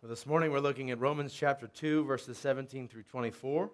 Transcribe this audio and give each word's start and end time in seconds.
Well, 0.00 0.10
this 0.10 0.26
morning 0.26 0.52
we're 0.52 0.60
looking 0.60 0.92
at 0.92 1.00
Romans 1.00 1.34
chapter 1.34 1.66
2, 1.66 2.04
verses 2.04 2.38
17 2.38 2.86
through 2.86 3.02
24. 3.02 3.68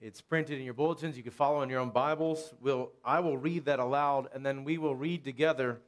It's 0.00 0.22
printed 0.22 0.58
in 0.58 0.64
your 0.64 0.72
bulletins. 0.72 1.14
You 1.14 1.22
can 1.22 1.30
follow 1.30 1.60
in 1.60 1.68
your 1.68 1.80
own 1.80 1.90
Bibles. 1.90 2.54
We'll, 2.62 2.92
I 3.04 3.20
will 3.20 3.36
read 3.36 3.66
that 3.66 3.78
aloud, 3.78 4.30
and 4.32 4.46
then 4.46 4.64
we 4.64 4.78
will 4.78 4.94
read 4.96 5.24
together 5.24 5.82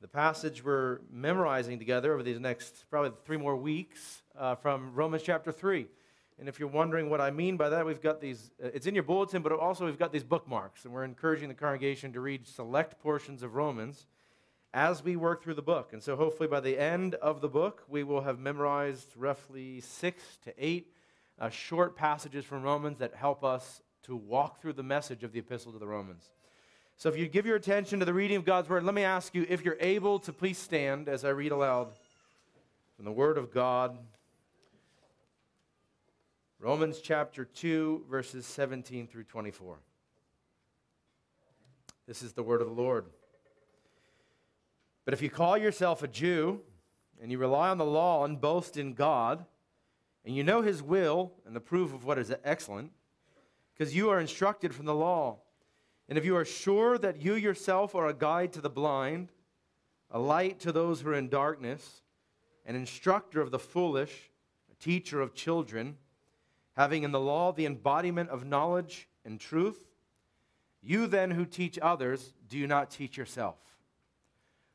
the 0.00 0.06
passage 0.06 0.64
we're 0.64 1.00
memorizing 1.10 1.80
together 1.80 2.12
over 2.12 2.22
these 2.22 2.38
next 2.38 2.84
probably 2.88 3.10
three 3.24 3.36
more 3.36 3.56
weeks 3.56 4.22
uh, 4.38 4.54
from 4.54 4.94
Romans 4.94 5.24
chapter 5.24 5.50
3. 5.50 5.88
And 6.38 6.48
if 6.48 6.60
you're 6.60 6.68
wondering 6.68 7.10
what 7.10 7.20
I 7.20 7.32
mean 7.32 7.56
by 7.56 7.70
that, 7.70 7.84
we've 7.84 8.00
got 8.00 8.20
these, 8.20 8.52
uh, 8.62 8.68
it's 8.72 8.86
in 8.86 8.94
your 8.94 9.02
bulletin, 9.02 9.42
but 9.42 9.50
also 9.50 9.86
we've 9.86 9.98
got 9.98 10.12
these 10.12 10.22
bookmarks, 10.22 10.84
and 10.84 10.94
we're 10.94 11.02
encouraging 11.02 11.48
the 11.48 11.54
congregation 11.56 12.12
to 12.12 12.20
read 12.20 12.46
select 12.46 13.00
portions 13.00 13.42
of 13.42 13.56
Romans 13.56 14.06
as 14.78 15.02
we 15.02 15.16
work 15.16 15.42
through 15.42 15.54
the 15.54 15.60
book. 15.60 15.92
And 15.92 16.00
so, 16.00 16.14
hopefully, 16.14 16.48
by 16.48 16.60
the 16.60 16.78
end 16.78 17.16
of 17.16 17.40
the 17.40 17.48
book, 17.48 17.82
we 17.88 18.04
will 18.04 18.20
have 18.20 18.38
memorized 18.38 19.08
roughly 19.16 19.80
six 19.80 20.22
to 20.44 20.54
eight 20.56 20.94
uh, 21.40 21.48
short 21.48 21.96
passages 21.96 22.44
from 22.44 22.62
Romans 22.62 22.98
that 22.98 23.12
help 23.12 23.42
us 23.42 23.82
to 24.04 24.14
walk 24.14 24.60
through 24.60 24.74
the 24.74 24.84
message 24.84 25.24
of 25.24 25.32
the 25.32 25.40
epistle 25.40 25.72
to 25.72 25.80
the 25.80 25.86
Romans. 25.88 26.30
So, 26.96 27.08
if 27.08 27.18
you 27.18 27.26
give 27.26 27.44
your 27.44 27.56
attention 27.56 27.98
to 27.98 28.04
the 28.04 28.14
reading 28.14 28.36
of 28.36 28.44
God's 28.44 28.68
word, 28.68 28.84
let 28.84 28.94
me 28.94 29.02
ask 29.02 29.34
you 29.34 29.44
if 29.48 29.64
you're 29.64 29.76
able 29.80 30.20
to 30.20 30.32
please 30.32 30.58
stand 30.58 31.08
as 31.08 31.24
I 31.24 31.30
read 31.30 31.50
aloud 31.50 31.88
from 32.94 33.04
the 33.04 33.12
word 33.12 33.36
of 33.36 33.52
God. 33.52 33.98
Romans 36.60 37.00
chapter 37.00 37.44
2, 37.44 38.04
verses 38.08 38.46
17 38.46 39.08
through 39.08 39.24
24. 39.24 39.80
This 42.06 42.22
is 42.22 42.32
the 42.32 42.44
word 42.44 42.60
of 42.60 42.68
the 42.68 42.80
Lord. 42.80 43.06
But 45.08 45.14
if 45.14 45.22
you 45.22 45.30
call 45.30 45.56
yourself 45.56 46.02
a 46.02 46.06
Jew 46.06 46.60
and 47.18 47.32
you 47.32 47.38
rely 47.38 47.70
on 47.70 47.78
the 47.78 47.84
law 47.86 48.26
and 48.26 48.38
boast 48.38 48.76
in 48.76 48.92
God, 48.92 49.46
and 50.22 50.36
you 50.36 50.44
know 50.44 50.60
his 50.60 50.82
will 50.82 51.32
and 51.46 51.56
approve 51.56 51.94
of 51.94 52.04
what 52.04 52.18
is 52.18 52.30
excellent, 52.44 52.92
because 53.72 53.96
you 53.96 54.10
are 54.10 54.20
instructed 54.20 54.74
from 54.74 54.84
the 54.84 54.94
law, 54.94 55.38
and 56.10 56.18
if 56.18 56.26
you 56.26 56.36
are 56.36 56.44
sure 56.44 56.98
that 56.98 57.22
you 57.22 57.36
yourself 57.36 57.94
are 57.94 58.08
a 58.08 58.12
guide 58.12 58.52
to 58.52 58.60
the 58.60 58.68
blind, 58.68 59.32
a 60.10 60.18
light 60.18 60.60
to 60.60 60.72
those 60.72 61.00
who 61.00 61.08
are 61.08 61.14
in 61.14 61.30
darkness, 61.30 62.02
an 62.66 62.76
instructor 62.76 63.40
of 63.40 63.50
the 63.50 63.58
foolish, 63.58 64.30
a 64.70 64.74
teacher 64.74 65.22
of 65.22 65.32
children, 65.32 65.96
having 66.76 67.02
in 67.02 67.12
the 67.12 67.18
law 67.18 67.50
the 67.50 67.64
embodiment 67.64 68.28
of 68.28 68.44
knowledge 68.44 69.08
and 69.24 69.40
truth, 69.40 69.88
you 70.82 71.06
then 71.06 71.30
who 71.30 71.46
teach 71.46 71.78
others, 71.80 72.34
do 72.46 72.58
you 72.58 72.66
not 72.66 72.90
teach 72.90 73.16
yourself? 73.16 73.56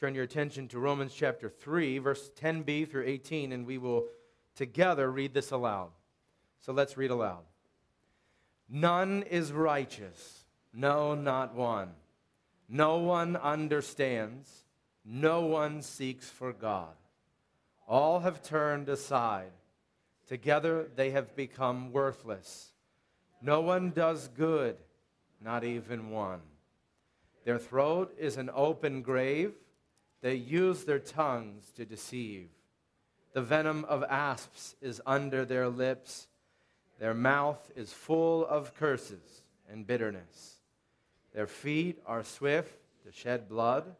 turn 0.00 0.14
your 0.14 0.24
attention 0.24 0.66
to 0.66 0.78
Romans 0.78 1.12
chapter 1.14 1.50
3, 1.50 1.98
verse 1.98 2.30
10b 2.40 2.90
through 2.90 3.04
18, 3.04 3.52
and 3.52 3.66
we 3.66 3.76
will 3.76 4.06
together 4.54 5.10
read 5.10 5.34
this 5.34 5.50
aloud. 5.50 5.90
So 6.60 6.72
let's 6.72 6.96
read 6.96 7.10
aloud. 7.10 7.42
None 8.66 9.24
is 9.24 9.52
righteous, 9.52 10.44
no, 10.72 11.14
not 11.14 11.54
one. 11.54 11.90
No 12.66 12.96
one 12.96 13.36
understands, 13.36 14.64
no 15.04 15.42
one 15.42 15.82
seeks 15.82 16.30
for 16.30 16.54
God. 16.54 16.94
All 17.86 18.20
have 18.20 18.42
turned 18.42 18.88
aside. 18.88 19.52
Together 20.26 20.88
they 20.96 21.10
have 21.10 21.36
become 21.36 21.92
worthless. 21.92 22.72
No 23.42 23.60
one 23.60 23.90
does 23.90 24.28
good, 24.28 24.78
not 25.44 25.62
even 25.62 26.08
one. 26.08 26.40
Their 27.44 27.58
throat 27.58 28.14
is 28.18 28.38
an 28.38 28.48
open 28.54 29.02
grave 29.02 29.52
they 30.22 30.34
use 30.34 30.84
their 30.84 30.98
tongues 30.98 31.64
to 31.76 31.84
deceive. 31.84 32.48
The 33.32 33.42
venom 33.42 33.84
of 33.86 34.04
asps 34.04 34.74
is 34.80 35.00
under 35.06 35.44
their 35.44 35.68
lips. 35.68 36.28
Their 36.98 37.14
mouth 37.14 37.70
is 37.76 37.92
full 37.92 38.46
of 38.46 38.74
curses 38.74 39.42
and 39.70 39.86
bitterness. 39.86 40.56
Their 41.32 41.46
feet 41.46 42.00
are 42.06 42.22
swift 42.22 42.76
to 43.04 43.12
shed 43.12 43.48
blood. 43.48 43.94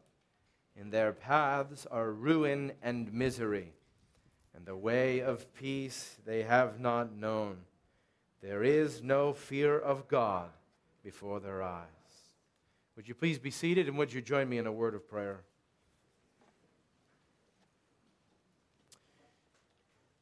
In 0.77 0.91
their 0.91 1.13
paths 1.13 1.87
are 1.91 2.11
ruin 2.11 2.73
and 2.83 3.13
misery. 3.13 3.73
And 4.55 4.67
the 4.67 4.77
way 4.77 5.21
of 5.21 5.53
peace 5.55 6.17
they 6.27 6.43
have 6.43 6.81
not 6.81 7.17
known. 7.17 7.59
There 8.43 8.63
is 8.63 9.03
no 9.03 9.33
fear 9.33 9.79
of 9.79 10.09
God 10.09 10.51
before 11.05 11.41
their 11.41 11.63
eyes. 11.63 11.87
Would 12.97 13.09
you 13.09 13.15
please 13.15 13.39
be 13.39 13.51
seated 13.51 13.87
and 13.87 13.97
would 13.97 14.13
you 14.13 14.21
join 14.21 14.49
me 14.49 14.59
in 14.59 14.67
a 14.67 14.73
word 14.73 14.95
of 14.95 15.09
prayer? 15.09 15.41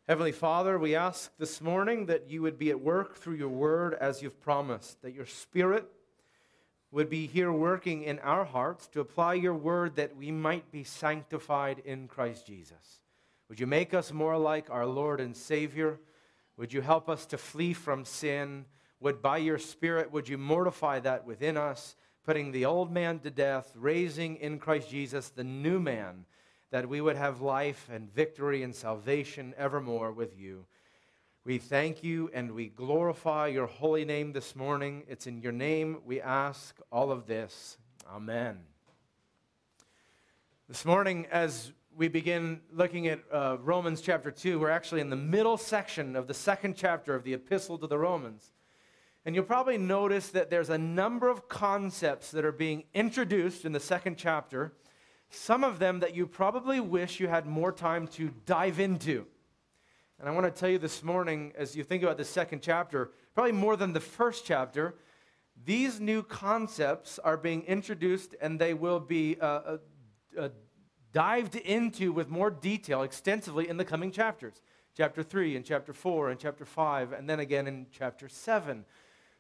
Heavenly 0.09 0.33
Father, 0.33 0.79
we 0.79 0.95
ask 0.95 1.31
this 1.37 1.61
morning 1.61 2.07
that 2.07 2.31
you 2.31 2.41
would 2.41 2.59
be 2.59 2.71
at 2.71 2.81
work 2.81 3.17
through 3.19 3.35
your 3.35 3.51
word 3.51 3.93
as 3.93 4.23
you've 4.23 4.41
promised, 4.41 5.03
that 5.03 5.13
your 5.13 5.27
spirit 5.27 5.87
would 6.91 7.11
be 7.11 7.27
here 7.27 7.53
working 7.53 8.05
in 8.05 8.19
our 8.21 8.47
hearts 8.47 8.87
to 8.87 9.01
apply 9.01 9.35
your 9.35 9.53
word 9.53 9.97
that 9.97 10.17
we 10.17 10.31
might 10.31 10.73
be 10.73 10.83
sanctified 10.83 11.83
in 11.85 12.09
Christ 12.09 12.47
Jesus. 12.47 13.03
Would 13.51 13.61
you 13.61 13.67
make 13.67 13.93
us 13.93 14.11
more 14.11 14.39
like 14.39 14.71
our 14.71 14.87
Lord 14.87 15.21
and 15.21 15.37
Savior? 15.37 16.01
Would 16.57 16.73
you 16.73 16.81
help 16.81 17.11
us 17.11 17.27
to 17.27 17.37
flee 17.37 17.75
from 17.75 18.07
sin? 18.07 18.65
Would 19.01 19.21
by 19.21 19.37
your 19.37 19.59
spirit 19.59 20.11
would 20.11 20.27
you 20.27 20.39
mortify 20.39 21.01
that 21.01 21.27
within 21.27 21.59
us, 21.59 21.97
putting 22.25 22.51
the 22.51 22.65
old 22.65 22.91
man 22.91 23.19
to 23.19 23.31
death, 23.31 23.75
raising 23.77 24.37
in 24.37 24.59
Christ 24.59 24.89
Jesus 24.89 25.29
the 25.29 25.45
new 25.45 25.79
man? 25.79 26.25
That 26.71 26.89
we 26.89 27.01
would 27.01 27.17
have 27.17 27.41
life 27.41 27.89
and 27.93 28.13
victory 28.13 28.63
and 28.63 28.75
salvation 28.75 29.55
evermore 29.57 30.13
with 30.13 30.39
you. 30.39 30.67
We 31.45 31.59
thank 31.59 32.05
you 32.05 32.31
and 32.35 32.53
we 32.53 32.69
glorify 32.69 33.47
your 33.47 33.67
holy 33.67 34.05
name 34.05 34.33
this 34.33 34.55
morning. 34.55 35.05
It's 35.09 35.27
in 35.27 35.41
your 35.41 35.53
name 35.53 36.03
we 36.05 36.21
ask 36.21 36.79
all 36.93 37.11
of 37.11 37.27
this. 37.27 37.79
Amen. 38.07 38.59
This 40.69 40.85
morning, 40.85 41.27
as 41.33 41.73
we 41.97 42.09
begin 42.09 42.61
looking 42.71 43.09
at 43.09 43.21
uh, 43.33 43.57
Romans 43.63 44.03
chapter 44.03 44.31
2, 44.31 44.61
we're 44.61 44.69
actually 44.69 45.01
in 45.01 45.09
the 45.09 45.17
middle 45.17 45.57
section 45.57 46.17
of 46.17 46.27
the 46.27 46.35
second 46.35 46.77
chapter 46.77 47.15
of 47.15 47.25
the 47.25 47.33
Epistle 47.33 47.79
to 47.79 47.87
the 47.87 47.99
Romans. 47.99 48.53
And 49.25 49.35
you'll 49.35 49.45
probably 49.45 49.79
notice 49.79 50.29
that 50.29 50.51
there's 50.51 50.69
a 50.69 50.79
number 50.79 51.29
of 51.29 51.49
concepts 51.49 52.31
that 52.33 52.45
are 52.45 52.53
being 52.53 52.85
introduced 52.93 53.65
in 53.65 53.73
the 53.73 53.81
second 53.81 54.17
chapter 54.19 54.75
some 55.31 55.65
of 55.65 55.79
them 55.79 56.01
that 56.01 56.15
you 56.15 56.27
probably 56.27 56.81
wish 56.81 57.21
you 57.21 57.29
had 57.29 57.47
more 57.47 57.73
time 57.73 58.07
to 58.09 58.33
dive 58.47 58.81
into. 58.81 59.27
And 60.19 60.29
I 60.29 60.33
want 60.33 60.53
to 60.53 60.61
tell 60.61 60.69
you 60.69 60.79
this 60.79 61.05
morning, 61.05 61.53
as 61.57 61.77
you 61.77 61.85
think 61.85 62.03
about 62.03 62.17
the 62.17 62.25
second 62.25 62.63
chapter, 62.63 63.13
probably 63.35 63.53
more 63.53 63.77
than 63.77 63.93
the 63.93 64.01
first 64.01 64.45
chapter, 64.45 64.97
these 65.65 66.01
new 66.01 66.23
concepts 66.23 67.19
are 67.19 67.37
being 67.37 67.63
introduced 67.63 68.35
and 68.41 68.59
they 68.59 68.75
will 68.75 69.01
be 69.01 69.37
uh, 69.41 69.47
uh, 69.47 69.79
uh, 70.39 70.49
dived 71.13 71.57
into 71.57 72.13
with 72.13 72.29
more 72.29 72.51
detail 72.51 73.03
extensively 73.03 73.69
in 73.69 73.77
the 73.77 73.85
coming 73.85 74.11
chapters 74.11 74.61
chapter 74.99 75.23
3 75.23 75.55
and 75.55 75.65
chapter 75.65 75.93
4 75.93 76.31
and 76.31 76.41
chapter 76.41 76.65
5, 76.65 77.13
and 77.13 77.31
then 77.31 77.39
again 77.39 77.69
in 77.69 77.87
chapter 77.93 78.29
7. 78.29 78.85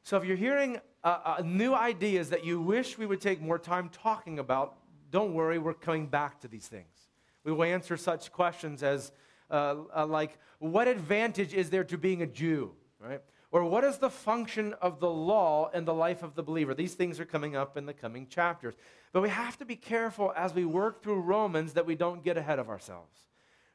So 0.04 0.16
if 0.16 0.24
you're 0.24 0.36
hearing 0.36 0.78
uh, 1.02 1.18
uh, 1.24 1.42
new 1.44 1.74
ideas 1.74 2.30
that 2.30 2.44
you 2.44 2.60
wish 2.60 2.96
we 2.96 3.06
would 3.06 3.20
take 3.20 3.40
more 3.40 3.58
time 3.58 3.88
talking 3.88 4.38
about, 4.38 4.76
don't 5.10 5.34
worry, 5.34 5.58
we're 5.58 5.74
coming 5.74 6.06
back 6.06 6.40
to 6.40 6.48
these 6.48 6.66
things. 6.66 7.08
We 7.44 7.52
will 7.52 7.64
answer 7.64 7.96
such 7.96 8.32
questions 8.32 8.82
as, 8.82 9.12
uh, 9.50 9.76
uh, 9.96 10.06
like, 10.06 10.38
what 10.58 10.88
advantage 10.88 11.54
is 11.54 11.70
there 11.70 11.84
to 11.84 11.96
being 11.96 12.22
a 12.22 12.26
Jew, 12.26 12.72
right? 13.00 13.22
Or 13.50 13.64
what 13.64 13.84
is 13.84 13.96
the 13.96 14.10
function 14.10 14.74
of 14.74 15.00
the 15.00 15.08
law 15.08 15.70
in 15.70 15.86
the 15.86 15.94
life 15.94 16.22
of 16.22 16.34
the 16.34 16.42
believer? 16.42 16.74
These 16.74 16.94
things 16.94 17.18
are 17.18 17.24
coming 17.24 17.56
up 17.56 17.78
in 17.78 17.86
the 17.86 17.94
coming 17.94 18.26
chapters. 18.26 18.74
But 19.12 19.22
we 19.22 19.30
have 19.30 19.56
to 19.58 19.64
be 19.64 19.76
careful 19.76 20.34
as 20.36 20.52
we 20.52 20.66
work 20.66 21.02
through 21.02 21.20
Romans 21.20 21.72
that 21.72 21.86
we 21.86 21.94
don't 21.94 22.22
get 22.22 22.36
ahead 22.36 22.58
of 22.58 22.68
ourselves. 22.68 23.16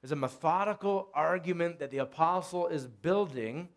There's 0.02 0.12
a 0.12 0.16
methodical 0.18 1.10
argument 1.16 1.80
that 1.80 1.90
the 1.90 2.00
apostle 2.00 2.68
is 2.68 2.86
building. 2.86 3.70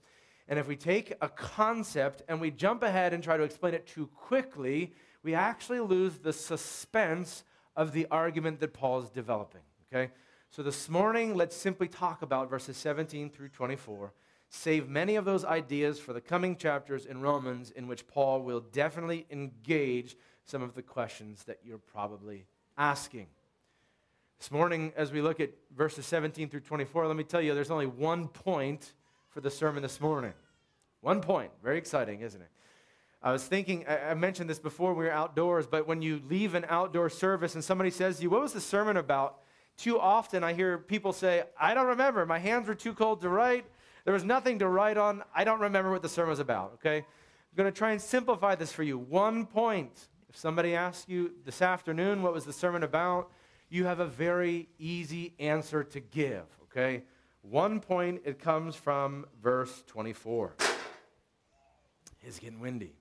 And 0.49 0.59
if 0.59 0.69
we 0.69 0.77
take 0.77 1.13
a 1.21 1.29
concept 1.29 2.23
and 2.29 2.41
we 2.41 2.51
jump 2.51 2.83
ahead 2.83 3.13
and 3.13 3.23
try 3.23 3.37
to 3.37 3.43
explain 3.43 3.75
it 3.75 3.87
too 3.87 4.07
quickly, 4.15 4.93
we 5.23 5.35
actually 5.35 5.81
lose 5.81 6.19
the 6.19 6.33
suspense 6.33 7.43
of 7.75 7.93
the 7.93 8.07
argument 8.11 8.61
that 8.61 8.73
Paul 8.73 9.01
is 9.03 9.11
developing. 9.11 9.63
Okay? 9.93 10.13
So 10.51 10.63
this 10.63 10.89
morning, 10.89 11.35
let's 11.35 11.57
simply 11.57 11.89
talk 11.89 12.23
about 12.23 12.49
verses 12.49 12.77
17 12.77 13.31
through 13.31 13.49
24. 13.51 14.13
save 14.49 14.89
many 14.89 15.17
of 15.17 15.25
those 15.25 15.45
ideas 15.45 15.99
for 15.99 16.13
the 16.13 16.21
coming 16.21 16.57
chapters 16.57 17.05
in 17.05 17.21
Romans, 17.21 17.73
in 17.73 17.89
which 17.89 18.07
Paul 18.07 18.43
will 18.43 18.61
definitely 18.61 19.27
engage 19.31 20.17
some 20.45 20.63
of 20.63 20.75
the 20.75 20.83
questions 20.83 21.43
that 21.45 21.59
you're 21.65 21.79
probably 21.79 22.47
asking. 22.79 23.27
This 24.39 24.53
morning, 24.53 24.93
as 24.97 25.11
we 25.11 25.21
look 25.21 25.41
at 25.41 25.51
verses 25.77 26.07
17 26.07 26.49
through 26.49 26.61
24, 26.61 27.09
let 27.09 27.17
me 27.17 27.25
tell 27.25 27.41
you, 27.41 27.55
there's 27.55 27.71
only 27.71 27.87
one 27.87 28.29
point 28.29 28.93
for 29.37 29.43
the 29.43 29.51
sermon 29.51 29.83
this 29.83 30.01
morning. 30.01 30.33
One 31.03 31.21
point. 31.21 31.51
Very 31.63 31.77
exciting, 31.77 32.23
isn't 32.23 32.41
it? 32.41 32.49
I 33.23 33.33
was 33.33 33.45
thinking, 33.45 33.85
I 33.87 34.15
mentioned 34.15 34.49
this 34.49 34.59
before 34.59 34.95
we 34.95 35.05
were 35.05 35.11
outdoors, 35.11 35.67
but 35.67 35.87
when 35.87 36.01
you 36.01 36.23
leave 36.27 36.55
an 36.55 36.65
outdoor 36.71 37.11
service 37.11 37.55
and 37.55 37.63
somebody 37.63 37.91
says 37.91 38.17
to 38.17 38.23
you, 38.23 38.31
What 38.31 38.41
was 38.41 38.55
the 38.55 38.63
sermon 38.63 38.97
about? 38.97 39.41
Too 39.77 40.01
often 40.01 40.43
I 40.43 40.55
hear 40.55 40.79
people 40.79 41.13
say, 41.13 41.43
I 41.61 41.75
don't 41.75 41.89
remember. 41.89 42.25
My 42.25 42.39
hands 42.39 42.67
were 42.67 42.75
too 42.75 42.95
cold 42.95 43.21
to 43.21 43.29
write. 43.29 43.67
There 44.07 44.15
was 44.15 44.25
nothing 44.25 44.59
to 44.61 44.69
write 44.69 44.97
on. 44.97 45.23
I 45.35 45.45
don't 45.45 45.61
remember 45.61 45.91
what 45.91 46.01
the 46.01 46.09
sermon 46.09 46.31
was 46.31 46.41
about, 46.41 46.73
okay? 46.77 46.97
I'm 47.01 47.57
going 47.57 47.71
to 47.71 47.79
try 47.79 47.91
and 47.91 48.01
simplify 48.01 48.55
this 48.55 48.73
for 48.73 48.85
you. 48.85 48.97
One 48.97 49.45
point. 49.45 50.09
If 50.31 50.39
somebody 50.39 50.75
asks 50.75 51.11
you 51.11 51.33
this 51.45 51.61
afternoon, 51.61 52.23
what 52.23 52.33
was 52.33 52.47
the 52.47 52.55
sermon 52.55 52.83
about? 52.85 53.31
You 53.69 53.85
have 53.85 54.01
a 54.01 54.07
very 54.07 54.71
easy 54.79 55.35
answer 55.39 55.85
to 55.85 56.01
give, 56.01 56.45
okay? 56.63 57.03
One 57.51 57.79
point, 57.79 58.23
it 58.25 58.41
comes 58.41 58.75
from 58.75 59.25
verse 59.41 59.85
24. 59.87 60.55
It's 62.23 62.41
getting 62.41 62.59
windy. 62.59 62.93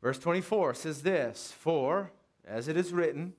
Verse 0.00 0.20
24 0.20 0.74
says 0.74 1.02
this 1.02 1.52
For, 1.58 2.12
as 2.46 2.68
it 2.68 2.76
is 2.76 2.92
written, 2.92 3.32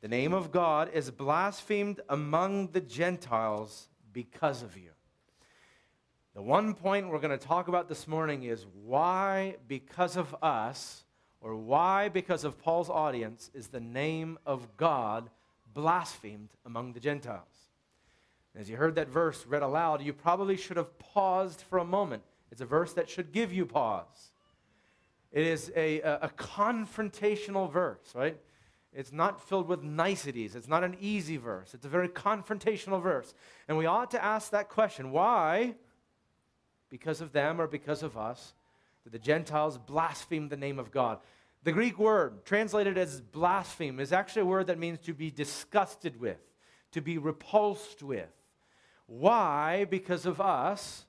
the 0.00 0.08
name 0.08 0.34
of 0.34 0.50
God 0.50 0.90
is 0.92 1.12
blasphemed 1.12 2.00
among 2.08 2.72
the 2.72 2.80
Gentiles 2.80 3.88
because 4.12 4.60
of 4.64 4.76
you. 4.76 4.90
The 6.34 6.42
one 6.42 6.74
point 6.74 7.08
we're 7.08 7.20
going 7.20 7.38
to 7.38 7.46
talk 7.46 7.68
about 7.68 7.88
this 7.88 8.08
morning 8.08 8.42
is 8.42 8.66
why, 8.82 9.56
because 9.68 10.16
of 10.16 10.34
us, 10.42 11.04
or 11.40 11.54
why, 11.54 12.08
because 12.08 12.42
of 12.42 12.58
Paul's 12.58 12.90
audience, 12.90 13.52
is 13.54 13.68
the 13.68 13.80
name 13.80 14.36
of 14.44 14.76
God 14.76 15.30
blasphemed 15.72 16.50
among 16.64 16.92
the 16.92 17.00
Gentiles. 17.00 17.55
As 18.58 18.70
you 18.70 18.76
heard 18.76 18.94
that 18.94 19.08
verse 19.08 19.44
read 19.46 19.62
aloud, 19.62 20.02
you 20.02 20.12
probably 20.12 20.56
should 20.56 20.78
have 20.78 20.98
paused 20.98 21.60
for 21.60 21.78
a 21.78 21.84
moment. 21.84 22.22
It's 22.50 22.60
a 22.60 22.66
verse 22.66 22.94
that 22.94 23.10
should 23.10 23.32
give 23.32 23.52
you 23.52 23.66
pause. 23.66 24.30
It 25.30 25.46
is 25.46 25.70
a, 25.76 26.00
a, 26.00 26.18
a 26.22 26.28
confrontational 26.28 27.70
verse, 27.70 28.14
right? 28.14 28.38
It's 28.94 29.12
not 29.12 29.46
filled 29.46 29.68
with 29.68 29.82
niceties. 29.82 30.56
It's 30.56 30.68
not 30.68 30.82
an 30.82 30.96
easy 31.00 31.36
verse. 31.36 31.74
It's 31.74 31.84
a 31.84 31.90
very 31.90 32.08
confrontational 32.08 33.02
verse. 33.02 33.34
And 33.68 33.76
we 33.76 33.84
ought 33.84 34.10
to 34.12 34.24
ask 34.24 34.52
that 34.52 34.70
question 34.70 35.10
why, 35.10 35.74
because 36.88 37.20
of 37.20 37.32
them 37.32 37.60
or 37.60 37.66
because 37.66 38.02
of 38.02 38.16
us, 38.16 38.54
did 39.04 39.12
the 39.12 39.18
Gentiles 39.18 39.76
blaspheme 39.76 40.48
the 40.48 40.56
name 40.56 40.78
of 40.78 40.90
God? 40.90 41.18
The 41.62 41.72
Greek 41.72 41.98
word 41.98 42.46
translated 42.46 42.96
as 42.96 43.20
blaspheme 43.20 44.00
is 44.00 44.12
actually 44.12 44.42
a 44.42 44.46
word 44.46 44.68
that 44.68 44.78
means 44.78 45.00
to 45.00 45.12
be 45.12 45.30
disgusted 45.30 46.18
with, 46.18 46.40
to 46.92 47.02
be 47.02 47.18
repulsed 47.18 48.02
with. 48.02 48.30
Why, 49.06 49.86
because 49.88 50.26
of 50.26 50.40
us, 50.40 51.06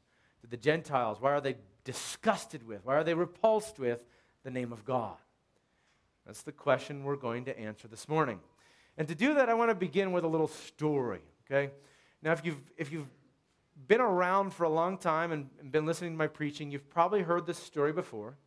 the 0.49 0.57
Gentiles, 0.57 1.17
why 1.19 1.31
are 1.31 1.41
they 1.41 1.55
disgusted 1.83 2.65
with? 2.65 2.85
Why 2.85 2.95
are 2.95 3.03
they 3.03 3.13
repulsed 3.13 3.79
with 3.79 4.03
the 4.43 4.51
name 4.51 4.71
of 4.71 4.85
God? 4.85 5.17
That's 6.25 6.43
the 6.43 6.51
question 6.51 7.03
we're 7.03 7.15
going 7.15 7.45
to 7.45 7.57
answer 7.57 7.87
this 7.87 8.07
morning. 8.07 8.39
And 8.97 9.07
to 9.07 9.15
do 9.15 9.33
that, 9.35 9.49
I 9.49 9.53
want 9.53 9.71
to 9.71 9.75
begin 9.75 10.11
with 10.11 10.23
a 10.23 10.27
little 10.27 10.47
story, 10.47 11.21
okay? 11.45 11.71
Now, 12.21 12.33
if 12.33 12.43
you've, 12.43 12.59
if 12.77 12.91
you've 12.91 13.07
been 13.87 14.01
around 14.01 14.53
for 14.53 14.63
a 14.63 14.69
long 14.69 14.97
time 14.97 15.31
and, 15.31 15.49
and 15.59 15.71
been 15.71 15.85
listening 15.85 16.11
to 16.11 16.17
my 16.17 16.27
preaching, 16.27 16.71
you've 16.71 16.89
probably 16.89 17.21
heard 17.21 17.45
this 17.45 17.57
story 17.57 17.93
before. 17.93 18.37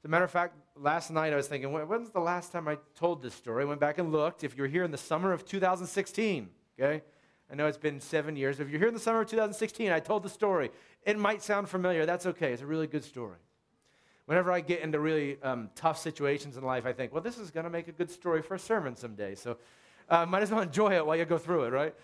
As 0.00 0.04
a 0.04 0.08
matter 0.08 0.24
of 0.24 0.30
fact, 0.30 0.54
last 0.76 1.10
night 1.10 1.32
I 1.32 1.36
was 1.36 1.48
thinking, 1.48 1.72
when's 1.72 2.10
the 2.10 2.20
last 2.20 2.52
time 2.52 2.68
I 2.68 2.78
told 2.94 3.22
this 3.22 3.34
story? 3.34 3.64
I 3.64 3.66
went 3.66 3.80
back 3.80 3.98
and 3.98 4.12
looked. 4.12 4.44
If 4.44 4.56
you're 4.56 4.68
here 4.68 4.84
in 4.84 4.90
the 4.90 4.98
summer 4.98 5.32
of 5.32 5.44
2016, 5.44 6.48
okay? 6.78 7.02
I 7.50 7.54
know 7.54 7.66
it's 7.66 7.78
been 7.78 8.00
seven 8.00 8.36
years. 8.36 8.60
If 8.60 8.70
you're 8.70 8.78
here 8.78 8.88
in 8.88 8.94
the 8.94 9.00
summer 9.00 9.20
of 9.20 9.28
2016, 9.28 9.92
I 9.92 10.00
told 10.00 10.22
the 10.22 10.28
story. 10.28 10.70
It 11.04 11.18
might 11.18 11.42
sound 11.42 11.68
familiar. 11.68 12.04
That's 12.04 12.26
okay. 12.26 12.52
It's 12.52 12.62
a 12.62 12.66
really 12.66 12.86
good 12.86 13.04
story 13.04 13.38
whenever 14.26 14.52
I 14.52 14.60
get 14.60 14.80
into 14.80 15.00
really 15.00 15.40
um, 15.42 15.70
tough 15.74 15.98
situations 15.98 16.56
in 16.56 16.64
life, 16.64 16.84
I 16.84 16.92
think, 16.92 17.12
well, 17.12 17.22
this 17.22 17.38
is 17.38 17.50
going 17.50 17.64
to 17.64 17.70
make 17.70 17.88
a 17.88 17.92
good 17.92 18.10
story 18.10 18.42
for 18.42 18.54
a 18.54 18.58
sermon 18.58 18.96
someday. 18.96 19.34
So 19.34 19.56
uh, 20.08 20.26
might 20.26 20.42
as 20.42 20.50
well 20.50 20.60
enjoy 20.60 20.94
it 20.94 21.06
while 21.06 21.16
you 21.16 21.24
go 21.24 21.38
through 21.38 21.64
it, 21.64 21.70
right? 21.70 21.94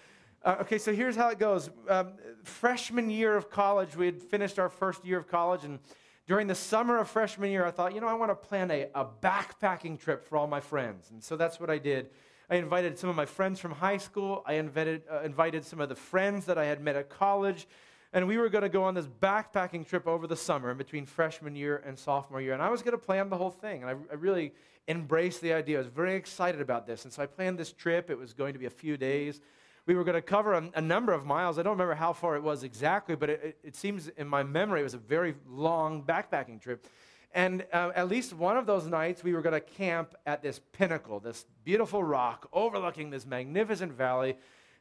Uh, 0.44 0.56
okay, 0.60 0.78
so 0.78 0.92
here's 0.92 1.14
how 1.14 1.28
it 1.28 1.38
goes. 1.38 1.70
Um, 1.88 2.14
freshman 2.44 3.10
year 3.10 3.36
of 3.36 3.50
college, 3.50 3.96
we 3.96 4.06
had 4.06 4.20
finished 4.20 4.58
our 4.58 4.68
first 4.68 5.04
year 5.04 5.18
of 5.18 5.28
college, 5.28 5.64
and 5.64 5.78
during 6.26 6.46
the 6.46 6.54
summer 6.54 6.98
of 6.98 7.08
freshman 7.08 7.50
year, 7.50 7.64
I 7.64 7.70
thought, 7.70 7.94
you 7.94 8.00
know, 8.00 8.08
I 8.08 8.14
want 8.14 8.30
to 8.30 8.36
plan 8.36 8.70
a, 8.70 8.88
a 8.94 9.04
backpacking 9.04 10.00
trip 10.00 10.24
for 10.24 10.36
all 10.36 10.46
my 10.46 10.60
friends. 10.60 11.10
And 11.10 11.22
so 11.22 11.36
that's 11.36 11.60
what 11.60 11.70
I 11.70 11.78
did. 11.78 12.10
I 12.52 12.56
invited 12.56 12.98
some 12.98 13.08
of 13.08 13.16
my 13.16 13.24
friends 13.24 13.60
from 13.60 13.72
high 13.72 13.96
school. 13.96 14.42
I 14.44 14.54
invited, 14.56 15.04
uh, 15.10 15.22
invited 15.22 15.64
some 15.64 15.80
of 15.80 15.88
the 15.88 15.94
friends 15.94 16.44
that 16.44 16.58
I 16.58 16.66
had 16.66 16.82
met 16.82 16.96
at 16.96 17.08
college. 17.08 17.66
And 18.12 18.28
we 18.28 18.36
were 18.36 18.50
going 18.50 18.60
to 18.60 18.68
go 18.68 18.84
on 18.84 18.92
this 18.92 19.06
backpacking 19.06 19.88
trip 19.88 20.06
over 20.06 20.26
the 20.26 20.36
summer 20.36 20.74
between 20.74 21.06
freshman 21.06 21.56
year 21.56 21.82
and 21.86 21.98
sophomore 21.98 22.42
year. 22.42 22.52
And 22.52 22.60
I 22.60 22.68
was 22.68 22.82
going 22.82 22.92
to 22.92 23.02
plan 23.02 23.30
the 23.30 23.38
whole 23.38 23.48
thing. 23.50 23.80
And 23.80 23.90
I, 23.90 23.94
I, 24.12 24.16
really 24.16 24.52
embraced 24.86 25.40
the 25.40 25.54
idea. 25.54 25.78
I 25.78 25.80
was 25.80 25.86
very 25.86 26.14
excited 26.14 26.60
about 26.60 26.86
this. 26.86 27.04
And 27.04 27.12
so 27.14 27.22
I 27.22 27.26
planned 27.26 27.58
this 27.58 27.72
trip. 27.72 28.10
It 28.10 28.18
was 28.18 28.34
going 28.34 28.52
to 28.52 28.58
be 28.58 28.66
a 28.66 28.70
few 28.70 28.98
days. 28.98 29.40
We 29.86 29.94
were 29.94 30.04
going 30.04 30.16
to 30.16 30.20
cover 30.20 30.52
a, 30.52 30.70
a 30.74 30.82
number 30.82 31.14
of 31.14 31.24
miles. 31.24 31.58
I 31.58 31.62
don't 31.62 31.72
remember 31.72 31.94
how 31.94 32.12
far 32.12 32.36
it 32.36 32.42
was 32.42 32.64
exactly, 32.64 33.16
but 33.16 33.30
it, 33.30 33.40
it, 33.42 33.58
it 33.64 33.76
seems 33.76 34.08
in 34.08 34.28
my 34.28 34.42
memory 34.42 34.80
it 34.80 34.84
was 34.84 34.92
a 34.92 34.98
very 34.98 35.36
long 35.48 36.02
backpacking 36.02 36.60
trip. 36.60 36.86
And 37.34 37.64
uh, 37.72 37.92
at 37.94 38.08
least 38.08 38.34
one 38.34 38.56
of 38.56 38.66
those 38.66 38.86
nights, 38.86 39.24
we 39.24 39.32
were 39.32 39.40
going 39.40 39.54
to 39.54 39.60
camp 39.60 40.14
at 40.26 40.42
this 40.42 40.60
pinnacle, 40.72 41.18
this 41.18 41.46
beautiful 41.64 42.04
rock 42.04 42.48
overlooking 42.52 43.10
this 43.10 43.24
magnificent 43.24 43.92
valley. 43.92 44.36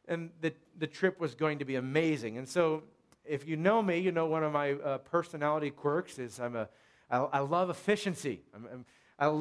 And 0.08 0.32
the, 0.42 0.54
the 0.78 0.88
trip 0.88 1.20
was 1.20 1.34
going 1.34 1.60
to 1.60 1.66
be 1.66 1.76
amazing. 1.76 2.38
And 2.38 2.48
so 2.48 2.84
if 3.24 3.48
you 3.48 3.56
know 3.56 3.82
me, 3.82 4.00
you 4.00 4.12
know 4.12 4.26
one 4.26 4.44
of 4.44 4.52
my 4.52 4.74
uh, 4.74 4.98
personality 4.98 5.70
quirks 5.70 6.20
is 6.20 6.40
I'm 6.40 6.56
a, 6.56 6.68
I, 7.10 7.18
I 7.18 7.40
love 7.40 7.70
efficiency. 7.70 8.42
I'm, 8.54 8.68
I'm, 8.74 8.86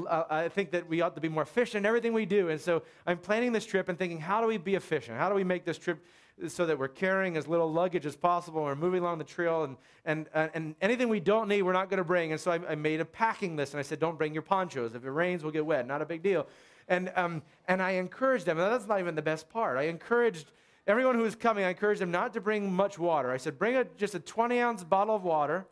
I, 0.09 0.45
I 0.45 0.49
think 0.49 0.71
that 0.73 0.89
we 0.89 1.01
ought 1.01 1.15
to 1.15 1.21
be 1.21 1.29
more 1.29 1.43
efficient 1.43 1.83
in 1.83 1.87
everything 1.87 2.13
we 2.13 2.27
do. 2.27 2.51
And 2.51 2.61
so 2.61 2.83
I'm 3.07 3.19
planning 3.19 3.53
this 3.53 3.67
trip 3.67 3.89
and 3.89 3.99
thinking, 3.99 4.21
how 4.21 4.41
do 4.41 4.47
we 4.47 4.59
be 4.59 4.75
efficient? 4.75 5.17
How 5.17 5.29
do 5.29 5.35
we 5.35 5.43
make 5.43 5.65
this 5.65 5.79
trip 5.79 6.05
so 6.49 6.67
that 6.67 6.79
we're 6.79 6.89
carrying 6.89 7.37
as 7.37 7.47
little 7.47 7.71
luggage 7.71 8.07
as 8.07 8.17
possible? 8.17 8.63
We're 8.63 8.75
moving 8.75 9.03
along 9.03 9.19
the 9.19 9.25
trail, 9.25 9.65
and, 9.65 9.77
and, 10.05 10.29
uh, 10.35 10.49
and 10.55 10.75
anything 10.81 11.09
we 11.09 11.21
don't 11.21 11.49
need, 11.49 11.63
we're 11.63 11.73
not 11.73 11.91
going 11.91 11.99
to 11.99 12.05
bring. 12.05 12.33
And 12.33 12.41
so 12.41 12.51
I, 12.53 12.61
I, 12.71 12.75
made 12.75 13.01
a 13.01 13.05
packing 13.05 13.57
list, 13.57 13.75
and 13.75 13.79
I 13.79 13.83
said, 13.83 13.99
don't 13.99 14.19
bring 14.19 14.33
your 14.33 14.43
ponchos. 14.43 14.95
If 14.95 15.05
it 15.05 15.11
rains, 15.11 15.43
we'll 15.43 15.53
get 15.53 15.67
wet. 15.67 15.87
Not 15.87 16.03
a 16.03 16.07
big 16.07 16.23
deal. 16.23 16.47
And, 16.89 17.13
um, 17.17 17.43
and 17.69 17.81
I 17.83 17.93
encouraged 17.93 18.47
them. 18.47 18.59
And 18.59 18.73
that's 18.73 18.87
not 18.87 18.99
even 19.01 19.15
the 19.15 19.23
best 19.23 19.49
part. 19.49 19.79
I 19.79 19.83
encouraged 19.83 20.51
everyone 20.87 21.15
who 21.15 21.23
was 21.23 21.35
coming, 21.35 21.65
I 21.65 21.71
encouraged 21.71 22.01
them 22.01 22.11
not 22.11 22.33
to 22.35 22.41
bring 22.41 22.73
much 22.73 22.99
water. 22.99 23.31
I 23.31 23.37
said, 23.37 23.59
bring 23.59 23.77
a, 23.77 23.85
just 23.97 24.15
a 24.15 24.21
20 24.21 24.59
ounce 24.59 24.85
bottle 24.85 25.15
of 25.15 25.23
water, 25.23 25.67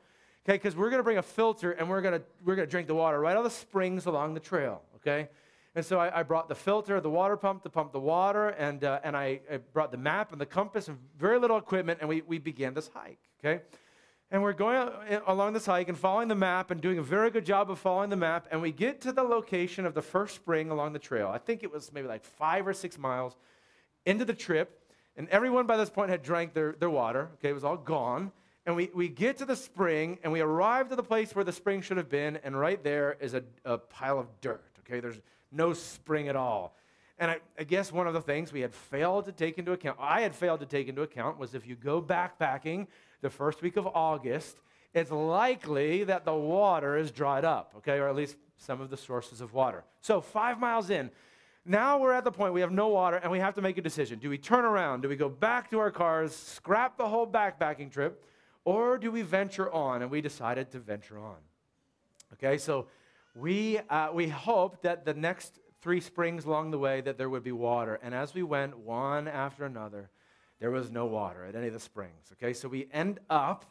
okay, 0.44 0.54
because 0.54 0.76
we're 0.76 0.90
going 0.90 1.00
to 1.00 1.04
bring 1.04 1.18
a 1.18 1.22
filter 1.22 1.72
and 1.72 1.88
we're 1.88 2.00
going 2.00 2.20
to 2.20 2.24
we're 2.44 2.56
going 2.56 2.66
to 2.66 2.70
drink 2.70 2.86
the 2.86 2.94
water 2.94 3.18
right 3.18 3.32
out 3.32 3.38
of 3.38 3.44
the 3.44 3.50
springs 3.50 4.06
along 4.06 4.34
the 4.34 4.40
trail, 4.40 4.82
okay? 4.96 5.28
And 5.78 5.86
so 5.86 6.00
I, 6.00 6.18
I 6.18 6.22
brought 6.24 6.48
the 6.48 6.56
filter, 6.56 7.00
the 7.00 7.08
water 7.08 7.36
pump 7.36 7.62
to 7.62 7.70
pump 7.70 7.92
the 7.92 8.00
water, 8.00 8.48
and, 8.48 8.82
uh, 8.82 8.98
and 9.04 9.16
I, 9.16 9.38
I, 9.48 9.58
brought 9.58 9.92
the 9.92 9.96
map 9.96 10.32
and 10.32 10.40
the 10.40 10.44
compass 10.44 10.88
and 10.88 10.98
very 11.16 11.38
little 11.38 11.56
equipment, 11.56 12.00
and 12.00 12.08
we, 12.08 12.20
we 12.22 12.38
began 12.38 12.74
this 12.74 12.90
hike, 12.92 13.20
okay? 13.38 13.62
And 14.32 14.42
we're 14.42 14.54
going 14.54 14.90
along 15.28 15.52
this 15.52 15.66
hike 15.66 15.88
and 15.88 15.96
following 15.96 16.26
the 16.26 16.34
map 16.34 16.72
and 16.72 16.80
doing 16.80 16.98
a 16.98 17.02
very 17.02 17.30
good 17.30 17.46
job 17.46 17.70
of 17.70 17.78
following 17.78 18.10
the 18.10 18.16
map, 18.16 18.48
and 18.50 18.60
we 18.60 18.72
get 18.72 19.00
to 19.02 19.12
the 19.12 19.22
location 19.22 19.86
of 19.86 19.94
the 19.94 20.02
first 20.02 20.34
spring 20.34 20.72
along 20.72 20.94
the 20.94 20.98
trail. 20.98 21.28
I 21.28 21.38
think 21.38 21.62
it 21.62 21.70
was 21.70 21.92
maybe 21.92 22.08
like 22.08 22.24
five 22.24 22.66
or 22.66 22.72
six 22.72 22.98
miles 22.98 23.36
into 24.04 24.24
the 24.24 24.34
trip, 24.34 24.80
and 25.16 25.28
everyone 25.28 25.68
by 25.68 25.76
this 25.76 25.90
point 25.90 26.10
had 26.10 26.24
drank 26.24 26.54
their, 26.54 26.72
their 26.72 26.90
water. 26.90 27.28
Okay, 27.34 27.50
it 27.50 27.54
was 27.54 27.62
all 27.62 27.76
gone. 27.76 28.32
And 28.66 28.74
we, 28.74 28.90
we 28.92 29.08
get 29.08 29.38
to 29.38 29.44
the 29.44 29.54
spring, 29.54 30.18
and 30.24 30.32
we 30.32 30.40
arrive 30.40 30.88
to 30.88 30.96
the 30.96 31.04
place 31.04 31.36
where 31.36 31.44
the 31.44 31.52
spring 31.52 31.82
should 31.82 31.98
have 31.98 32.10
been, 32.10 32.40
and 32.42 32.58
right 32.58 32.82
there 32.82 33.16
is 33.20 33.34
a, 33.34 33.44
a 33.64 33.78
pile 33.78 34.18
of 34.18 34.26
dirt. 34.40 34.64
Okay, 34.80 34.98
there's 34.98 35.20
no 35.50 35.72
spring 35.72 36.28
at 36.28 36.36
all. 36.36 36.74
And 37.18 37.30
I, 37.30 37.38
I, 37.58 37.64
guess 37.64 37.90
one 37.90 38.06
of 38.06 38.14
the 38.14 38.20
things 38.20 38.52
we 38.52 38.60
had 38.60 38.72
failed 38.72 39.24
to 39.24 39.32
take 39.32 39.58
into 39.58 39.72
account, 39.72 39.98
I 40.00 40.20
had 40.20 40.34
failed 40.34 40.60
to 40.60 40.66
take 40.66 40.88
into 40.88 41.02
account, 41.02 41.38
was 41.38 41.54
if 41.54 41.66
you 41.66 41.74
go 41.74 42.00
backpacking 42.00 42.86
the 43.22 43.30
first 43.30 43.60
week 43.60 43.76
of 43.76 43.86
August, 43.88 44.56
it's 44.94 45.10
likely 45.10 46.04
that 46.04 46.24
the 46.24 46.34
water 46.34 46.96
is 46.96 47.10
dried 47.10 47.44
up, 47.44 47.74
okay, 47.78 47.98
or 47.98 48.08
at 48.08 48.14
least 48.14 48.36
some 48.56 48.80
of 48.80 48.88
the 48.90 48.96
sources 48.96 49.40
of 49.40 49.52
water. 49.52 49.84
So, 50.00 50.20
five 50.20 50.60
miles 50.60 50.90
in, 50.90 51.10
now 51.64 51.98
we're 51.98 52.12
at 52.12 52.24
the 52.24 52.32
point 52.32 52.54
we 52.54 52.60
have 52.60 52.72
no 52.72 52.88
water 52.88 53.16
and 53.16 53.30
we 53.30 53.40
have 53.40 53.54
to 53.56 53.62
make 53.62 53.76
a 53.78 53.82
decision. 53.82 54.18
Do 54.18 54.30
we 54.30 54.38
turn 54.38 54.64
around? 54.64 55.02
Do 55.02 55.08
we 55.08 55.16
go 55.16 55.28
back 55.28 55.70
to 55.70 55.78
our 55.80 55.90
cars, 55.90 56.34
scrap 56.34 56.96
the 56.96 57.06
whole 57.06 57.26
backpacking 57.26 57.92
trip, 57.92 58.24
or 58.64 58.96
do 58.96 59.10
we 59.10 59.22
venture 59.22 59.70
on? 59.72 60.02
And 60.02 60.10
we 60.10 60.20
decided 60.20 60.70
to 60.72 60.78
venture 60.78 61.18
on. 61.18 61.36
Okay, 62.34 62.58
so 62.58 62.86
we, 63.38 63.78
uh, 63.78 64.10
we 64.12 64.28
hoped 64.28 64.82
that 64.82 65.04
the 65.04 65.14
next 65.14 65.58
three 65.80 66.00
springs 66.00 66.44
along 66.44 66.70
the 66.70 66.78
way 66.78 67.00
that 67.00 67.18
there 67.18 67.30
would 67.30 67.44
be 67.44 67.52
water. 67.52 67.98
And 68.02 68.14
as 68.14 68.34
we 68.34 68.42
went 68.42 68.78
one 68.78 69.28
after 69.28 69.64
another, 69.64 70.10
there 70.60 70.70
was 70.70 70.90
no 70.90 71.06
water 71.06 71.44
at 71.44 71.54
any 71.54 71.68
of 71.68 71.72
the 71.72 71.80
springs. 71.80 72.32
Okay, 72.32 72.52
so 72.52 72.68
we 72.68 72.88
end 72.92 73.20
up 73.30 73.64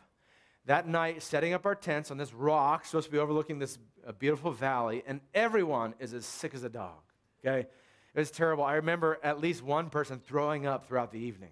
that 0.65 0.87
night 0.87 1.21
setting 1.21 1.53
up 1.53 1.65
our 1.65 1.75
tents 1.75 2.11
on 2.11 2.17
this 2.17 2.33
rock, 2.33 2.85
supposed 2.85 3.07
to 3.07 3.11
be 3.11 3.17
overlooking 3.17 3.59
this 3.59 3.77
uh, 4.05 4.11
beautiful 4.13 4.51
valley, 4.51 5.03
and 5.05 5.19
everyone 5.33 5.93
is 5.99 6.13
as 6.13 6.25
sick 6.25 6.53
as 6.53 6.63
a 6.63 6.69
dog. 6.69 6.99
Okay, 7.45 7.59
it 7.59 8.19
was 8.19 8.31
terrible. 8.31 8.63
I 8.63 8.75
remember 8.75 9.19
at 9.21 9.39
least 9.39 9.63
one 9.63 9.89
person 9.89 10.19
throwing 10.19 10.65
up 10.65 10.87
throughout 10.87 11.11
the 11.11 11.19
evening 11.19 11.51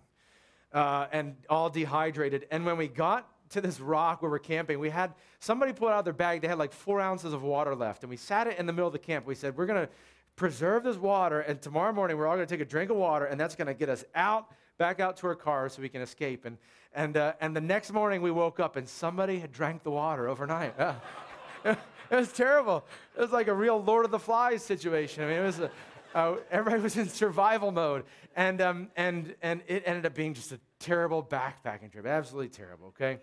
uh, 0.74 1.08
and 1.12 1.36
all 1.50 1.70
dehydrated. 1.70 2.48
And 2.52 2.66
when 2.66 2.78
we 2.78 2.88
got 2.88 3.30
to 3.50 3.62
this 3.62 3.80
rock 3.80 4.22
where 4.22 4.32
we're 4.32 4.40
camping, 4.40 4.80
we 4.80 4.90
had 4.90 5.14
somebody 5.40 5.74
pull 5.74 5.88
out 5.88 6.04
their 6.04 6.14
bag. 6.14 6.42
They 6.42 6.48
had 6.48 6.58
like 6.58 6.74
four 6.74 7.00
ounces 7.00 7.34
of 7.34 7.44
water 7.44 7.76
left, 7.76 8.04
and 8.04 8.10
we 8.10 8.18
sat 8.18 8.48
it 8.48 8.58
in 8.60 8.66
the 8.66 8.74
middle 8.74 8.88
of 8.88 8.94
the 8.94 9.00
camp. 9.00 9.26
We 9.26 9.36
said, 9.36 9.58
We're 9.58 9.66
going 9.66 9.86
to 9.86 9.90
preserve 10.36 10.84
this 10.84 10.98
water, 10.98 11.42
and 11.42 11.62
tomorrow 11.62 11.94
morning 11.94 12.18
we're 12.18 12.28
all 12.28 12.36
going 12.36 12.48
to 12.48 12.54
take 12.54 12.62
a 12.62 12.70
drink 12.70 12.92
of 12.92 12.98
water, 12.98 13.26
and 13.26 13.40
that's 13.40 13.56
going 13.56 13.68
to 13.68 13.74
get 13.74 13.90
us 13.90 14.04
out, 14.16 14.52
back 14.78 15.00
out 15.00 15.18
to 15.18 15.28
our 15.28 15.36
cars 15.36 15.74
so 15.74 15.82
we 15.82 15.90
can 15.90 16.02
escape. 16.02 16.46
And, 16.46 16.58
and, 16.94 17.16
uh, 17.16 17.34
and 17.40 17.56
the 17.56 17.62
next 17.62 17.92
morning 17.94 18.22
we 18.22 18.32
woke 18.32 18.60
up, 18.60 18.76
and 18.76 18.88
somebody 18.88 19.40
had 19.40 19.52
drank 19.52 19.84
the 19.84 19.92
water 19.92 20.28
overnight. 20.28 20.74
it 21.66 21.78
was 22.12 22.32
terrible. 22.34 22.86
It 23.18 23.22
was 23.22 23.32
like 23.32 23.48
a 23.48 23.54
real 23.54 23.82
Lord 23.82 24.06
of 24.06 24.12
the 24.12 24.20
Flies 24.20 24.64
situation. 24.64 25.24
I 25.24 25.28
mean, 25.28 25.38
it 25.38 25.44
was. 25.44 25.60
A, 25.60 25.72
uh, 26.16 26.38
everybody 26.50 26.82
was 26.82 26.96
in 26.96 27.10
survival 27.10 27.72
mode, 27.72 28.06
and, 28.38 28.62
um, 28.62 28.88
and, 28.96 29.36
and 29.42 29.62
it 29.68 29.84
ended 29.86 30.06
up 30.06 30.16
being 30.16 30.34
just 30.34 30.54
a 30.54 30.60
terrible 30.86 31.24
backpacking 31.24 31.92
trip, 31.92 32.06
absolutely 32.06 32.50
terrible, 32.50 32.90
okay? 32.90 33.18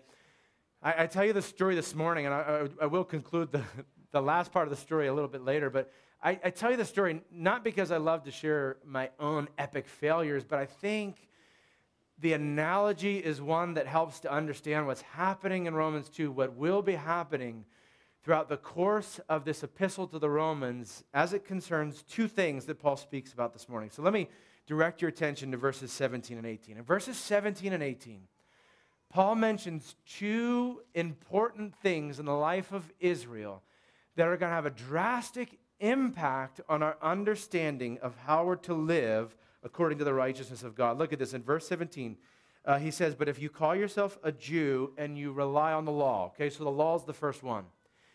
I, 0.81 1.03
I 1.03 1.07
tell 1.07 1.23
you 1.23 1.31
the 1.31 1.41
story 1.41 1.75
this 1.75 1.95
morning, 1.95 2.25
and 2.25 2.35
I, 2.35 2.39
I, 2.39 2.83
I, 2.83 2.85
will 2.87 3.05
conclude 3.05 3.53
the, 3.53 3.63
the 4.11 4.21
last 4.21 4.51
part 4.51 4.67
of 4.67 4.69
the 4.69 4.81
story 4.81 5.07
a 5.07 5.13
little 5.13 5.29
bit 5.29 5.45
later, 5.45 5.69
but 5.69 5.89
I, 6.21 6.37
I 6.43 6.49
tell 6.49 6.71
you 6.71 6.77
the 6.77 6.83
story 6.83 7.21
not 7.31 7.63
because 7.63 7.89
I 7.89 7.97
love 7.97 8.23
to 8.23 8.31
share 8.31 8.77
my 8.85 9.11
own 9.17 9.47
epic 9.57 9.87
failures, 9.87 10.43
but 10.43 10.59
I 10.59 10.65
think 10.65 11.29
the 12.19 12.33
analogy 12.33 13.17
is 13.17 13.41
one 13.41 13.75
that 13.75 13.87
helps 13.87 14.19
to 14.21 14.31
understand 14.31 14.85
what's 14.85 15.01
happening 15.01 15.65
in 15.65 15.73
Romans 15.73 16.09
2, 16.09 16.31
what 16.31 16.57
will 16.57 16.81
be 16.81 16.95
happening 16.95 17.63
throughout 18.23 18.49
the 18.49 18.57
course 18.57 19.21
of 19.29 19.45
this 19.45 19.63
epistle 19.63 20.07
to 20.07 20.19
the 20.19 20.29
Romans 20.29 21.05
as 21.13 21.31
it 21.31 21.45
concerns 21.45 22.03
two 22.03 22.27
things 22.27 22.65
that 22.65 22.79
Paul 22.79 22.97
speaks 22.97 23.31
about 23.31 23.53
this 23.53 23.69
morning. 23.69 23.89
So 23.89 24.01
let 24.01 24.11
me 24.11 24.27
direct 24.65 25.01
your 25.01 25.09
attention 25.09 25.51
to 25.51 25.57
verses 25.57 25.91
17 25.91 26.37
and 26.37 26.47
18. 26.47 26.77
In 26.77 26.83
verses 26.83 27.17
17 27.17 27.73
and 27.73 27.83
18, 27.83 28.21
Paul 29.09 29.35
mentions 29.35 29.95
two 30.07 30.81
important 30.95 31.75
things 31.75 32.19
in 32.19 32.25
the 32.25 32.33
life 32.33 32.71
of 32.71 32.91
Israel 32.99 33.61
that 34.15 34.27
are 34.27 34.37
going 34.37 34.49
to 34.49 34.55
have 34.55 34.65
a 34.65 34.71
drastic 34.71 35.59
impact 35.79 36.61
on 36.69 36.81
our 36.81 36.97
understanding 37.01 37.99
of 38.01 38.15
how 38.25 38.45
we're 38.45 38.55
to 38.55 38.73
live 38.73 39.35
according 39.63 39.97
to 39.97 40.03
the 40.03 40.13
righteousness 40.13 40.63
of 40.63 40.75
God. 40.75 40.97
Look 40.97 41.13
at 41.13 41.19
this 41.19 41.33
in 41.33 41.43
verse 41.43 41.67
17. 41.67 42.17
Uh, 42.65 42.79
he 42.79 42.91
says, 42.91 43.15
But 43.15 43.27
if 43.29 43.41
you 43.41 43.49
call 43.49 43.75
yourself 43.75 44.17
a 44.23 44.31
Jew 44.31 44.93
and 44.97 45.17
you 45.17 45.31
rely 45.31 45.73
on 45.73 45.85
the 45.85 45.91
law, 45.91 46.27
okay, 46.27 46.49
so 46.49 46.63
the 46.63 46.71
law 46.71 46.95
is 46.95 47.03
the 47.03 47.13
first 47.13 47.43
one. 47.43 47.65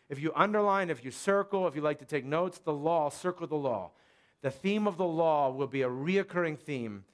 If 0.08 0.20
you 0.20 0.32
underline, 0.34 0.88
if 0.88 1.04
you 1.04 1.10
circle, 1.10 1.68
if 1.68 1.76
you 1.76 1.82
like 1.82 1.98
to 1.98 2.06
take 2.06 2.24
notes, 2.24 2.58
the 2.58 2.72
law, 2.72 3.10
circle 3.10 3.46
the 3.46 3.56
law. 3.56 3.90
The 4.42 4.50
theme 4.50 4.86
of 4.86 4.96
the 4.96 5.06
law 5.06 5.50
will 5.50 5.66
be 5.66 5.82
a 5.82 5.88
reoccurring 5.88 6.58
theme 6.58 7.04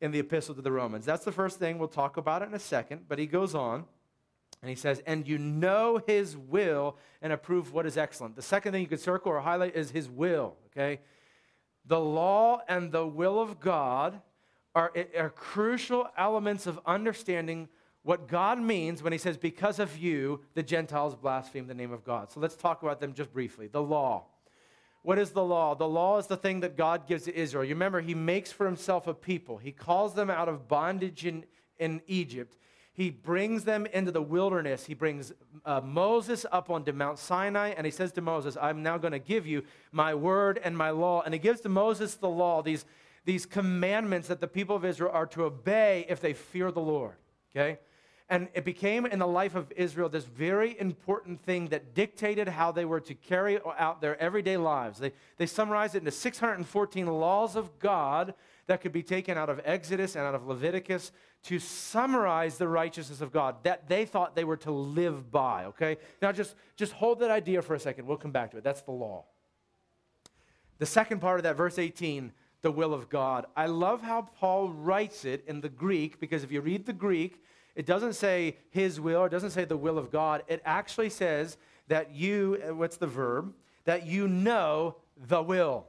in 0.00 0.10
the 0.10 0.18
epistle 0.18 0.54
to 0.54 0.62
the 0.62 0.72
Romans. 0.72 1.06
That's 1.06 1.24
the 1.24 1.32
first 1.32 1.58
thing. 1.58 1.78
We'll 1.78 1.88
talk 1.88 2.16
about 2.16 2.42
it 2.42 2.48
in 2.48 2.54
a 2.54 2.58
second. 2.58 3.06
But 3.08 3.18
he 3.18 3.26
goes 3.26 3.54
on 3.54 3.84
and 4.60 4.68
he 4.68 4.74
says, 4.74 5.02
And 5.06 5.26
you 5.26 5.38
know 5.38 6.02
his 6.06 6.36
will 6.36 6.96
and 7.22 7.32
approve 7.32 7.72
what 7.72 7.86
is 7.86 7.96
excellent. 7.96 8.36
The 8.36 8.42
second 8.42 8.72
thing 8.72 8.82
you 8.82 8.88
could 8.88 9.00
circle 9.00 9.32
or 9.32 9.40
highlight 9.40 9.74
is 9.74 9.90
his 9.90 10.10
will, 10.10 10.56
okay? 10.66 11.00
The 11.86 12.00
law 12.00 12.60
and 12.68 12.92
the 12.92 13.06
will 13.06 13.40
of 13.40 13.60
God 13.60 14.20
are, 14.74 14.92
are 15.16 15.30
crucial 15.30 16.08
elements 16.16 16.66
of 16.66 16.80
understanding 16.84 17.68
what 18.02 18.28
God 18.28 18.60
means 18.60 19.02
when 19.02 19.12
he 19.12 19.18
says, 19.18 19.36
Because 19.36 19.78
of 19.78 19.96
you, 19.96 20.40
the 20.54 20.62
Gentiles 20.62 21.14
blaspheme 21.14 21.66
the 21.66 21.74
name 21.74 21.92
of 21.92 22.04
God. 22.04 22.30
So 22.30 22.40
let's 22.40 22.56
talk 22.56 22.82
about 22.82 23.00
them 23.00 23.14
just 23.14 23.32
briefly. 23.32 23.68
The 23.68 23.82
law. 23.82 24.26
What 25.04 25.18
is 25.18 25.32
the 25.32 25.44
law? 25.44 25.74
The 25.74 25.86
law 25.86 26.16
is 26.16 26.28
the 26.28 26.36
thing 26.38 26.60
that 26.60 26.78
God 26.78 27.06
gives 27.06 27.24
to 27.24 27.36
Israel. 27.36 27.62
You 27.62 27.74
remember, 27.74 28.00
he 28.00 28.14
makes 28.14 28.50
for 28.50 28.64
himself 28.64 29.06
a 29.06 29.12
people, 29.12 29.58
he 29.58 29.70
calls 29.70 30.14
them 30.14 30.30
out 30.30 30.48
of 30.48 30.66
bondage 30.66 31.26
in, 31.26 31.44
in 31.78 32.00
Egypt. 32.06 32.56
He 32.94 33.10
brings 33.10 33.64
them 33.64 33.84
into 33.86 34.12
the 34.12 34.22
wilderness. 34.22 34.86
He 34.86 34.94
brings 34.94 35.32
uh, 35.66 35.82
Moses 35.82 36.46
up 36.50 36.70
onto 36.70 36.92
Mount 36.92 37.18
Sinai, 37.18 37.74
and 37.76 37.84
he 37.84 37.90
says 37.90 38.12
to 38.12 38.22
Moses, 38.22 38.56
I'm 38.58 38.82
now 38.82 38.96
going 38.96 39.12
to 39.12 39.18
give 39.18 39.46
you 39.46 39.64
my 39.92 40.14
word 40.14 40.58
and 40.64 40.74
my 40.74 40.88
law. 40.88 41.20
And 41.20 41.34
he 41.34 41.40
gives 41.40 41.60
to 41.62 41.68
Moses 41.68 42.14
the 42.14 42.28
law, 42.28 42.62
these, 42.62 42.86
these 43.26 43.44
commandments 43.44 44.28
that 44.28 44.40
the 44.40 44.48
people 44.48 44.74
of 44.74 44.86
Israel 44.86 45.10
are 45.12 45.26
to 45.26 45.42
obey 45.44 46.06
if 46.08 46.20
they 46.22 46.32
fear 46.32 46.70
the 46.70 46.80
Lord. 46.80 47.16
Okay? 47.54 47.78
And 48.30 48.48
it 48.54 48.64
became 48.64 49.04
in 49.04 49.18
the 49.18 49.26
life 49.26 49.54
of 49.54 49.70
Israel 49.76 50.08
this 50.08 50.24
very 50.24 50.78
important 50.80 51.42
thing 51.42 51.68
that 51.68 51.94
dictated 51.94 52.48
how 52.48 52.72
they 52.72 52.86
were 52.86 53.00
to 53.00 53.14
carry 53.14 53.60
out 53.78 54.00
their 54.00 54.18
everyday 54.18 54.56
lives. 54.56 54.98
They, 54.98 55.12
they 55.36 55.44
summarized 55.46 55.94
it 55.94 55.98
into 55.98 56.10
614 56.10 57.06
laws 57.06 57.54
of 57.54 57.78
God 57.78 58.34
that 58.66 58.80
could 58.80 58.92
be 58.92 59.02
taken 59.02 59.36
out 59.36 59.50
of 59.50 59.60
Exodus 59.64 60.16
and 60.16 60.24
out 60.24 60.34
of 60.34 60.46
Leviticus 60.46 61.12
to 61.44 61.58
summarize 61.58 62.56
the 62.56 62.66
righteousness 62.66 63.20
of 63.20 63.30
God 63.30 63.56
that 63.64 63.88
they 63.88 64.06
thought 64.06 64.34
they 64.34 64.44
were 64.44 64.56
to 64.58 64.70
live 64.70 65.30
by, 65.30 65.66
okay? 65.66 65.98
Now 66.22 66.32
just, 66.32 66.54
just 66.76 66.92
hold 66.92 67.20
that 67.20 67.30
idea 67.30 67.60
for 67.60 67.74
a 67.74 67.80
second. 67.80 68.06
We'll 68.06 68.16
come 68.16 68.32
back 68.32 68.52
to 68.52 68.56
it. 68.56 68.64
That's 68.64 68.80
the 68.80 68.92
law. 68.92 69.24
The 70.78 70.86
second 70.86 71.20
part 71.20 71.38
of 71.38 71.44
that, 71.44 71.56
verse 71.56 71.78
18, 71.78 72.32
the 72.62 72.72
will 72.72 72.94
of 72.94 73.10
God. 73.10 73.44
I 73.54 73.66
love 73.66 74.00
how 74.00 74.22
Paul 74.22 74.70
writes 74.70 75.26
it 75.26 75.44
in 75.46 75.60
the 75.60 75.68
Greek 75.68 76.18
because 76.18 76.42
if 76.42 76.50
you 76.50 76.62
read 76.62 76.86
the 76.86 76.94
Greek, 76.94 77.42
it 77.74 77.86
doesn't 77.86 78.14
say 78.14 78.56
his 78.70 79.00
will, 79.00 79.24
it 79.24 79.30
doesn't 79.30 79.50
say 79.50 79.64
the 79.64 79.76
will 79.76 79.98
of 79.98 80.10
God. 80.10 80.42
It 80.46 80.62
actually 80.64 81.10
says 81.10 81.56
that 81.88 82.14
you, 82.14 82.62
uh, 82.66 82.74
what's 82.74 82.96
the 82.96 83.06
verb? 83.06 83.52
That 83.84 84.06
you 84.06 84.28
know 84.28 84.96
the 85.16 85.42
will. 85.42 85.86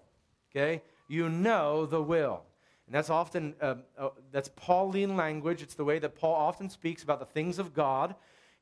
Okay? 0.51 0.81
You 1.07 1.29
know 1.29 1.85
the 1.85 2.01
will. 2.01 2.43
And 2.87 2.95
that's 2.95 3.09
often, 3.09 3.55
uh, 3.61 3.75
uh, 3.97 4.09
that's 4.31 4.49
Pauline 4.55 5.15
language. 5.15 5.61
It's 5.61 5.75
the 5.75 5.83
way 5.83 5.99
that 5.99 6.15
Paul 6.15 6.35
often 6.35 6.69
speaks 6.69 7.03
about 7.03 7.19
the 7.19 7.25
things 7.25 7.57
of 7.59 7.73
God. 7.73 8.15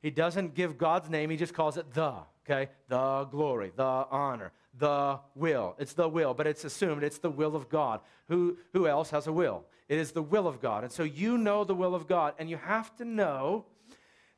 He 0.04 0.10
doesn't 0.10 0.54
give 0.54 0.76
God's 0.76 1.08
name, 1.08 1.30
he 1.30 1.36
just 1.38 1.54
calls 1.54 1.78
it 1.78 1.94
the, 1.94 2.12
okay? 2.44 2.70
The 2.88 3.24
glory, 3.24 3.72
the 3.74 3.82
honor, 3.82 4.52
the 4.78 5.18
will. 5.34 5.74
It's 5.78 5.94
the 5.94 6.06
will, 6.06 6.34
but 6.34 6.46
it's 6.46 6.62
assumed 6.62 7.02
it's 7.02 7.16
the 7.16 7.30
will 7.30 7.56
of 7.56 7.70
God. 7.70 8.00
Who, 8.28 8.58
who 8.74 8.86
else 8.86 9.08
has 9.12 9.28
a 9.28 9.32
will? 9.32 9.64
It 9.88 9.96
is 9.96 10.12
the 10.12 10.20
will 10.20 10.46
of 10.46 10.60
God. 10.60 10.84
And 10.84 10.92
so 10.92 11.04
you 11.04 11.38
know 11.38 11.64
the 11.64 11.74
will 11.74 11.94
of 11.94 12.06
God, 12.06 12.34
and 12.38 12.50
you 12.50 12.58
have 12.58 12.94
to 12.96 13.06
know 13.06 13.64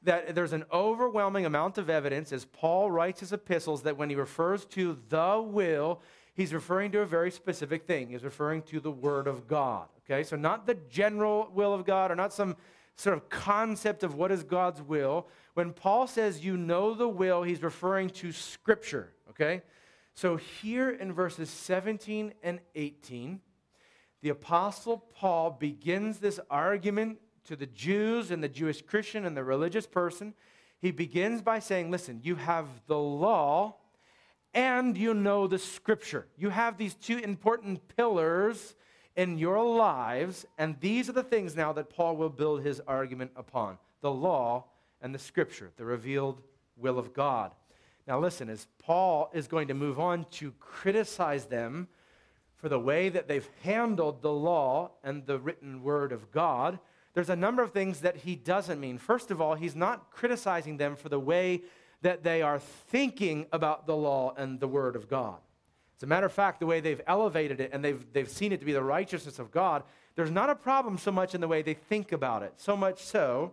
that 0.04 0.36
there's 0.36 0.52
an 0.52 0.66
overwhelming 0.72 1.46
amount 1.46 1.78
of 1.78 1.90
evidence 1.90 2.30
as 2.30 2.44
Paul 2.44 2.88
writes 2.88 3.18
his 3.18 3.32
epistles 3.32 3.82
that 3.82 3.96
when 3.96 4.08
he 4.08 4.14
refers 4.14 4.66
to 4.66 4.96
the 5.08 5.44
will, 5.44 6.00
he's 6.34 6.54
referring 6.54 6.92
to 6.92 7.00
a 7.00 7.06
very 7.06 7.32
specific 7.32 7.88
thing. 7.88 8.10
He's 8.10 8.22
referring 8.22 8.62
to 8.62 8.78
the 8.78 8.92
Word 8.92 9.26
of 9.26 9.48
God. 9.48 9.88
Okay, 10.08 10.22
so 10.22 10.36
not 10.36 10.64
the 10.64 10.76
general 10.88 11.50
will 11.52 11.74
of 11.74 11.84
God 11.84 12.12
or 12.12 12.14
not 12.14 12.32
some 12.32 12.54
sort 12.96 13.16
of 13.16 13.28
concept 13.28 14.02
of 14.02 14.14
what 14.14 14.32
is 14.32 14.42
God's 14.42 14.80
will. 14.80 15.26
When 15.56 15.72
Paul 15.72 16.06
says 16.06 16.44
you 16.44 16.58
know 16.58 16.92
the 16.92 17.08
will, 17.08 17.42
he's 17.42 17.62
referring 17.62 18.10
to 18.10 18.30
Scripture. 18.30 19.14
Okay, 19.30 19.62
so 20.12 20.36
here 20.36 20.90
in 20.90 21.14
verses 21.14 21.48
17 21.48 22.34
and 22.42 22.60
18, 22.74 23.40
the 24.20 24.28
Apostle 24.28 24.98
Paul 25.14 25.52
begins 25.52 26.18
this 26.18 26.38
argument 26.50 27.20
to 27.46 27.56
the 27.56 27.64
Jews 27.64 28.30
and 28.30 28.44
the 28.44 28.50
Jewish 28.50 28.82
Christian 28.82 29.24
and 29.24 29.34
the 29.34 29.42
religious 29.42 29.86
person. 29.86 30.34
He 30.82 30.90
begins 30.90 31.40
by 31.40 31.60
saying, 31.60 31.90
Listen, 31.90 32.20
you 32.22 32.34
have 32.34 32.66
the 32.86 32.98
law 32.98 33.76
and 34.52 34.94
you 34.94 35.14
know 35.14 35.46
the 35.46 35.58
scripture. 35.58 36.26
You 36.36 36.50
have 36.50 36.76
these 36.76 36.94
two 36.94 37.16
important 37.16 37.80
pillars 37.96 38.74
in 39.16 39.38
your 39.38 39.64
lives, 39.64 40.44
and 40.58 40.78
these 40.80 41.08
are 41.08 41.12
the 41.12 41.22
things 41.22 41.56
now 41.56 41.72
that 41.72 41.88
Paul 41.88 42.18
will 42.18 42.28
build 42.28 42.60
his 42.60 42.78
argument 42.86 43.30
upon 43.36 43.78
the 44.02 44.12
law 44.12 44.66
and 45.06 45.14
the 45.14 45.20
scripture, 45.20 45.70
the 45.76 45.84
revealed 45.84 46.42
will 46.76 46.98
of 46.98 47.14
God. 47.14 47.52
Now, 48.08 48.18
listen, 48.18 48.48
as 48.48 48.66
Paul 48.80 49.30
is 49.32 49.46
going 49.46 49.68
to 49.68 49.74
move 49.74 50.00
on 50.00 50.24
to 50.32 50.50
criticize 50.58 51.44
them 51.44 51.86
for 52.56 52.68
the 52.68 52.80
way 52.80 53.08
that 53.10 53.28
they've 53.28 53.48
handled 53.62 54.20
the 54.20 54.32
law 54.32 54.90
and 55.04 55.24
the 55.24 55.38
written 55.38 55.84
word 55.84 56.10
of 56.10 56.32
God, 56.32 56.80
there's 57.14 57.30
a 57.30 57.36
number 57.36 57.62
of 57.62 57.70
things 57.70 58.00
that 58.00 58.16
he 58.16 58.34
doesn't 58.34 58.80
mean. 58.80 58.98
First 58.98 59.30
of 59.30 59.40
all, 59.40 59.54
he's 59.54 59.76
not 59.76 60.10
criticizing 60.10 60.76
them 60.76 60.96
for 60.96 61.08
the 61.08 61.20
way 61.20 61.62
that 62.02 62.24
they 62.24 62.42
are 62.42 62.58
thinking 62.58 63.46
about 63.52 63.86
the 63.86 63.94
law 63.94 64.34
and 64.36 64.58
the 64.58 64.66
word 64.66 64.96
of 64.96 65.08
God. 65.08 65.38
As 65.96 66.02
a 66.02 66.08
matter 66.08 66.26
of 66.26 66.32
fact, 66.32 66.58
the 66.58 66.66
way 66.66 66.80
they've 66.80 67.00
elevated 67.06 67.60
it 67.60 67.70
and 67.72 67.84
they've, 67.84 68.04
they've 68.12 68.28
seen 68.28 68.50
it 68.50 68.58
to 68.58 68.66
be 68.66 68.72
the 68.72 68.82
righteousness 68.82 69.38
of 69.38 69.52
God, 69.52 69.84
there's 70.16 70.32
not 70.32 70.50
a 70.50 70.56
problem 70.56 70.98
so 70.98 71.12
much 71.12 71.32
in 71.32 71.40
the 71.40 71.46
way 71.46 71.62
they 71.62 71.74
think 71.74 72.10
about 72.10 72.42
it. 72.42 72.54
So 72.56 72.76
much 72.76 73.04
so 73.04 73.52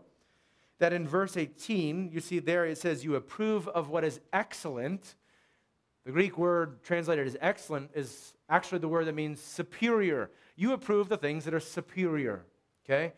that 0.79 0.93
in 0.93 1.07
verse 1.07 1.37
18, 1.37 2.09
you 2.11 2.19
see 2.19 2.39
there 2.39 2.65
it 2.65 2.77
says, 2.77 3.03
You 3.03 3.15
approve 3.15 3.67
of 3.67 3.89
what 3.89 4.03
is 4.03 4.19
excellent. 4.31 5.15
The 6.05 6.11
Greek 6.11 6.37
word 6.37 6.83
translated 6.83 7.25
as 7.27 7.37
excellent 7.39 7.91
is 7.93 8.33
actually 8.49 8.79
the 8.79 8.89
word 8.89 9.07
that 9.07 9.15
means 9.15 9.41
superior. 9.41 10.29
You 10.55 10.73
approve 10.73 11.09
the 11.09 11.17
things 11.17 11.45
that 11.45 11.53
are 11.53 11.59
superior. 11.59 12.45
Okay? 12.85 13.13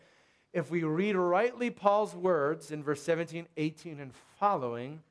if 0.56 0.70
we 0.70 0.84
read 0.84 1.16
rightly 1.16 1.68
Paul's 1.68 2.14
words 2.14 2.70
in 2.70 2.82
verse 2.82 3.02
17, 3.02 3.46
18, 3.58 4.00
and 4.00 4.10
following, 4.40 5.02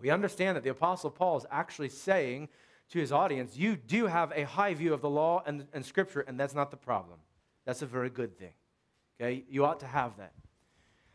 we 0.00 0.10
understand 0.10 0.56
that 0.56 0.64
the 0.64 0.70
Apostle 0.70 1.08
Paul 1.08 1.36
is 1.36 1.46
actually 1.52 1.88
saying 1.88 2.48
to 2.90 2.98
his 2.98 3.12
audience, 3.12 3.56
You 3.56 3.76
do 3.76 4.06
have 4.06 4.32
a 4.34 4.42
high 4.42 4.74
view 4.74 4.92
of 4.92 5.02
the 5.02 5.08
law 5.08 5.40
and, 5.46 5.66
and 5.72 5.84
Scripture, 5.84 6.22
and 6.22 6.38
that's 6.38 6.54
not 6.54 6.72
the 6.72 6.76
problem. 6.76 7.20
That's 7.64 7.82
a 7.82 7.86
very 7.86 8.10
good 8.10 8.36
thing. 8.36 8.54
Okay? 9.20 9.44
You 9.48 9.64
ought 9.64 9.78
to 9.80 9.86
have 9.86 10.16
that. 10.16 10.32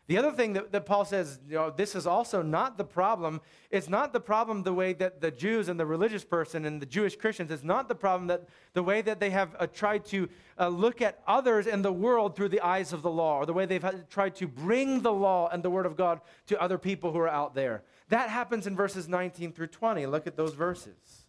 The 0.08 0.18
other 0.18 0.32
thing 0.32 0.54
that, 0.54 0.72
that 0.72 0.84
Paul 0.84 1.04
says, 1.04 1.38
you 1.48 1.54
know, 1.54 1.70
this 1.70 1.94
is 1.94 2.08
also 2.08 2.42
not 2.42 2.76
the 2.76 2.84
problem. 2.84 3.40
It's 3.70 3.88
not 3.88 4.12
the 4.12 4.20
problem 4.20 4.64
the 4.64 4.74
way 4.74 4.92
that 4.94 5.20
the 5.20 5.30
Jews 5.30 5.68
and 5.68 5.78
the 5.78 5.86
religious 5.86 6.24
person 6.24 6.64
and 6.64 6.82
the 6.82 6.86
Jewish 6.86 7.14
Christians, 7.14 7.52
it's 7.52 7.62
not 7.62 7.88
the 7.88 7.94
problem 7.94 8.26
that 8.26 8.48
the 8.74 8.82
way 8.82 9.00
that 9.02 9.20
they 9.20 9.30
have 9.30 9.54
uh, 9.60 9.68
tried 9.68 10.04
to 10.06 10.28
uh, 10.58 10.68
look 10.68 11.00
at 11.00 11.20
others 11.26 11.68
in 11.68 11.82
the 11.82 11.92
world 11.92 12.34
through 12.34 12.48
the 12.48 12.60
eyes 12.60 12.92
of 12.92 13.02
the 13.02 13.10
law, 13.10 13.38
or 13.38 13.46
the 13.46 13.52
way 13.52 13.64
they've 13.64 13.84
tried 14.10 14.34
to 14.36 14.48
bring 14.48 15.02
the 15.02 15.12
law 15.12 15.48
and 15.52 15.62
the 15.62 15.70
Word 15.70 15.86
of 15.86 15.96
God 15.96 16.20
to 16.46 16.60
other 16.60 16.78
people 16.78 17.12
who 17.12 17.18
are 17.18 17.28
out 17.28 17.54
there. 17.54 17.84
That 18.08 18.28
happens 18.28 18.66
in 18.66 18.74
verses 18.74 19.08
19 19.08 19.52
through 19.52 19.68
20. 19.68 20.04
Look 20.06 20.26
at 20.26 20.36
those 20.36 20.54
verses. 20.54 21.26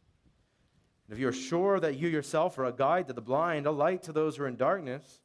If 1.10 1.20
you 1.20 1.28
are 1.28 1.34
sure 1.34 1.80
that 1.80 1.98
you 1.98 2.08
yourself 2.08 2.58
are 2.58 2.66
a 2.66 2.74
guide 2.74 3.08
to 3.08 3.14
the 3.14 3.22
blind, 3.22 3.68
a 3.68 3.72
light 3.72 4.02
to 4.04 4.12
those 4.12 4.38
who 4.38 4.44
are 4.44 4.48
in 4.48 4.56
darkness, 4.56 5.20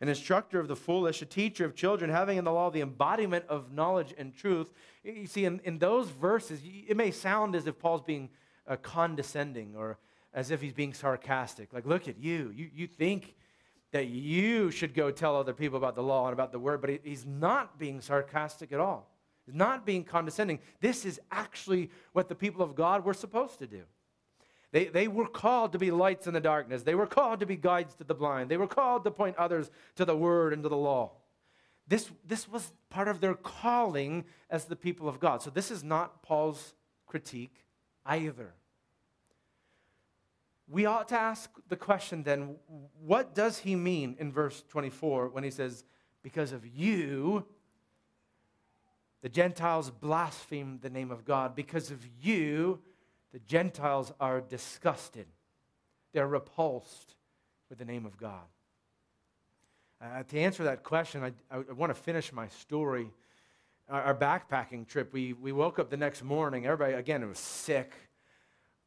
an 0.00 0.08
instructor 0.08 0.60
of 0.60 0.68
the 0.68 0.76
foolish, 0.76 1.22
a 1.22 1.26
teacher 1.26 1.64
of 1.64 1.74
children, 1.74 2.10
having 2.10 2.36
in 2.36 2.44
the 2.44 2.52
law 2.52 2.70
the 2.70 2.82
embodiment 2.82 3.44
of 3.48 3.72
knowledge 3.72 4.14
and 4.18 4.34
truth. 4.34 4.70
You 5.02 5.26
see, 5.26 5.44
in, 5.44 5.60
in 5.64 5.78
those 5.78 6.10
verses, 6.10 6.60
it 6.64 6.96
may 6.96 7.10
sound 7.10 7.54
as 7.54 7.66
if 7.66 7.78
Paul's 7.78 8.02
being 8.02 8.28
uh, 8.66 8.76
condescending 8.76 9.74
or 9.74 9.98
as 10.34 10.50
if 10.50 10.60
he's 10.60 10.74
being 10.74 10.92
sarcastic. 10.92 11.72
Like, 11.72 11.86
look 11.86 12.08
at 12.08 12.18
you. 12.18 12.52
You, 12.54 12.68
you 12.74 12.86
think 12.86 13.34
that 13.92 14.08
you 14.08 14.70
should 14.70 14.92
go 14.92 15.10
tell 15.10 15.34
other 15.34 15.54
people 15.54 15.78
about 15.78 15.94
the 15.94 16.02
law 16.02 16.26
and 16.26 16.34
about 16.34 16.52
the 16.52 16.58
word, 16.58 16.82
but 16.82 16.90
he, 16.90 16.98
he's 17.02 17.24
not 17.24 17.78
being 17.78 18.02
sarcastic 18.02 18.72
at 18.72 18.80
all. 18.80 19.10
He's 19.46 19.54
not 19.54 19.86
being 19.86 20.04
condescending. 20.04 20.58
This 20.80 21.06
is 21.06 21.18
actually 21.30 21.90
what 22.12 22.28
the 22.28 22.34
people 22.34 22.62
of 22.62 22.74
God 22.74 23.04
were 23.04 23.14
supposed 23.14 23.58
to 23.60 23.66
do. 23.66 23.84
They, 24.72 24.86
they 24.86 25.08
were 25.08 25.28
called 25.28 25.72
to 25.72 25.78
be 25.78 25.90
lights 25.90 26.26
in 26.26 26.34
the 26.34 26.40
darkness. 26.40 26.82
They 26.82 26.94
were 26.94 27.06
called 27.06 27.40
to 27.40 27.46
be 27.46 27.56
guides 27.56 27.94
to 27.96 28.04
the 28.04 28.14
blind. 28.14 28.50
They 28.50 28.56
were 28.56 28.66
called 28.66 29.04
to 29.04 29.10
point 29.10 29.36
others 29.36 29.70
to 29.94 30.04
the 30.04 30.16
word 30.16 30.52
and 30.52 30.62
to 30.62 30.68
the 30.68 30.76
law. 30.76 31.12
This, 31.88 32.10
this 32.26 32.48
was 32.48 32.72
part 32.90 33.06
of 33.06 33.20
their 33.20 33.34
calling 33.34 34.24
as 34.50 34.64
the 34.64 34.76
people 34.76 35.08
of 35.08 35.20
God. 35.20 35.42
So 35.42 35.50
this 35.50 35.70
is 35.70 35.84
not 35.84 36.22
Paul's 36.22 36.74
critique 37.06 37.64
either. 38.04 38.54
We 40.68 40.84
ought 40.84 41.08
to 41.08 41.18
ask 41.18 41.48
the 41.68 41.76
question 41.76 42.24
then 42.24 42.56
what 43.00 43.36
does 43.36 43.58
he 43.58 43.76
mean 43.76 44.16
in 44.18 44.32
verse 44.32 44.64
24 44.68 45.28
when 45.28 45.44
he 45.44 45.50
says, 45.50 45.84
Because 46.24 46.50
of 46.50 46.66
you, 46.66 47.46
the 49.22 49.28
Gentiles 49.28 49.90
blaspheme 49.90 50.80
the 50.82 50.90
name 50.90 51.12
of 51.12 51.24
God. 51.24 51.54
Because 51.54 51.92
of 51.92 52.04
you, 52.20 52.80
the 53.36 53.40
Gentiles 53.40 54.14
are 54.18 54.40
disgusted, 54.40 55.26
they're 56.14 56.26
repulsed 56.26 57.16
with 57.68 57.78
the 57.78 57.84
name 57.84 58.06
of 58.06 58.16
God. 58.16 58.46
Uh, 60.00 60.22
to 60.22 60.38
answer 60.38 60.64
that 60.64 60.82
question, 60.82 61.22
I, 61.22 61.32
I, 61.54 61.58
I 61.58 61.72
want 61.74 61.90
to 61.90 62.00
finish 62.00 62.32
my 62.32 62.48
story. 62.48 63.10
Our, 63.90 64.04
our, 64.04 64.14
backpacking 64.14 64.88
trip, 64.88 65.12
we, 65.12 65.34
we 65.34 65.52
woke 65.52 65.78
up 65.78 65.90
the 65.90 65.98
next 65.98 66.24
morning. 66.24 66.64
Everybody, 66.64 66.94
again, 66.94 67.22
it 67.22 67.26
was 67.26 67.38
sick. 67.38 67.92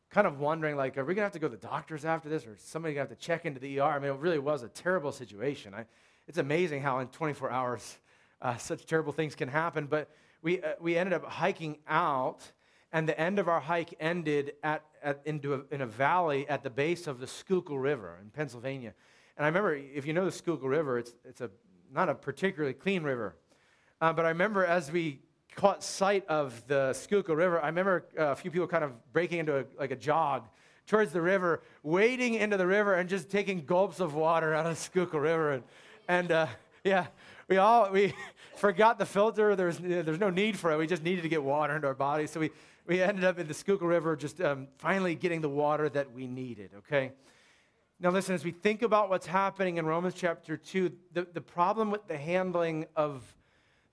Kind 0.09 0.25
of 0.25 0.39
wondering, 0.39 0.75
like, 0.75 0.97
are 0.97 1.05
we 1.05 1.13
going 1.13 1.21
to 1.21 1.25
have 1.25 1.33
to 1.33 1.39
go 1.39 1.47
to 1.47 1.55
the 1.55 1.67
doctors 1.67 2.03
after 2.03 2.27
this, 2.27 2.47
or 2.47 2.55
somebody 2.57 2.95
going 2.95 3.05
to 3.05 3.11
have 3.11 3.19
to 3.19 3.23
check 3.23 3.45
into 3.45 3.59
the 3.59 3.79
ER? 3.79 3.83
I 3.83 3.99
mean, 3.99 4.09
it 4.09 4.17
really 4.17 4.39
was 4.39 4.63
a 4.63 4.67
terrible 4.67 5.11
situation. 5.11 5.75
I, 5.75 5.85
it's 6.27 6.39
amazing 6.39 6.81
how 6.81 6.97
in 6.97 7.07
24 7.09 7.51
hours 7.51 7.99
uh, 8.41 8.57
such 8.57 8.87
terrible 8.87 9.13
things 9.13 9.35
can 9.35 9.47
happen. 9.47 9.85
But 9.85 10.09
we, 10.41 10.59
uh, 10.59 10.69
we 10.81 10.97
ended 10.97 11.13
up 11.13 11.25
hiking 11.25 11.77
out 11.87 12.51
and 12.91 13.07
the 13.07 13.19
end 13.19 13.39
of 13.39 13.47
our 13.47 13.59
hike 13.59 13.93
ended 13.99 14.53
at, 14.63 14.83
at 15.03 15.21
into 15.25 15.53
a, 15.53 15.61
in 15.71 15.81
a 15.81 15.85
valley 15.85 16.47
at 16.49 16.63
the 16.63 16.69
base 16.69 17.07
of 17.07 17.19
the 17.19 17.27
Schuylkill 17.27 17.77
River 17.77 18.17
in 18.21 18.29
Pennsylvania. 18.29 18.93
And 19.37 19.45
I 19.45 19.47
remember, 19.47 19.75
if 19.75 20.05
you 20.05 20.13
know 20.13 20.25
the 20.25 20.31
Schuylkill 20.31 20.67
River, 20.67 20.97
it's, 20.97 21.13
it's 21.23 21.41
a, 21.41 21.49
not 21.93 22.09
a 22.09 22.15
particularly 22.15 22.73
clean 22.73 23.03
river. 23.03 23.35
Uh, 24.01 24.11
but 24.13 24.25
I 24.25 24.29
remember 24.29 24.65
as 24.65 24.91
we 24.91 25.19
caught 25.55 25.83
sight 25.83 26.25
of 26.27 26.65
the 26.67 26.93
Schuylkill 26.93 27.35
River, 27.35 27.61
I 27.61 27.67
remember 27.67 28.05
uh, 28.17 28.27
a 28.27 28.35
few 28.35 28.51
people 28.51 28.67
kind 28.67 28.83
of 28.83 28.91
breaking 29.13 29.39
into 29.39 29.59
a, 29.59 29.65
like 29.77 29.91
a 29.91 29.95
jog 29.95 30.47
towards 30.87 31.11
the 31.11 31.21
river, 31.21 31.61
wading 31.83 32.33
into 32.33 32.57
the 32.57 32.65
river 32.65 32.95
and 32.95 33.07
just 33.07 33.29
taking 33.29 33.63
gulps 33.65 33.99
of 33.99 34.15
water 34.15 34.53
out 34.53 34.65
of 34.65 34.75
the 34.75 34.81
Schuylkill 34.81 35.19
River. 35.19 35.53
And, 35.53 35.63
and 36.07 36.31
uh, 36.31 36.47
yeah, 36.83 37.07
we 37.47 37.57
all 37.57 37.91
we 37.91 38.13
forgot 38.57 38.97
the 38.97 39.05
filter. 39.05 39.55
There's, 39.55 39.77
there's 39.77 40.19
no 40.19 40.29
need 40.29 40.57
for 40.57 40.71
it. 40.71 40.77
We 40.77 40.87
just 40.87 41.03
needed 41.03 41.21
to 41.21 41.29
get 41.29 41.43
water 41.43 41.75
into 41.75 41.87
our 41.87 41.93
bodies. 41.93 42.31
So 42.31 42.39
we 42.39 42.51
we 42.89 43.03
ended 43.03 43.23
up 43.23 43.37
in 43.37 43.47
the 43.47 43.53
Schuylkill 43.53 43.87
River 43.87 44.15
just 44.15 44.41
um, 44.41 44.67
finally 44.79 45.13
getting 45.13 45.41
the 45.41 45.49
water 45.49 45.89
that 45.89 46.11
we 46.11 46.25
needed, 46.25 46.71
okay? 46.79 47.11
Now, 47.99 48.09
listen, 48.09 48.33
as 48.33 48.43
we 48.43 48.49
think 48.49 48.81
about 48.81 49.11
what's 49.11 49.27
happening 49.27 49.77
in 49.77 49.85
Romans 49.85 50.15
chapter 50.17 50.57
2, 50.57 50.91
the, 51.13 51.27
the 51.31 51.41
problem 51.41 51.91
with 51.91 52.07
the 52.07 52.17
handling 52.17 52.87
of 52.95 53.35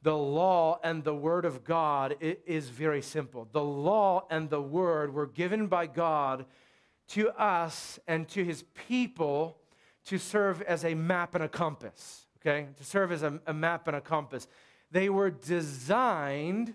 the 0.00 0.16
law 0.16 0.80
and 0.82 1.04
the 1.04 1.14
word 1.14 1.44
of 1.44 1.62
God 1.62 2.16
is 2.20 2.70
very 2.70 3.02
simple. 3.02 3.46
The 3.52 3.62
law 3.62 4.26
and 4.30 4.48
the 4.48 4.62
word 4.62 5.12
were 5.12 5.26
given 5.26 5.66
by 5.66 5.88
God 5.88 6.46
to 7.08 7.28
us 7.32 7.98
and 8.08 8.26
to 8.30 8.44
his 8.44 8.62
people 8.88 9.58
to 10.06 10.16
serve 10.16 10.62
as 10.62 10.86
a 10.86 10.94
map 10.94 11.34
and 11.34 11.44
a 11.44 11.50
compass, 11.50 12.24
okay? 12.40 12.68
To 12.78 12.84
serve 12.84 13.12
as 13.12 13.22
a, 13.22 13.40
a 13.46 13.52
map 13.52 13.88
and 13.88 13.96
a 13.96 14.00
compass. 14.00 14.48
They 14.90 15.10
were 15.10 15.30
designed 15.30 16.72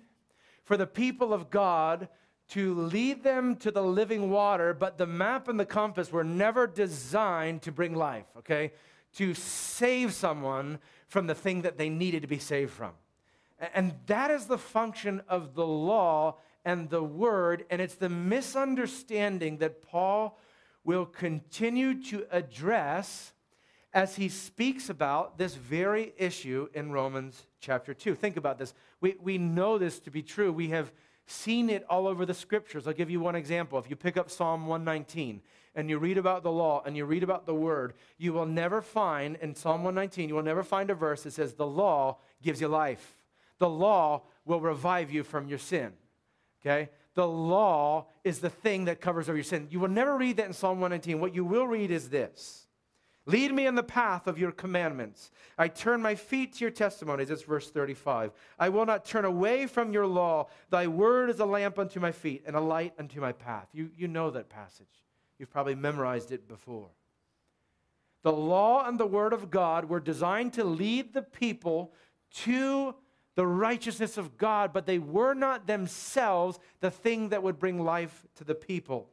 for 0.71 0.77
the 0.77 0.87
people 0.87 1.33
of 1.33 1.49
God 1.49 2.07
to 2.47 2.73
lead 2.73 3.23
them 3.23 3.57
to 3.57 3.71
the 3.71 3.83
living 3.83 4.29
water, 4.29 4.73
but 4.73 4.97
the 4.97 5.05
map 5.05 5.49
and 5.49 5.59
the 5.59 5.65
compass 5.65 6.13
were 6.13 6.23
never 6.23 6.65
designed 6.65 7.61
to 7.63 7.73
bring 7.73 7.93
life, 7.93 8.23
okay? 8.37 8.71
To 9.15 9.33
save 9.33 10.13
someone 10.13 10.79
from 11.09 11.27
the 11.27 11.35
thing 11.35 11.63
that 11.63 11.77
they 11.77 11.89
needed 11.89 12.21
to 12.21 12.29
be 12.29 12.39
saved 12.39 12.71
from. 12.71 12.93
And 13.73 13.95
that 14.05 14.31
is 14.31 14.45
the 14.45 14.57
function 14.57 15.21
of 15.27 15.55
the 15.55 15.67
law 15.67 16.37
and 16.63 16.89
the 16.89 17.03
word, 17.03 17.65
and 17.69 17.81
it's 17.81 17.95
the 17.95 18.07
misunderstanding 18.07 19.57
that 19.57 19.81
Paul 19.81 20.39
will 20.85 21.05
continue 21.05 22.01
to 22.03 22.25
address 22.31 23.33
as 23.93 24.15
he 24.15 24.29
speaks 24.29 24.89
about 24.89 25.37
this 25.37 25.53
very 25.53 26.13
issue 26.17 26.69
in 26.73 26.93
Romans 26.93 27.45
chapter 27.61 27.93
2. 27.93 28.15
Think 28.15 28.37
about 28.37 28.57
this. 28.57 28.73
We, 28.99 29.15
we 29.21 29.37
know 29.37 29.77
this 29.77 29.99
to 30.01 30.11
be 30.11 30.21
true. 30.21 30.51
We 30.51 30.69
have 30.69 30.91
seen 31.27 31.69
it 31.69 31.85
all 31.89 32.07
over 32.07 32.25
the 32.25 32.33
scriptures. 32.33 32.87
I'll 32.87 32.93
give 32.93 33.09
you 33.09 33.19
one 33.19 33.35
example. 33.35 33.79
If 33.79 33.89
you 33.89 33.95
pick 33.95 34.17
up 34.17 34.29
Psalm 34.29 34.67
119 34.67 35.41
and 35.75 35.89
you 35.89 35.97
read 35.97 36.17
about 36.17 36.43
the 36.43 36.51
law 36.51 36.81
and 36.85 36.97
you 36.97 37.05
read 37.05 37.23
about 37.23 37.45
the 37.45 37.55
word, 37.55 37.93
you 38.17 38.33
will 38.33 38.45
never 38.45 38.81
find 38.81 39.37
in 39.37 39.55
Psalm 39.55 39.83
119, 39.83 40.27
you 40.27 40.35
will 40.35 40.43
never 40.43 40.63
find 40.63 40.89
a 40.89 40.95
verse 40.95 41.23
that 41.23 41.31
says, 41.31 41.53
The 41.53 41.65
law 41.65 42.17
gives 42.41 42.59
you 42.59 42.67
life. 42.67 43.15
The 43.59 43.69
law 43.69 44.23
will 44.43 44.59
revive 44.59 45.11
you 45.11 45.23
from 45.23 45.47
your 45.47 45.59
sin. 45.59 45.93
Okay? 46.61 46.89
The 47.13 47.27
law 47.27 48.07
is 48.23 48.39
the 48.39 48.49
thing 48.49 48.85
that 48.85 49.01
covers 49.01 49.29
over 49.29 49.37
your 49.37 49.43
sin. 49.43 49.67
You 49.69 49.79
will 49.79 49.89
never 49.89 50.17
read 50.17 50.37
that 50.37 50.47
in 50.47 50.53
Psalm 50.53 50.79
119. 50.79 51.19
What 51.19 51.35
you 51.35 51.45
will 51.45 51.67
read 51.67 51.91
is 51.91 52.09
this 52.09 52.67
Lead 53.27 53.53
me 53.53 53.67
in 53.67 53.75
the 53.75 53.83
path 53.83 54.25
of 54.25 54.39
your 54.39 54.51
commandments. 54.51 55.29
I 55.57 55.67
turn 55.67 56.01
my 56.01 56.15
feet 56.15 56.53
to 56.53 56.61
your 56.61 56.71
testimonies. 56.71 57.27
That's 57.27 57.43
verse 57.43 57.69
35. 57.69 58.31
I 58.57 58.69
will 58.69 58.85
not 58.85 59.05
turn 59.05 59.25
away 59.25 59.67
from 59.67 59.93
your 59.93 60.07
law. 60.07 60.47
Thy 60.71 60.87
word 60.87 61.29
is 61.29 61.39
a 61.39 61.45
lamp 61.45 61.77
unto 61.77 61.99
my 61.99 62.11
feet 62.11 62.43
and 62.47 62.55
a 62.55 62.61
light 62.61 62.93
unto 62.97 63.21
my 63.21 63.31
path. 63.31 63.67
You, 63.73 63.91
you 63.95 64.07
know 64.07 64.31
that 64.31 64.49
passage. 64.49 64.87
You've 65.37 65.51
probably 65.51 65.75
memorized 65.75 66.31
it 66.31 66.47
before. 66.47 66.89
The 68.23 68.31
law 68.31 68.87
and 68.87 68.99
the 68.99 69.07
word 69.07 69.33
of 69.33 69.51
God 69.51 69.85
were 69.85 69.99
designed 69.99 70.53
to 70.53 70.63
lead 70.63 71.13
the 71.13 71.21
people 71.21 71.93
to 72.33 72.95
the 73.35 73.45
righteousness 73.45 74.17
of 74.17 74.37
God, 74.37 74.73
but 74.73 74.85
they 74.85 74.99
were 74.99 75.33
not 75.33 75.67
themselves 75.67 76.59
the 76.79 76.91
thing 76.91 77.29
that 77.29 77.43
would 77.43 77.59
bring 77.59 77.83
life 77.83 78.23
to 78.35 78.43
the 78.43 78.55
people. 78.55 79.09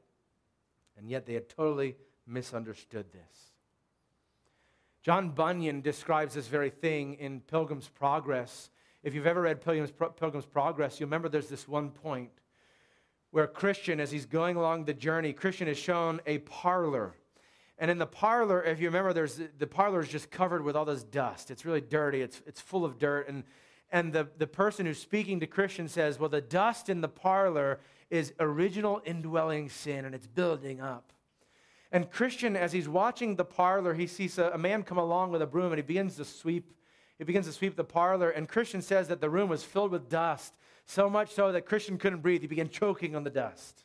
And 0.97 1.09
yet 1.11 1.27
they 1.27 1.35
had 1.35 1.49
totally 1.49 1.97
misunderstood 2.27 3.07
this. 3.12 3.53
John 5.09 5.31
Bunyan 5.31 5.81
describes 5.81 6.35
this 6.35 6.49
very 6.49 6.68
thing 6.68 7.14
in 7.14 7.40
Pilgrim's 7.40 7.88
Progress. 7.88 8.68
If 9.03 9.14
you've 9.14 9.27
ever 9.27 9.40
read 9.40 9.62
Pilgrim's, 9.62 9.90
Pilgrim's 9.90 10.44
Progress, 10.44 11.01
you 11.01 11.07
remember 11.07 11.31
there's 11.31 11.49
this 11.49 11.66
one 11.66 11.88
point 11.88 12.29
where 13.31 13.47
Christian, 13.47 14.01
as 14.01 14.11
he's 14.11 14.27
going 14.27 14.57
along 14.57 14.85
the 14.85 14.92
journey, 14.92 15.33
Christian 15.33 15.66
is 15.66 15.79
shown 15.79 16.21
a 16.27 16.40
parlor. 16.40 17.14
And 17.79 17.90
in 17.90 17.97
the 17.97 18.05
parlor, 18.05 18.62
if 18.62 18.81
you 18.81 18.88
remember, 18.88 19.14
there's, 19.14 19.40
the 19.57 19.66
parlor 19.66 20.01
is 20.01 20.11
just 20.11 20.31
covered 20.31 20.62
with 20.62 20.77
all 20.77 20.85
this 20.85 21.05
dust. 21.05 21.51
It's 21.51 21.64
really 21.64 21.81
dirty, 21.81 22.21
it's, 22.21 22.42
it's 22.47 22.61
full 22.61 22.85
of 22.85 22.99
dirt. 22.99 23.31
And, 23.31 23.44
and 23.90 24.12
the, 24.12 24.29
the 24.37 24.47
person 24.47 24.85
who's 24.85 25.01
speaking 25.01 25.40
to 25.40 25.47
Christian 25.47 25.88
says, 25.88 26.18
Well, 26.18 26.29
the 26.29 26.42
dust 26.42 26.90
in 26.90 27.01
the 27.01 27.09
parlor 27.09 27.81
is 28.11 28.35
original 28.38 29.01
indwelling 29.07 29.71
sin, 29.71 30.05
and 30.05 30.14
it's 30.14 30.27
building 30.27 30.83
up. 30.83 31.14
And 31.90 32.11
Christian, 32.11 32.57
as 32.57 32.72
he's 32.72 32.88
watching 32.88 33.37
the 33.37 33.44
parlor, 33.44 33.94
he 33.94 34.07
sees 34.07 34.38
a, 34.38 34.51
a, 34.51 34.59
man 34.59 34.83
come 34.83 34.98
along 34.98 35.31
with 35.31 35.40
a 35.40 35.46
broom 35.46 35.72
and 35.72 35.79
he 35.79 35.83
begins 35.83 36.16
to 36.16 36.24
sweep 36.24 36.74
He 37.18 37.24
begins 37.24 37.46
to 37.46 37.53
sweep 37.53 37.77
the 37.77 37.85
parlor, 37.85 38.31
and 38.31 38.48
Christian 38.48 38.83
says 38.83 39.09
that 39.09 39.20
the 39.20 39.31
room 39.31 39.48
was 39.48 39.64
filled 39.64 39.90
with 39.90 40.09
dust, 40.09 40.55
so 40.87 41.09
much 41.11 41.33
so 41.33 41.51
that 41.53 41.66
Christian 41.66 41.98
couldn't 41.98 42.20
breathe. 42.20 42.42
He 42.42 42.46
began 42.46 42.68
choking 42.68 43.16
on 43.16 43.24
the 43.24 43.31
dust. 43.31 43.85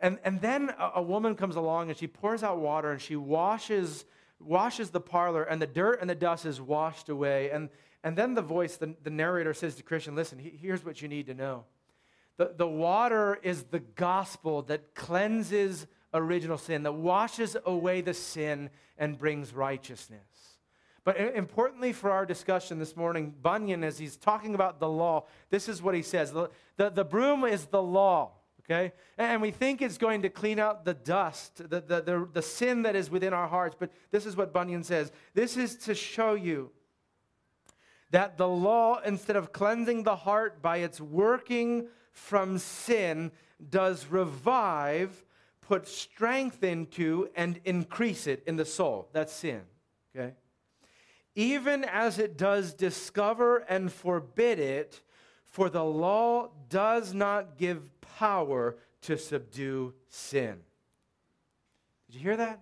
And, 0.00 0.18
and 0.24 0.40
then 0.40 0.70
a, 0.78 0.92
a 0.96 1.02
woman 1.02 1.34
comes 1.34 1.56
along 1.56 1.88
and 1.88 1.98
she 1.98 2.06
pours 2.06 2.42
out 2.42 2.58
water 2.58 2.92
and 2.92 3.00
she 3.00 3.16
washes, 3.16 4.04
washes 4.38 4.90
the 4.90 5.00
parlor, 5.00 5.42
and 5.42 5.60
the 5.60 5.66
dirt 5.66 6.00
and 6.00 6.08
the 6.08 6.14
dust 6.14 6.46
is 6.46 6.60
washed 6.60 7.08
away. 7.08 7.50
And, 7.50 7.68
and 8.04 8.16
then 8.16 8.34
the 8.34 8.42
voice, 8.42 8.76
the, 8.76 8.94
the 9.02 9.10
narrator 9.10 9.54
says 9.54 9.74
to 9.76 9.82
Christian, 9.82 10.14
Listen, 10.14 10.38
he, 10.38 10.50
here's 10.50 10.84
what 10.84 11.02
you 11.02 11.08
need 11.08 11.26
to 11.26 11.34
know. 11.34 11.64
The, 12.36 12.54
the 12.56 12.68
water 12.68 13.38
is 13.42 13.64
the 13.64 13.80
gospel 13.80 14.62
that 14.62 14.94
cleanses 14.94 15.86
original 16.14 16.58
sin, 16.58 16.82
that 16.84 16.92
washes 16.92 17.56
away 17.64 18.00
the 18.00 18.14
sin 18.14 18.70
and 18.96 19.18
brings 19.18 19.52
righteousness. 19.52 20.20
But 21.04 21.18
importantly 21.18 21.92
for 21.92 22.10
our 22.10 22.26
discussion 22.26 22.78
this 22.78 22.96
morning, 22.96 23.34
Bunyan, 23.40 23.82
as 23.82 23.98
he's 23.98 24.16
talking 24.16 24.54
about 24.54 24.78
the 24.78 24.88
law, 24.88 25.24
this 25.50 25.68
is 25.68 25.80
what 25.80 25.94
he 25.94 26.02
says 26.02 26.32
the, 26.32 26.50
the, 26.76 26.90
the 26.90 27.04
broom 27.04 27.44
is 27.44 27.66
the 27.66 27.82
law 27.82 28.32
okay? 28.68 28.92
And 29.16 29.40
we 29.40 29.50
think 29.50 29.80
it's 29.82 29.98
going 29.98 30.22
to 30.22 30.28
clean 30.28 30.58
out 30.58 30.84
the 30.84 30.94
dust, 30.94 31.56
the, 31.56 31.80
the, 31.80 32.02
the, 32.02 32.28
the, 32.32 32.42
sin 32.42 32.82
that 32.82 32.94
is 32.94 33.10
within 33.10 33.32
our 33.32 33.48
hearts. 33.48 33.74
But 33.78 33.90
this 34.10 34.26
is 34.26 34.36
what 34.36 34.52
Bunyan 34.52 34.84
says 34.84 35.10
this 35.34 35.56
is 35.56 35.76
to 35.76 35.94
show 35.94 36.34
you 36.34 36.70
that 38.10 38.36
the 38.36 38.48
law, 38.48 39.00
instead 39.04 39.36
of 39.36 39.52
cleansing 39.52 40.02
the 40.02 40.16
heart 40.16 40.62
by 40.62 40.78
its 40.78 41.00
working 41.00 41.88
from 42.12 42.58
sin, 42.58 43.30
does 43.70 44.06
revive, 44.06 45.24
put 45.68 45.86
strength 45.86 46.64
into, 46.64 47.28
and 47.36 47.60
increase 47.66 48.26
it 48.26 48.42
in 48.46 48.56
the 48.56 48.64
soul. 48.64 49.10
That's 49.12 49.32
sin, 49.32 49.60
okay? 50.16 50.32
Even 51.34 51.84
as 51.84 52.18
it 52.18 52.38
does 52.38 52.72
discover 52.72 53.58
and 53.58 53.92
forbid 53.92 54.58
it, 54.58 55.02
for 55.44 55.68
the 55.68 55.84
law 55.84 56.48
does 56.70 57.12
not 57.12 57.58
give 57.58 57.90
power 58.00 58.76
to 59.02 59.18
subdue 59.18 59.92
sin. 60.08 60.56
Did 62.06 62.16
you 62.16 62.22
hear 62.22 62.36
that? 62.38 62.60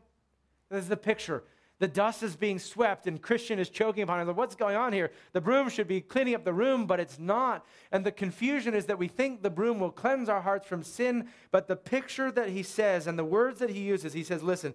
This 0.69 0.83
is 0.83 0.89
the 0.89 0.97
picture. 0.97 1.45
The 1.79 1.89
dust 1.89 2.23
is 2.23 2.37
being 2.37 2.59
swept, 2.59 3.07
and 3.07 3.21
Christian 3.21 3.59
is 3.59 3.69
choking 3.69 4.03
upon 4.03 4.27
it. 4.27 4.35
What's 4.35 4.55
going 4.55 4.77
on 4.77 4.95
here? 4.95 5.11
The 5.33 5.43
broom 5.43 5.69
should 5.69 5.87
be 5.87 6.01
cleaning 6.01 6.35
up 6.35 6.43
the 6.43 6.53
room, 6.55 6.87
but 6.87 7.01
it's 7.01 7.19
not. 7.19 7.67
And 7.93 8.05
the 8.05 8.13
confusion 8.13 8.73
is 8.73 8.87
that 8.87 8.99
we 8.99 9.09
think 9.09 9.43
the 9.43 9.51
broom 9.51 9.79
will 9.79 9.91
cleanse 9.91 10.31
our 10.31 10.41
hearts 10.41 10.67
from 10.67 10.83
sin, 10.83 11.29
but 11.51 11.69
the 11.69 11.77
picture 11.77 12.31
that 12.33 12.49
he 12.49 12.63
says 12.63 13.07
and 13.07 13.19
the 13.19 13.25
words 13.25 13.59
that 13.59 13.69
he 13.69 13.81
uses, 13.81 14.15
he 14.15 14.25
says, 14.25 14.43
listen, 14.43 14.73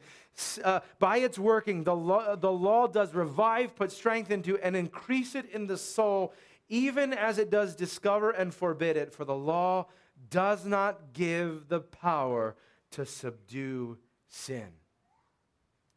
uh, 0.63 0.81
by 0.99 1.17
its 1.17 1.39
working, 1.39 1.83
the 1.83 1.95
law, 1.95 2.35
the 2.35 2.51
law 2.51 2.85
does 2.85 3.15
revive, 3.15 3.75
put 3.75 3.91
strength 3.91 4.29
into, 4.29 4.59
and 4.59 4.75
increase 4.75 5.33
it 5.33 5.49
in 5.49 5.65
the 5.65 5.77
soul, 5.77 6.33
even 6.69 7.13
as 7.13 7.39
it 7.39 7.49
does 7.49 7.75
discover 7.75 8.29
and 8.29 8.53
forbid 8.53 8.95
it. 8.95 9.11
For 9.11 9.25
the 9.25 9.35
law 9.35 9.87
does 10.29 10.65
not 10.67 11.13
give 11.13 11.67
the 11.67 11.79
power 11.79 12.55
to 12.91 13.07
subdue 13.07 13.97
sin. 14.27 14.67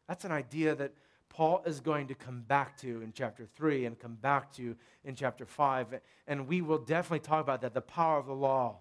That's 0.08 0.24
an 0.24 0.32
idea 0.32 0.74
that 0.74 0.92
Paul 1.28 1.62
is 1.66 1.80
going 1.80 2.08
to 2.08 2.14
come 2.14 2.42
back 2.42 2.76
to 2.78 3.02
in 3.02 3.12
chapter 3.12 3.46
3 3.56 3.86
and 3.86 3.98
come 3.98 4.14
back 4.14 4.52
to 4.54 4.76
in 5.04 5.16
chapter 5.16 5.44
5. 5.44 6.00
And 6.28 6.46
we 6.46 6.62
will 6.62 6.78
definitely 6.78 7.26
talk 7.26 7.42
about 7.42 7.62
that 7.62 7.74
the 7.74 7.80
power 7.80 8.18
of 8.18 8.26
the 8.26 8.34
law. 8.34 8.76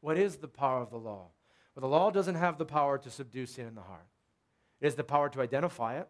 What 0.00 0.18
is 0.18 0.36
the 0.36 0.48
power 0.48 0.82
of 0.82 0.90
the 0.90 0.98
law? 0.98 1.28
Well, 1.74 1.82
the 1.82 1.86
law 1.86 2.10
doesn't 2.10 2.34
have 2.34 2.58
the 2.58 2.64
power 2.64 2.98
to 2.98 3.10
subdue 3.10 3.46
sin 3.46 3.66
in 3.66 3.74
the 3.74 3.82
heart, 3.82 4.06
it 4.80 4.84
has 4.84 4.94
the 4.94 5.04
power 5.04 5.28
to 5.30 5.40
identify 5.40 5.98
it, 5.98 6.08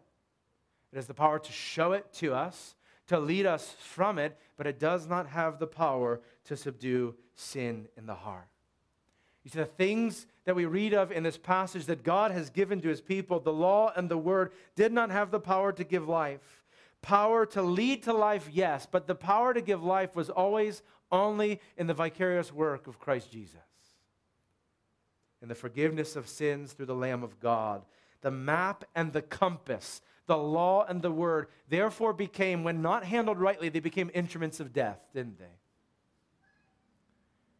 it 0.91 0.95
has 0.95 1.07
the 1.07 1.13
power 1.13 1.39
to 1.39 1.51
show 1.51 1.93
it 1.93 2.11
to 2.13 2.33
us, 2.33 2.75
to 3.07 3.19
lead 3.19 3.45
us 3.45 3.75
from 3.79 4.17
it, 4.17 4.37
but 4.57 4.67
it 4.67 4.79
does 4.79 5.07
not 5.07 5.27
have 5.27 5.59
the 5.59 5.67
power 5.67 6.19
to 6.45 6.57
subdue 6.57 7.15
sin 7.35 7.87
in 7.95 8.05
the 8.05 8.15
heart. 8.15 8.47
You 9.43 9.51
see, 9.51 9.59
the 9.59 9.65
things 9.65 10.25
that 10.45 10.55
we 10.55 10.65
read 10.65 10.93
of 10.93 11.11
in 11.11 11.23
this 11.23 11.37
passage 11.37 11.85
that 11.85 12.03
God 12.03 12.31
has 12.31 12.49
given 12.49 12.81
to 12.81 12.89
his 12.89 13.01
people, 13.01 13.39
the 13.39 13.53
law 13.53 13.91
and 13.95 14.09
the 14.09 14.17
word, 14.17 14.51
did 14.75 14.91
not 14.91 15.09
have 15.09 15.31
the 15.31 15.39
power 15.39 15.71
to 15.71 15.83
give 15.83 16.07
life. 16.07 16.63
Power 17.01 17.45
to 17.47 17.61
lead 17.61 18.03
to 18.03 18.13
life, 18.13 18.49
yes, 18.51 18.87
but 18.89 19.07
the 19.07 19.15
power 19.15 19.53
to 19.53 19.61
give 19.61 19.83
life 19.83 20.15
was 20.15 20.29
always 20.29 20.81
only 21.11 21.59
in 21.77 21.87
the 21.87 21.93
vicarious 21.93 22.51
work 22.51 22.87
of 22.87 22.99
Christ 22.99 23.31
Jesus. 23.31 23.59
In 25.41 25.49
the 25.49 25.55
forgiveness 25.55 26.15
of 26.15 26.27
sins 26.27 26.73
through 26.73 26.85
the 26.85 26.95
Lamb 26.95 27.23
of 27.23 27.39
God, 27.39 27.83
the 28.21 28.31
map 28.31 28.85
and 28.95 29.11
the 29.11 29.21
compass, 29.21 30.01
the 30.25 30.37
law 30.37 30.85
and 30.85 31.01
the 31.01 31.11
word, 31.11 31.47
therefore 31.67 32.13
became, 32.13 32.63
when 32.63 32.81
not 32.81 33.03
handled 33.03 33.37
rightly, 33.37 33.67
they 33.67 33.81
became 33.81 34.09
instruments 34.13 34.61
of 34.61 34.71
death, 34.71 34.99
didn't 35.13 35.37
they? 35.37 35.59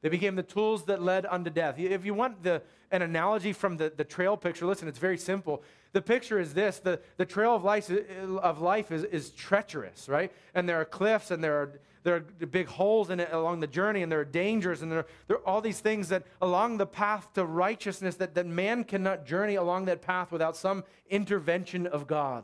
They 0.04 0.10
became 0.10 0.36
the 0.36 0.44
tools 0.44 0.84
that 0.84 1.02
led 1.02 1.26
unto 1.26 1.50
death. 1.50 1.80
If 1.80 2.06
you 2.06 2.14
want 2.14 2.44
the, 2.44 2.62
an 2.92 3.02
analogy 3.02 3.54
from 3.54 3.78
the, 3.78 3.92
the 3.96 4.04
trail 4.04 4.36
picture, 4.36 4.66
listen, 4.66 4.90
it's 4.90 5.00
very 5.00 5.18
simple. 5.18 5.64
The 5.94 6.02
picture 6.02 6.42
is 6.42 6.54
this 6.54 6.80
the, 6.80 7.00
the 7.16 7.26
trail 7.26 7.56
of 7.56 7.64
life, 7.64 7.90
uh, 7.90 8.36
of 8.40 8.60
life 8.60 8.92
is, 8.92 9.06
is 9.06 9.30
treacherous, 9.30 10.10
right? 10.10 10.30
And 10.54 10.68
there 10.68 10.80
are 10.82 10.84
cliffs 10.86 11.32
and 11.32 11.42
there 11.42 11.56
are, 11.56 11.80
there 12.04 12.16
are 12.18 12.20
big 12.20 12.68
holes 12.68 13.12
in 13.12 13.22
it 13.22 13.30
along 13.32 13.62
the 13.62 13.68
journey 13.68 14.02
and 14.04 14.12
there 14.12 14.20
are 14.20 14.26
dangers 14.26 14.82
and 14.82 14.92
there 14.92 15.00
are, 15.00 15.08
there 15.30 15.38
are 15.38 15.48
all 15.48 15.62
these 15.62 15.80
things 15.80 16.10
that 16.10 16.24
along 16.42 16.80
the 16.80 16.86
path 16.86 17.32
to 17.36 17.46
righteousness 17.46 18.16
that, 18.16 18.36
that 18.36 18.46
man 18.46 18.84
cannot 18.84 19.26
journey 19.26 19.56
along 19.56 19.86
that 19.86 20.02
path 20.02 20.34
without 20.34 20.58
some 20.58 20.84
intervention 21.10 21.88
of 21.88 22.08
God. 22.08 22.44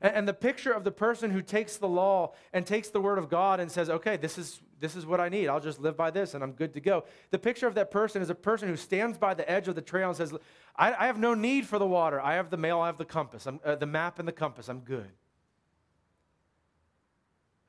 And, 0.00 0.28
the 0.28 0.34
picture 0.34 0.72
of 0.72 0.84
the 0.84 0.92
person 0.92 1.32
who 1.32 1.42
takes 1.42 1.76
the 1.76 1.88
law 1.88 2.32
and 2.52 2.64
takes 2.64 2.88
the 2.88 3.00
word 3.00 3.18
of 3.18 3.28
God 3.28 3.58
and 3.58 3.68
says, 3.68 3.90
okay, 3.90 4.16
this 4.16 4.38
is, 4.38 4.60
this 4.78 4.94
is 4.94 5.04
what 5.04 5.20
I 5.20 5.28
need. 5.28 5.48
I'll 5.48 5.58
just 5.58 5.80
live 5.80 5.96
by 5.96 6.12
this 6.12 6.34
and 6.34 6.44
I'm 6.44 6.52
good 6.52 6.72
to 6.74 6.80
go. 6.80 7.04
The 7.30 7.38
picture 7.38 7.66
of 7.66 7.74
that 7.74 7.90
person 7.90 8.22
is 8.22 8.30
a 8.30 8.34
person 8.34 8.68
who 8.68 8.76
stands 8.76 9.18
by 9.18 9.34
the 9.34 9.50
edge 9.50 9.66
of 9.66 9.74
the 9.74 9.82
trail 9.82 10.08
and 10.08 10.16
says, 10.16 10.32
I, 10.76 10.94
I 10.94 11.06
have 11.06 11.18
no 11.18 11.34
need 11.34 11.66
for 11.66 11.80
the 11.80 11.86
water. 11.86 12.20
I 12.20 12.34
have 12.34 12.48
the 12.48 12.56
mail, 12.56 12.78
I 12.78 12.86
have 12.86 12.98
the 12.98 13.04
compass, 13.04 13.46
uh, 13.46 13.74
the 13.74 13.86
map 13.86 14.20
and 14.20 14.28
the 14.28 14.32
compass. 14.32 14.68
I'm 14.68 14.80
good. 14.80 15.10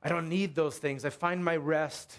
I 0.00 0.08
don't 0.08 0.28
need 0.28 0.54
those 0.54 0.78
things. 0.78 1.04
I 1.04 1.10
find 1.10 1.44
my 1.44 1.56
rest 1.56 2.16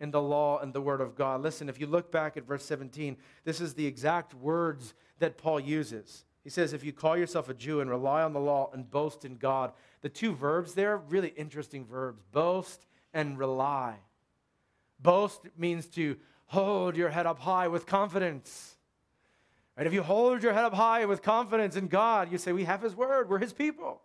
in 0.00 0.10
the 0.10 0.20
law 0.20 0.58
and 0.58 0.72
the 0.72 0.80
word 0.80 1.00
of 1.00 1.14
God. 1.14 1.40
Listen, 1.40 1.68
if 1.68 1.78
you 1.78 1.86
look 1.86 2.10
back 2.10 2.36
at 2.36 2.44
verse 2.44 2.64
17, 2.64 3.16
this 3.44 3.60
is 3.60 3.74
the 3.74 3.86
exact 3.86 4.34
words 4.34 4.92
that 5.20 5.38
Paul 5.38 5.60
uses. 5.60 6.24
He 6.44 6.50
says, 6.50 6.72
if 6.72 6.84
you 6.84 6.92
call 6.92 7.16
yourself 7.16 7.48
a 7.48 7.54
Jew 7.54 7.80
and 7.80 7.88
rely 7.88 8.22
on 8.22 8.32
the 8.32 8.40
law 8.40 8.70
and 8.72 8.90
boast 8.90 9.24
in 9.24 9.36
God, 9.36 9.72
the 10.00 10.08
two 10.08 10.34
verbs 10.34 10.74
there, 10.74 10.94
are 10.94 10.98
really 10.98 11.32
interesting 11.36 11.84
verbs 11.84 12.22
boast 12.32 12.86
and 13.14 13.38
rely. 13.38 13.96
Boast 15.00 15.42
means 15.56 15.86
to 15.88 16.16
hold 16.46 16.96
your 16.96 17.10
head 17.10 17.26
up 17.26 17.38
high 17.38 17.68
with 17.68 17.86
confidence. 17.86 18.76
Right? 19.76 19.86
If 19.86 19.92
you 19.92 20.02
hold 20.02 20.42
your 20.42 20.52
head 20.52 20.64
up 20.64 20.74
high 20.74 21.04
with 21.04 21.22
confidence 21.22 21.76
in 21.76 21.86
God, 21.88 22.30
you 22.30 22.38
say, 22.38 22.52
We 22.52 22.64
have 22.64 22.82
His 22.82 22.94
word, 22.94 23.30
we're 23.30 23.38
His 23.38 23.52
people. 23.52 24.02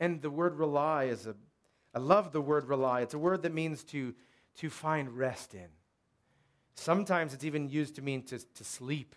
And 0.00 0.20
the 0.20 0.30
word 0.30 0.56
rely 0.56 1.04
is 1.04 1.26
a, 1.26 1.34
I 1.94 1.98
love 1.98 2.32
the 2.32 2.40
word 2.40 2.68
rely. 2.68 3.00
It's 3.00 3.14
a 3.14 3.18
word 3.18 3.42
that 3.42 3.54
means 3.54 3.84
to, 3.84 4.14
to 4.56 4.68
find 4.68 5.16
rest 5.16 5.54
in. 5.54 5.68
Sometimes 6.74 7.32
it's 7.32 7.44
even 7.44 7.70
used 7.70 7.94
to 7.96 8.02
mean 8.02 8.22
to, 8.24 8.38
to 8.38 8.64
sleep 8.64 9.14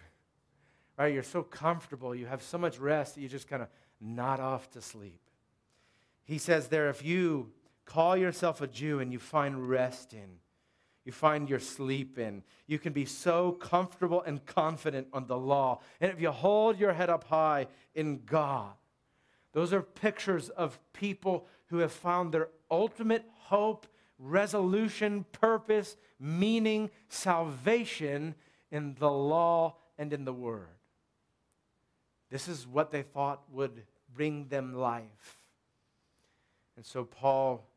right? 1.00 1.14
You're 1.14 1.24
so 1.24 1.42
comfortable, 1.42 2.14
you 2.14 2.26
have 2.26 2.44
so 2.44 2.58
much 2.58 2.78
rest 2.78 3.16
that 3.16 3.22
you 3.22 3.30
just 3.30 3.48
kind 3.48 3.62
of 3.62 3.70
nod 4.02 4.42
off 4.42 4.70
to 4.72 4.82
sleep. 4.82 5.22
He 6.26 6.38
says 6.38 6.68
there, 6.68 6.90
if 6.90 7.04
you 7.04 7.52
call 7.86 8.18
yourself 8.18 8.62
a 8.62 8.68
Jew 8.68 9.00
and 9.00 9.12
you 9.12 9.18
find 9.18 9.70
rest 9.70 10.14
in, 10.14 10.40
you 11.06 11.14
find 11.14 11.50
your 11.50 11.60
sleep 11.60 12.20
in, 12.20 12.44
you 12.68 12.78
can 12.78 12.92
be 12.92 13.06
so 13.06 13.54
comfortable 13.54 14.22
and 14.22 14.46
confident 14.46 15.08
on 15.14 15.26
the 15.26 15.38
law. 15.38 15.80
And 16.02 16.12
if 16.12 16.22
you 16.22 16.30
hold 16.32 16.78
your 16.78 16.94
head 16.94 17.10
up 17.10 17.24
high 17.24 17.68
in 17.96 18.22
God, 18.26 18.74
those 19.54 19.74
are 19.74 19.82
pictures 19.82 20.50
of 20.50 20.78
people 20.94 21.48
who 21.68 21.78
have 21.78 21.94
found 21.94 22.34
their 22.34 22.50
ultimate 22.70 23.24
hope, 23.34 23.88
resolution, 24.20 25.26
purpose, 25.32 25.96
meaning, 26.20 26.92
salvation 27.08 28.36
in 28.70 28.96
the 29.00 29.10
law 29.10 29.78
and 29.98 30.14
in 30.14 30.26
the 30.26 30.34
Word. 30.34 30.68
This 32.30 32.48
is 32.48 32.68
what 32.68 32.92
they 32.92 33.02
thought 33.02 33.42
would 33.52 33.84
bring 34.14 34.48
them 34.48 34.76
life. 34.76 35.38
And 36.76 36.86
so 36.86 37.04
Paul 37.04 37.68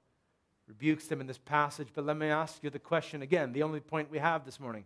rebukes 0.68 1.06
them 1.06 1.20
in 1.20 1.26
this 1.26 1.38
passage. 1.38 1.88
But 1.94 2.06
let 2.06 2.16
me 2.16 2.28
ask 2.28 2.62
you 2.62 2.70
the 2.70 2.78
question 2.78 3.22
again, 3.22 3.52
the 3.52 3.62
only 3.62 3.80
point 3.80 4.10
we 4.10 4.18
have 4.18 4.44
this 4.44 4.60
morning. 4.60 4.84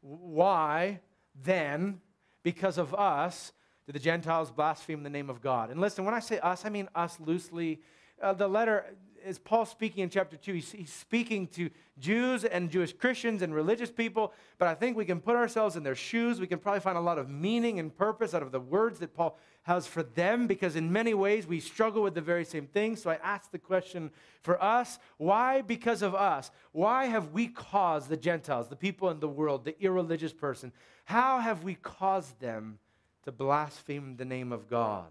Why 0.00 1.00
then, 1.44 2.00
because 2.42 2.78
of 2.78 2.94
us, 2.94 3.52
did 3.86 3.94
the 3.94 4.00
Gentiles 4.00 4.50
blaspheme 4.50 5.02
the 5.02 5.10
name 5.10 5.30
of 5.30 5.40
God? 5.40 5.70
And 5.70 5.80
listen, 5.80 6.04
when 6.04 6.14
I 6.14 6.20
say 6.20 6.38
us, 6.38 6.64
I 6.64 6.68
mean 6.68 6.88
us 6.94 7.18
loosely. 7.20 7.80
Uh, 8.20 8.32
the 8.32 8.48
letter 8.48 8.96
is 9.26 9.38
Paul 9.38 9.66
speaking 9.66 10.04
in 10.04 10.10
chapter 10.10 10.36
2. 10.36 10.54
He's, 10.54 10.72
he's, 10.72 10.92
speaking 10.92 11.48
to 11.48 11.68
Jews 11.98 12.44
and 12.44 12.70
Jewish 12.70 12.92
Christians 12.92 13.42
and 13.42 13.54
religious 13.54 13.90
people, 13.90 14.32
but 14.58 14.68
I 14.68 14.74
think 14.74 14.96
we 14.96 15.04
can 15.04 15.20
put 15.20 15.34
ourselves 15.34 15.76
in 15.76 15.82
their 15.82 15.96
shoes. 15.96 16.38
We 16.38 16.46
can 16.46 16.58
probably 16.58 16.80
find 16.80 16.96
a 16.96 17.00
lot 17.00 17.18
of 17.18 17.28
meaning 17.28 17.78
and 17.78 17.94
purpose 17.94 18.34
out 18.34 18.42
of 18.42 18.52
the 18.52 18.60
words 18.60 19.00
that 19.00 19.14
Paul 19.14 19.36
has 19.62 19.86
for 19.86 20.04
them 20.04 20.46
because 20.46 20.76
in 20.76 20.92
many 20.92 21.12
ways 21.12 21.46
we 21.46 21.58
struggle 21.58 22.02
with 22.02 22.14
the 22.14 22.20
very 22.20 22.44
same 22.44 22.66
thing. 22.68 22.94
So 22.94 23.10
I 23.10 23.16
ask 23.16 23.50
the 23.50 23.58
question 23.58 24.10
for 24.42 24.62
us 24.62 24.98
why, 25.16 25.62
because 25.62 26.02
of 26.02 26.14
us, 26.14 26.52
why 26.72 27.06
have 27.06 27.32
we 27.32 27.48
caused 27.48 28.08
the 28.08 28.16
Gentiles, 28.16 28.68
the 28.68 28.76
people 28.76 29.10
in 29.10 29.18
the 29.18 29.28
world, 29.28 29.64
the 29.64 29.80
irreligious 29.82 30.32
person, 30.32 30.72
how 31.04 31.40
have 31.40 31.64
we 31.64 31.74
caused 31.74 32.38
them 32.38 32.78
to 33.24 33.32
blaspheme 33.32 34.16
the 34.16 34.24
name 34.24 34.52
of 34.52 34.70
God? 34.70 35.06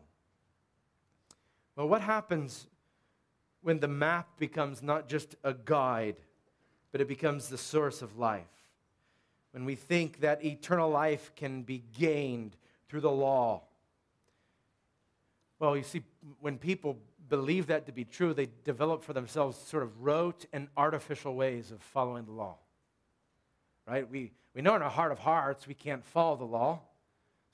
Well, 1.75 1.89
what 1.89 2.01
happens 2.01 2.67
when 3.65 3.79
the 3.79 3.87
map 3.87 4.37
becomes 4.37 4.83
not 4.83 5.09
just 5.09 5.35
a 5.43 5.51
guide, 5.51 6.17
but 6.91 7.01
it 7.01 7.07
becomes 7.07 7.49
the 7.49 7.57
source 7.57 8.03
of 8.03 8.19
life? 8.19 8.43
When 9.53 9.65
we 9.65 9.73
think 9.73 10.19
that 10.19 10.45
eternal 10.45 10.87
life 10.87 11.31
can 11.35 11.63
be 11.63 11.81
gained 11.97 12.55
through 12.87 13.01
the 13.01 13.09
law. 13.09 13.63
Well, 15.57 15.75
you 15.75 15.81
see, 15.81 16.03
when 16.41 16.59
people 16.59 16.99
believe 17.27 17.65
that 17.67 17.87
to 17.87 17.91
be 17.91 18.05
true, 18.05 18.35
they 18.35 18.49
develop 18.65 19.01
for 19.01 19.13
themselves 19.13 19.57
sort 19.57 19.81
of 19.81 19.99
rote 19.99 20.45
and 20.53 20.67
artificial 20.77 21.33
ways 21.33 21.71
of 21.71 21.81
following 21.81 22.25
the 22.25 22.33
law. 22.33 22.57
Right? 23.87 24.07
We, 24.07 24.31
we 24.53 24.61
know 24.61 24.75
in 24.75 24.83
our 24.83 24.91
heart 24.91 25.11
of 25.11 25.17
hearts 25.17 25.67
we 25.67 25.73
can't 25.73 26.05
follow 26.05 26.35
the 26.35 26.45
law. 26.45 26.81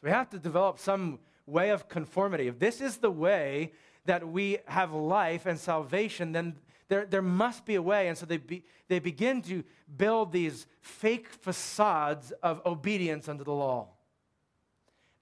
So 0.01 0.07
we 0.07 0.09
have 0.09 0.29
to 0.31 0.39
develop 0.39 0.77
some 0.77 1.19
way 1.45 1.69
of 1.69 1.87
conformity. 1.87 2.49
If 2.49 2.59
this 2.59 2.81
is 2.81 2.97
the 2.97 3.11
way 3.11 3.71
that 4.05 4.27
we 4.27 4.57
have 4.65 4.93
life 4.93 5.45
and 5.45 5.59
salvation, 5.59 6.31
then 6.31 6.55
there, 6.87 7.05
there 7.05 7.21
must 7.21 7.65
be 7.65 7.75
a 7.75 7.81
way. 7.81 8.07
And 8.07 8.17
so 8.17 8.25
they, 8.25 8.37
be, 8.37 8.63
they 8.87 8.99
begin 8.99 9.41
to 9.43 9.63
build 9.95 10.31
these 10.31 10.67
fake 10.81 11.29
facades 11.29 12.31
of 12.43 12.61
obedience 12.65 13.29
under 13.29 13.43
the 13.43 13.53
law. 13.53 13.89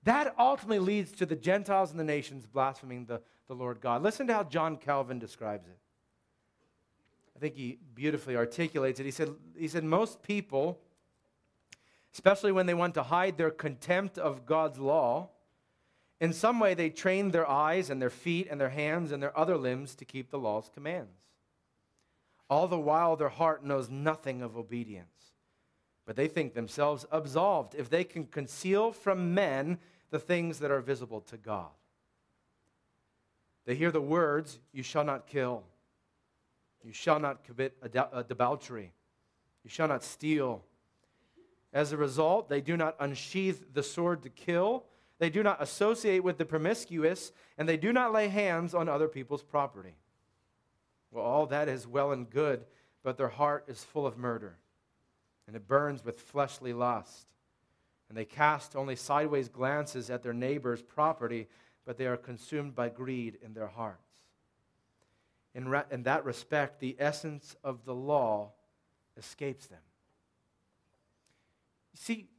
That 0.03 0.33
ultimately 0.39 0.79
leads 0.79 1.11
to 1.13 1.25
the 1.25 1.35
Gentiles 1.35 1.91
and 1.91 1.99
the 1.99 2.05
nations 2.05 2.45
blaspheming 2.45 3.05
the, 3.05 3.21
the 3.47 3.53
Lord 3.53 3.81
God. 3.81 4.01
Listen 4.01 4.27
to 4.27 4.33
how 4.33 4.43
John 4.43 4.77
Calvin 4.77 5.19
describes 5.19 5.67
it. 5.67 5.77
I 7.35 7.39
think 7.39 7.55
he 7.55 7.77
beautifully 7.93 8.35
articulates 8.35 8.99
it. 8.99 9.05
He 9.05 9.11
said, 9.11 9.29
he 9.57 9.67
said 9.67 9.83
Most 9.83 10.23
people, 10.23 10.79
especially 12.13 12.51
when 12.51 12.65
they 12.65 12.73
want 12.73 12.95
to 12.95 13.03
hide 13.03 13.37
their 13.37 13.51
contempt 13.51 14.17
of 14.17 14.45
God's 14.45 14.79
law, 14.79 15.29
in 16.19 16.33
some 16.33 16.59
way, 16.59 16.73
they 16.73 16.89
train 16.89 17.31
their 17.31 17.49
eyes 17.49 17.89
and 17.89 18.01
their 18.01 18.09
feet 18.09 18.47
and 18.51 18.59
their 18.59 18.69
hands 18.69 19.11
and 19.11 19.23
their 19.23 19.37
other 19.37 19.57
limbs 19.57 19.95
to 19.95 20.05
keep 20.05 20.29
the 20.29 20.39
law's 20.39 20.69
commands. 20.73 21.17
All 22.49 22.67
the 22.67 22.79
while, 22.79 23.15
their 23.15 23.29
heart 23.29 23.63
knows 23.63 23.89
nothing 23.89 24.41
of 24.41 24.57
obedience. 24.57 25.33
But 26.05 26.15
they 26.15 26.27
think 26.27 26.53
themselves 26.53 27.05
absolved 27.11 27.75
if 27.75 27.89
they 27.89 28.03
can 28.03 28.25
conceal 28.25 28.91
from 28.91 29.33
men 29.33 29.77
the 30.09 30.19
things 30.19 30.59
that 30.59 30.71
are 30.71 30.81
visible 30.81 31.21
to 31.21 31.37
God. 31.37 31.69
They 33.65 33.75
hear 33.75 33.91
the 33.91 34.01
words, 34.01 34.59
You 34.73 34.83
shall 34.83 35.03
not 35.03 35.27
kill, 35.27 35.63
you 36.83 36.91
shall 36.91 37.19
not 37.19 37.43
commit 37.43 37.79
debauchery, 38.27 38.91
you 39.63 39.69
shall 39.69 39.87
not 39.87 40.03
steal. 40.03 40.63
As 41.71 41.91
a 41.91 41.97
result, 41.97 42.49
they 42.49 42.61
do 42.61 42.75
not 42.75 42.95
unsheath 42.99 43.63
the 43.71 43.83
sword 43.83 44.23
to 44.23 44.29
kill 44.29 44.85
they 45.19 45.29
do 45.29 45.43
not 45.43 45.61
associate 45.61 46.23
with 46.23 46.37
the 46.37 46.45
promiscuous, 46.45 47.31
and 47.57 47.67
they 47.67 47.77
do 47.77 47.93
not 47.93 48.13
lay 48.13 48.29
hands 48.29 48.73
on 48.73 48.87
other 48.89 49.09
people's 49.09 49.43
property. 49.43 49.95
Well, 51.11 51.25
all 51.25 51.45
that 51.47 51.67
is 51.67 51.85
well 51.85 52.11
and 52.11 52.29
good, 52.29 52.65
but 53.03 53.17
their 53.17 53.27
heart 53.27 53.65
is 53.67 53.83
full 53.83 54.07
of 54.07 54.17
murder, 54.17 54.57
and 55.45 55.55
it 55.55 55.67
burns 55.67 56.05
with 56.05 56.21
fleshly 56.21 56.73
lust. 56.73 57.27
And 58.07 58.17
they 58.17 58.25
cast 58.25 58.75
only 58.75 58.95
sideways 58.95 59.49
glances 59.49 60.09
at 60.09 60.23
their 60.23 60.33
neighbor's 60.33 60.81
property, 60.81 61.47
but 61.85 61.97
they 61.97 62.07
are 62.07 62.17
consumed 62.17 62.73
by 62.73 62.89
greed 62.89 63.37
in 63.43 63.53
their 63.53 63.67
hearts. 63.67 64.01
In, 65.53 65.67
re- 65.67 65.83
in 65.91 66.03
that 66.03 66.25
respect, 66.25 66.79
the 66.79 66.95
essence 66.97 67.55
of 67.63 67.83
the 67.85 67.93
law 67.93 68.51
escapes 69.17 69.67
them. 69.67 69.79
See, 71.93 72.29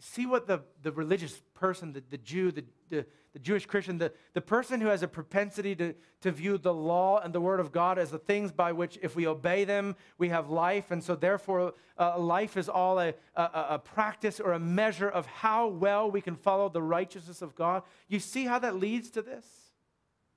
see 0.00 0.26
what 0.26 0.46
the, 0.46 0.60
the 0.82 0.92
religious 0.92 1.40
person, 1.54 1.92
the, 1.92 2.02
the 2.10 2.18
Jew, 2.18 2.50
the, 2.50 2.64
the, 2.90 3.06
the, 3.32 3.38
Jewish 3.38 3.66
Christian, 3.66 3.98
the, 3.98 4.12
the 4.32 4.40
person 4.40 4.80
who 4.80 4.88
has 4.88 5.02
a 5.02 5.08
propensity 5.08 5.74
to, 5.76 5.94
to 6.20 6.30
view 6.30 6.58
the 6.58 6.74
law 6.74 7.20
and 7.20 7.32
the 7.32 7.40
Word 7.40 7.60
of 7.60 7.72
God 7.72 7.98
as 7.98 8.10
the 8.10 8.18
things 8.18 8.52
by 8.52 8.72
which, 8.72 8.98
if 9.02 9.16
we 9.16 9.26
obey 9.26 9.64
them, 9.64 9.96
we 10.18 10.28
have 10.28 10.50
life. 10.50 10.90
And 10.90 11.02
so, 11.02 11.14
therefore, 11.14 11.74
uh, 11.98 12.18
life 12.18 12.56
is 12.56 12.68
all 12.68 12.98
a, 12.98 13.14
a, 13.34 13.66
a 13.70 13.78
practice 13.78 14.40
or 14.40 14.52
a 14.52 14.58
measure 14.58 15.08
of 15.08 15.26
how 15.26 15.68
well 15.68 16.10
we 16.10 16.20
can 16.20 16.36
follow 16.36 16.68
the 16.68 16.82
righteousness 16.82 17.40
of 17.40 17.54
God. 17.54 17.82
You 18.08 18.18
see 18.18 18.44
how 18.44 18.58
that 18.58 18.76
leads 18.76 19.10
to 19.10 19.22
this? 19.22 19.46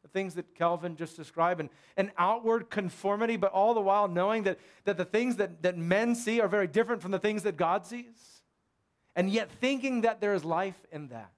The 0.04 0.10
things 0.10 0.36
that 0.36 0.56
Calvin 0.56 0.96
just 0.96 1.18
described, 1.18 1.60
and 1.60 1.70
an 1.98 2.12
outward 2.18 2.70
conformity, 2.70 3.36
but 3.36 3.52
all 3.52 3.74
the 3.74 3.82
while 3.82 4.08
knowing 4.08 4.44
that, 4.44 4.60
that 4.86 4.96
the 4.96 5.04
things 5.04 5.36
that, 5.38 5.64
that 5.64 5.78
men 5.78 6.16
see 6.16 6.40
are 6.40 6.48
very 6.48 6.68
different 6.68 7.02
from 7.02 7.12
the 7.12 7.20
things 7.20 7.44
that 7.44 7.58
God 7.58 7.86
sees 7.86 8.37
and 9.18 9.32
yet 9.32 9.52
thinking 9.52 10.02
that 10.02 10.22
there 10.22 10.36
is 10.36 10.46
life 10.46 10.80
in 10.92 11.08
that. 11.08 11.32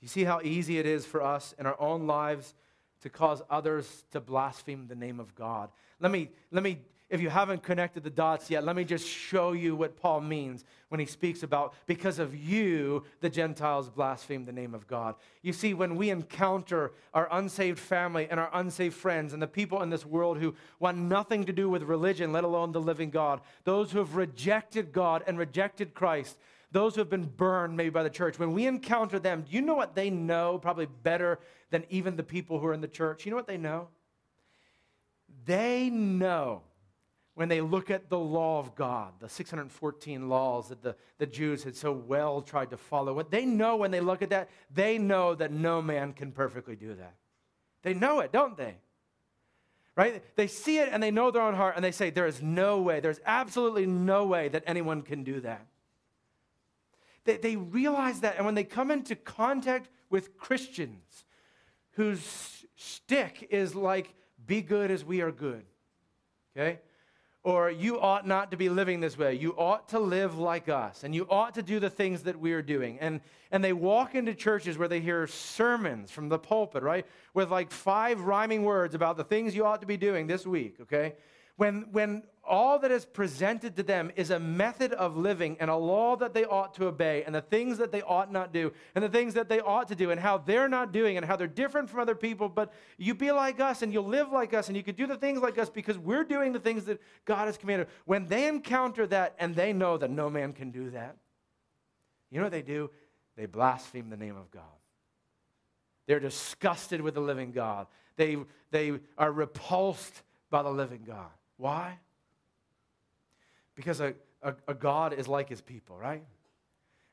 Do 0.00 0.04
you 0.04 0.08
see 0.08 0.24
how 0.24 0.40
easy 0.42 0.78
it 0.80 0.84
is 0.84 1.06
for 1.06 1.22
us 1.22 1.54
in 1.60 1.64
our 1.64 1.80
own 1.80 2.08
lives 2.08 2.54
to 3.02 3.08
cause 3.08 3.40
others 3.48 4.04
to 4.10 4.20
blaspheme 4.20 4.88
the 4.88 4.96
name 4.96 5.20
of 5.20 5.34
God? 5.36 5.70
Let 6.00 6.10
me, 6.10 6.30
let 6.50 6.64
me 6.64 6.80
if 7.08 7.20
you 7.20 7.30
haven't 7.30 7.62
connected 7.62 8.02
the 8.02 8.10
dots 8.10 8.50
yet, 8.50 8.64
let 8.64 8.74
me 8.74 8.82
just 8.82 9.06
show 9.06 9.52
you 9.52 9.76
what 9.76 9.96
Paul 9.96 10.20
means 10.20 10.64
when 10.88 10.98
he 10.98 11.06
speaks 11.06 11.44
about 11.44 11.74
because 11.86 12.18
of 12.18 12.34
you, 12.34 13.04
the 13.20 13.30
Gentiles 13.30 13.88
blaspheme 13.88 14.44
the 14.44 14.52
name 14.52 14.74
of 14.74 14.88
God. 14.88 15.14
You 15.42 15.52
see, 15.52 15.72
when 15.72 15.94
we 15.94 16.10
encounter 16.10 16.92
our 17.14 17.28
unsaved 17.30 17.78
family 17.78 18.26
and 18.28 18.40
our 18.40 18.50
unsaved 18.52 18.96
friends 18.96 19.32
and 19.32 19.40
the 19.40 19.46
people 19.46 19.82
in 19.82 19.90
this 19.90 20.04
world 20.04 20.38
who 20.38 20.56
want 20.80 20.98
nothing 20.98 21.44
to 21.44 21.52
do 21.52 21.70
with 21.70 21.84
religion, 21.84 22.32
let 22.32 22.42
alone 22.42 22.72
the 22.72 22.80
living 22.80 23.10
God, 23.10 23.40
those 23.62 23.92
who 23.92 23.98
have 23.98 24.16
rejected 24.16 24.92
God 24.92 25.22
and 25.28 25.38
rejected 25.38 25.94
Christ, 25.94 26.36
those 26.72 26.96
who 26.96 27.00
have 27.00 27.10
been 27.10 27.26
burned 27.26 27.76
maybe 27.76 27.90
by 27.90 28.02
the 28.02 28.10
church, 28.10 28.36
when 28.36 28.52
we 28.52 28.66
encounter 28.66 29.20
them, 29.20 29.44
do 29.48 29.54
you 29.54 29.62
know 29.62 29.76
what 29.76 29.94
they 29.94 30.10
know 30.10 30.58
probably 30.58 30.86
better 30.86 31.38
than 31.70 31.84
even 31.88 32.16
the 32.16 32.24
people 32.24 32.58
who 32.58 32.66
are 32.66 32.74
in 32.74 32.80
the 32.80 32.88
church? 32.88 33.24
You 33.24 33.30
know 33.30 33.36
what 33.36 33.46
they 33.46 33.58
know? 33.58 33.88
They 35.44 35.88
know 35.88 36.62
when 37.36 37.50
they 37.50 37.60
look 37.60 37.90
at 37.90 38.08
the 38.08 38.18
law 38.18 38.58
of 38.58 38.74
God, 38.74 39.12
the 39.20 39.28
614 39.28 40.26
laws 40.26 40.70
that 40.70 40.82
the, 40.82 40.96
the 41.18 41.26
Jews 41.26 41.62
had 41.62 41.76
so 41.76 41.92
well 41.92 42.40
tried 42.40 42.70
to 42.70 42.78
follow, 42.78 43.12
what 43.12 43.30
they 43.30 43.44
know 43.44 43.76
when 43.76 43.90
they 43.90 44.00
look 44.00 44.22
at 44.22 44.30
that, 44.30 44.48
they 44.74 44.96
know 44.96 45.34
that 45.34 45.52
no 45.52 45.82
man 45.82 46.14
can 46.14 46.32
perfectly 46.32 46.76
do 46.76 46.94
that. 46.94 47.14
They 47.82 47.92
know 47.92 48.20
it, 48.20 48.32
don't 48.32 48.56
they? 48.56 48.76
Right? 49.96 50.24
They 50.34 50.46
see 50.46 50.78
it 50.78 50.88
and 50.90 51.02
they 51.02 51.10
know 51.10 51.30
their 51.30 51.42
own 51.42 51.54
heart 51.54 51.76
and 51.76 51.84
they 51.84 51.92
say, 51.92 52.08
There 52.08 52.26
is 52.26 52.40
no 52.40 52.80
way, 52.80 53.00
there's 53.00 53.20
absolutely 53.26 53.84
no 53.84 54.24
way 54.24 54.48
that 54.48 54.64
anyone 54.66 55.02
can 55.02 55.22
do 55.22 55.40
that. 55.40 55.66
They, 57.24 57.36
they 57.36 57.56
realize 57.56 58.20
that, 58.20 58.36
and 58.38 58.46
when 58.46 58.54
they 58.54 58.64
come 58.64 58.90
into 58.90 59.14
contact 59.14 59.90
with 60.08 60.38
Christians 60.38 61.26
whose 61.92 62.64
shtick 62.76 63.46
is 63.50 63.74
like, 63.74 64.14
Be 64.46 64.62
good 64.62 64.90
as 64.90 65.04
we 65.04 65.20
are 65.20 65.30
good, 65.30 65.66
okay? 66.56 66.78
Or 67.46 67.70
you 67.70 68.00
ought 68.00 68.26
not 68.26 68.50
to 68.50 68.56
be 68.56 68.68
living 68.68 68.98
this 68.98 69.16
way. 69.16 69.32
You 69.32 69.52
ought 69.52 69.90
to 69.90 70.00
live 70.00 70.36
like 70.36 70.68
us, 70.68 71.04
and 71.04 71.14
you 71.14 71.28
ought 71.30 71.54
to 71.54 71.62
do 71.62 71.78
the 71.78 71.88
things 71.88 72.24
that 72.24 72.40
we 72.40 72.52
are 72.52 72.60
doing. 72.60 72.98
And, 72.98 73.20
and 73.52 73.62
they 73.62 73.72
walk 73.72 74.16
into 74.16 74.34
churches 74.34 74.76
where 74.76 74.88
they 74.88 74.98
hear 74.98 75.28
sermons 75.28 76.10
from 76.10 76.28
the 76.28 76.40
pulpit, 76.40 76.82
right? 76.82 77.06
With 77.34 77.52
like 77.52 77.70
five 77.70 78.20
rhyming 78.22 78.64
words 78.64 78.96
about 78.96 79.16
the 79.16 79.22
things 79.22 79.54
you 79.54 79.64
ought 79.64 79.80
to 79.80 79.86
be 79.86 79.96
doing 79.96 80.26
this 80.26 80.44
week, 80.44 80.78
okay? 80.80 81.14
When, 81.56 81.86
when 81.92 82.22
all 82.44 82.78
that 82.78 82.90
is 82.90 83.04
presented 83.04 83.76
to 83.76 83.82
them 83.82 84.12
is 84.14 84.30
a 84.30 84.38
method 84.38 84.92
of 84.92 85.16
living 85.16 85.56
and 85.58 85.70
a 85.70 85.76
law 85.76 86.16
that 86.16 86.34
they 86.34 86.44
ought 86.44 86.74
to 86.74 86.86
obey 86.86 87.24
and 87.24 87.34
the 87.34 87.40
things 87.40 87.78
that 87.78 87.90
they 87.92 88.02
ought 88.02 88.30
not 88.30 88.52
do 88.52 88.72
and 88.94 89.02
the 89.02 89.08
things 89.08 89.34
that 89.34 89.48
they 89.48 89.60
ought 89.60 89.88
to 89.88 89.94
do 89.94 90.10
and 90.10 90.20
how 90.20 90.38
they're 90.38 90.68
not 90.68 90.92
doing 90.92 91.16
and 91.16 91.24
how 91.24 91.34
they're 91.34 91.46
different 91.46 91.88
from 91.88 92.00
other 92.00 92.14
people. 92.14 92.48
But 92.48 92.72
you 92.98 93.14
be 93.14 93.32
like 93.32 93.58
us 93.58 93.82
and 93.82 93.92
you'll 93.92 94.04
live 94.04 94.32
like 94.32 94.54
us 94.54 94.68
and 94.68 94.76
you 94.76 94.82
could 94.82 94.96
do 94.96 95.06
the 95.06 95.16
things 95.16 95.40
like 95.40 95.58
us 95.58 95.70
because 95.70 95.98
we're 95.98 96.24
doing 96.24 96.52
the 96.52 96.60
things 96.60 96.84
that 96.84 97.00
god 97.24 97.46
has 97.46 97.56
commanded. 97.56 97.88
When 98.04 98.26
they 98.26 98.46
encounter 98.46 99.06
that 99.08 99.34
and 99.38 99.54
they 99.54 99.72
know 99.72 99.96
that 99.96 100.10
no 100.10 100.28
man 100.28 100.52
can 100.52 100.70
do 100.70 100.90
that 100.90 101.16
you 102.30 102.38
know 102.38 102.44
what 102.44 102.52
they 102.52 102.62
do? 102.62 102.90
They 103.36 103.46
blaspheme 103.46 104.10
the 104.10 104.16
name 104.16 104.36
of 104.36 104.50
god. 104.50 104.62
They're 106.06 106.20
disgusted 106.20 107.00
with 107.00 107.14
the 107.14 107.20
living 107.20 107.52
god. 107.52 107.86
They, 108.16 108.36
they 108.70 108.98
are 109.18 109.32
repulsed 109.32 110.22
by 110.50 110.62
the 110.62 110.70
living 110.70 111.04
god 111.06 111.30
why 111.56 111.98
because 113.74 114.00
a, 114.00 114.14
a, 114.42 114.54
a 114.68 114.74
God 114.74 115.12
is 115.12 115.28
like 115.28 115.48
his 115.48 115.60
people, 115.60 115.96
right? 115.96 116.24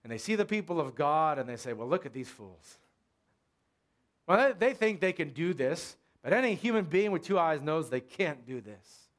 And 0.03 0.11
they 0.11 0.17
see 0.17 0.35
the 0.35 0.45
people 0.45 0.79
of 0.79 0.95
God 0.95 1.37
and 1.37 1.47
they 1.47 1.57
say, 1.57 1.73
well, 1.73 1.87
look 1.87 2.05
at 2.05 2.13
these 2.13 2.29
fools. 2.29 2.77
Well, 4.27 4.53
they 4.57 4.73
think 4.73 5.01
they 5.01 5.13
can 5.13 5.29
do 5.29 5.53
this 5.53 5.97
But 6.23 6.31
any 6.31 6.55
human 6.55 6.85
being 6.85 7.11
with 7.11 7.23
two 7.23 7.37
eyes 7.37 7.61
knows 7.61 7.89
they 7.89 7.99
can't 7.99 8.45
do 8.45 8.61
this. 8.61 9.09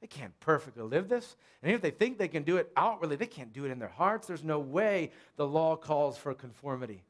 They 0.00 0.06
can't 0.06 0.38
perfectly 0.38 0.84
live 0.84 1.08
this. 1.08 1.36
And 1.62 1.72
if 1.72 1.80
they 1.80 1.90
think 1.90 2.16
they 2.16 2.28
can 2.28 2.44
do 2.44 2.58
it 2.58 2.70
outwardly, 2.76 3.16
they 3.16 3.26
can't 3.26 3.52
do 3.52 3.64
it 3.64 3.70
in 3.70 3.78
their 3.78 3.88
hearts. 3.88 4.26
There's 4.26 4.44
no 4.44 4.60
way 4.60 5.10
the 5.36 5.46
law 5.46 5.76
calls 5.76 6.16
for 6.16 6.32
conformity 6.32 7.02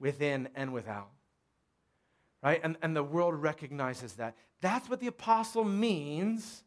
within 0.00 0.48
and 0.56 0.72
without. 0.72 1.10
Right? 2.42 2.60
And, 2.64 2.76
and 2.82 2.96
the 2.96 3.02
world 3.02 3.34
recognizes 3.34 4.14
that. 4.14 4.34
That's 4.60 4.88
what 4.90 5.00
the 5.00 5.06
apostle 5.06 5.64
means 5.64 6.64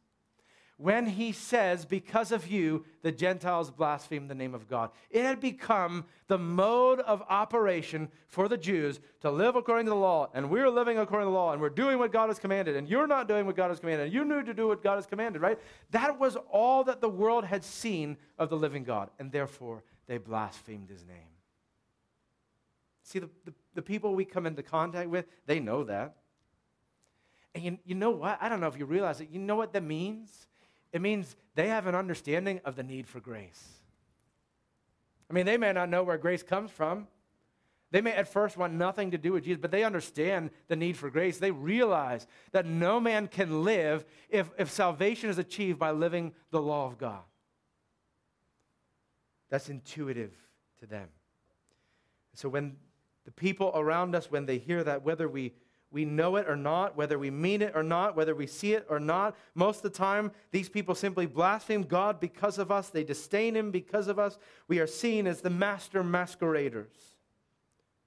when 0.78 1.08
he 1.08 1.32
says, 1.32 1.86
Because 1.86 2.32
of 2.32 2.48
you, 2.48 2.86
the 3.02 3.12
Gentiles 3.12 3.72
blaspheme 3.72 4.28
the 4.28 4.36
name 4.36 4.54
of 4.54 4.70
God. 4.70 4.92
It 5.10 5.24
had 5.24 5.40
become 5.40 6.06
the 6.28 6.38
mode 6.38 7.00
of 7.00 7.24
operation 7.30 8.10
for 8.28 8.48
the 8.48 8.58
Jews 8.58 9.00
to 9.22 9.32
live 9.32 9.56
according 9.56 9.88
to 9.88 9.92
the 9.92 9.96
law, 9.96 10.30
and 10.34 10.50
we're 10.50 10.70
living 10.70 11.00
according 11.00 11.26
to 11.26 11.32
the 11.32 11.38
law, 11.38 11.52
and 11.52 11.62
we're 11.62 11.70
doing 11.70 11.98
what 11.98 12.12
God 12.12 12.28
has 12.28 12.40
commanded, 12.40 12.76
and 12.76 12.88
you're 12.88 13.08
not 13.08 13.28
doing 13.28 13.46
what 13.46 13.56
God 13.56 13.70
has 13.70 13.80
commanded, 13.80 14.06
and 14.06 14.14
you 14.14 14.24
need 14.24 14.46
to 14.46 14.54
do 14.54 14.68
what 14.68 14.84
God 14.84 14.96
has 14.96 15.08
commanded, 15.08 15.42
right? 15.42 15.60
That 15.92 16.20
was 16.20 16.38
all 16.52 16.84
that 16.84 17.02
the 17.02 17.10
world 17.10 17.44
had 17.44 17.64
seen 17.64 18.18
of 18.38 18.50
the 18.50 18.58
living 18.58 18.84
God, 18.84 19.10
and 19.20 19.32
therefore 19.32 19.84
they 20.06 20.20
blasphemed 20.20 20.90
his 20.90 21.04
name. 21.06 21.18
See, 23.02 23.20
the, 23.20 23.30
the, 23.46 23.54
the 23.74 23.82
people 23.82 24.14
we 24.14 24.26
come 24.26 24.46
into 24.46 24.62
contact 24.62 25.10
with, 25.10 25.26
they 25.46 25.60
know 25.60 25.86
that. 25.86 26.18
And 27.56 27.64
you, 27.64 27.78
you 27.86 27.96
know 27.96 28.12
what? 28.12 28.38
I 28.40 28.50
don't 28.50 28.60
know 28.60 28.68
if 28.68 28.78
you 28.78 28.86
realize 28.86 29.22
it. 29.22 29.30
You 29.32 29.40
know 29.40 29.56
what 29.56 29.74
that 29.74 29.82
means? 29.82 30.46
It 30.92 31.02
means 31.02 31.36
they 31.56 31.68
have 31.68 31.88
an 31.88 31.96
understanding 31.96 32.62
of 32.66 32.76
the 32.76 32.84
need 32.84 33.08
for 33.08 33.20
grace. 33.20 33.68
I 35.30 35.34
mean, 35.34 35.46
they 35.46 35.58
may 35.58 35.74
not 35.74 35.90
know 35.90 36.04
where 36.04 36.18
grace 36.18 36.44
comes 36.44 36.72
from. 36.72 37.08
They 37.92 38.02
may 38.02 38.12
at 38.14 38.28
first 38.28 38.58
want 38.58 38.74
nothing 38.74 39.12
to 39.12 39.18
do 39.18 39.34
with 39.34 39.46
Jesus, 39.46 39.62
but 39.62 39.72
they 39.72 39.84
understand 39.84 40.52
the 40.68 40.76
need 40.76 40.98
for 40.98 41.10
grace. 41.10 41.38
They 41.38 41.52
realize 41.52 42.28
that 42.52 42.66
no 42.66 43.00
man 43.00 43.28
can 43.28 43.64
live 43.64 44.06
if, 44.30 44.50
if 44.58 44.70
salvation 44.70 45.30
is 45.30 45.38
achieved 45.38 45.80
by 45.80 45.92
living 45.92 46.34
the 46.52 46.62
law 46.62 46.86
of 46.88 46.98
God. 46.98 47.22
That's 49.50 49.70
intuitive 49.70 50.34
to 50.80 50.86
them. 50.86 51.08
So 52.34 52.50
when 52.50 52.76
the 53.26 53.32
people 53.32 53.72
around 53.74 54.16
us, 54.16 54.30
when 54.30 54.46
they 54.46 54.58
hear 54.58 54.84
that, 54.84 55.04
whether 55.04 55.30
we 55.30 55.54
we 55.92 56.04
know 56.04 56.36
it 56.36 56.50
or 56.50 56.58
not, 56.58 56.98
whether 56.98 57.18
we 57.18 57.32
mean 57.32 57.62
it 57.62 57.72
or 57.74 57.84
not, 57.84 58.16
whether 58.16 58.36
we 58.36 58.46
see 58.46 58.74
it 58.74 58.86
or 58.90 59.00
not. 59.00 59.36
Most 59.56 59.78
of 59.78 59.84
the 59.84 59.98
time, 59.98 60.32
these 60.52 60.68
people 60.68 60.96
simply 60.96 61.26
blaspheme 61.26 61.84
God 61.84 62.20
because 62.20 62.58
of 62.58 62.72
us. 62.72 62.90
They 62.90 63.06
disdain 63.06 63.56
Him 63.56 63.72
because 63.72 64.08
of 64.08 64.20
us. 64.20 64.38
We 64.68 64.80
are 64.80 64.88
seen 64.88 65.28
as 65.28 65.42
the 65.42 65.50
master 65.50 66.04
masqueraders, 66.04 67.16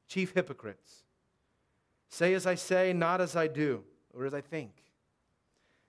chief 0.08 0.34
hypocrites. 0.34 1.04
Say 2.10 2.34
as 2.34 2.46
I 2.46 2.54
say, 2.54 2.92
not 2.92 3.20
as 3.20 3.34
I 3.34 3.46
do, 3.46 3.82
or 4.14 4.26
as 4.26 4.34
I 4.34 4.42
think. 4.42 4.72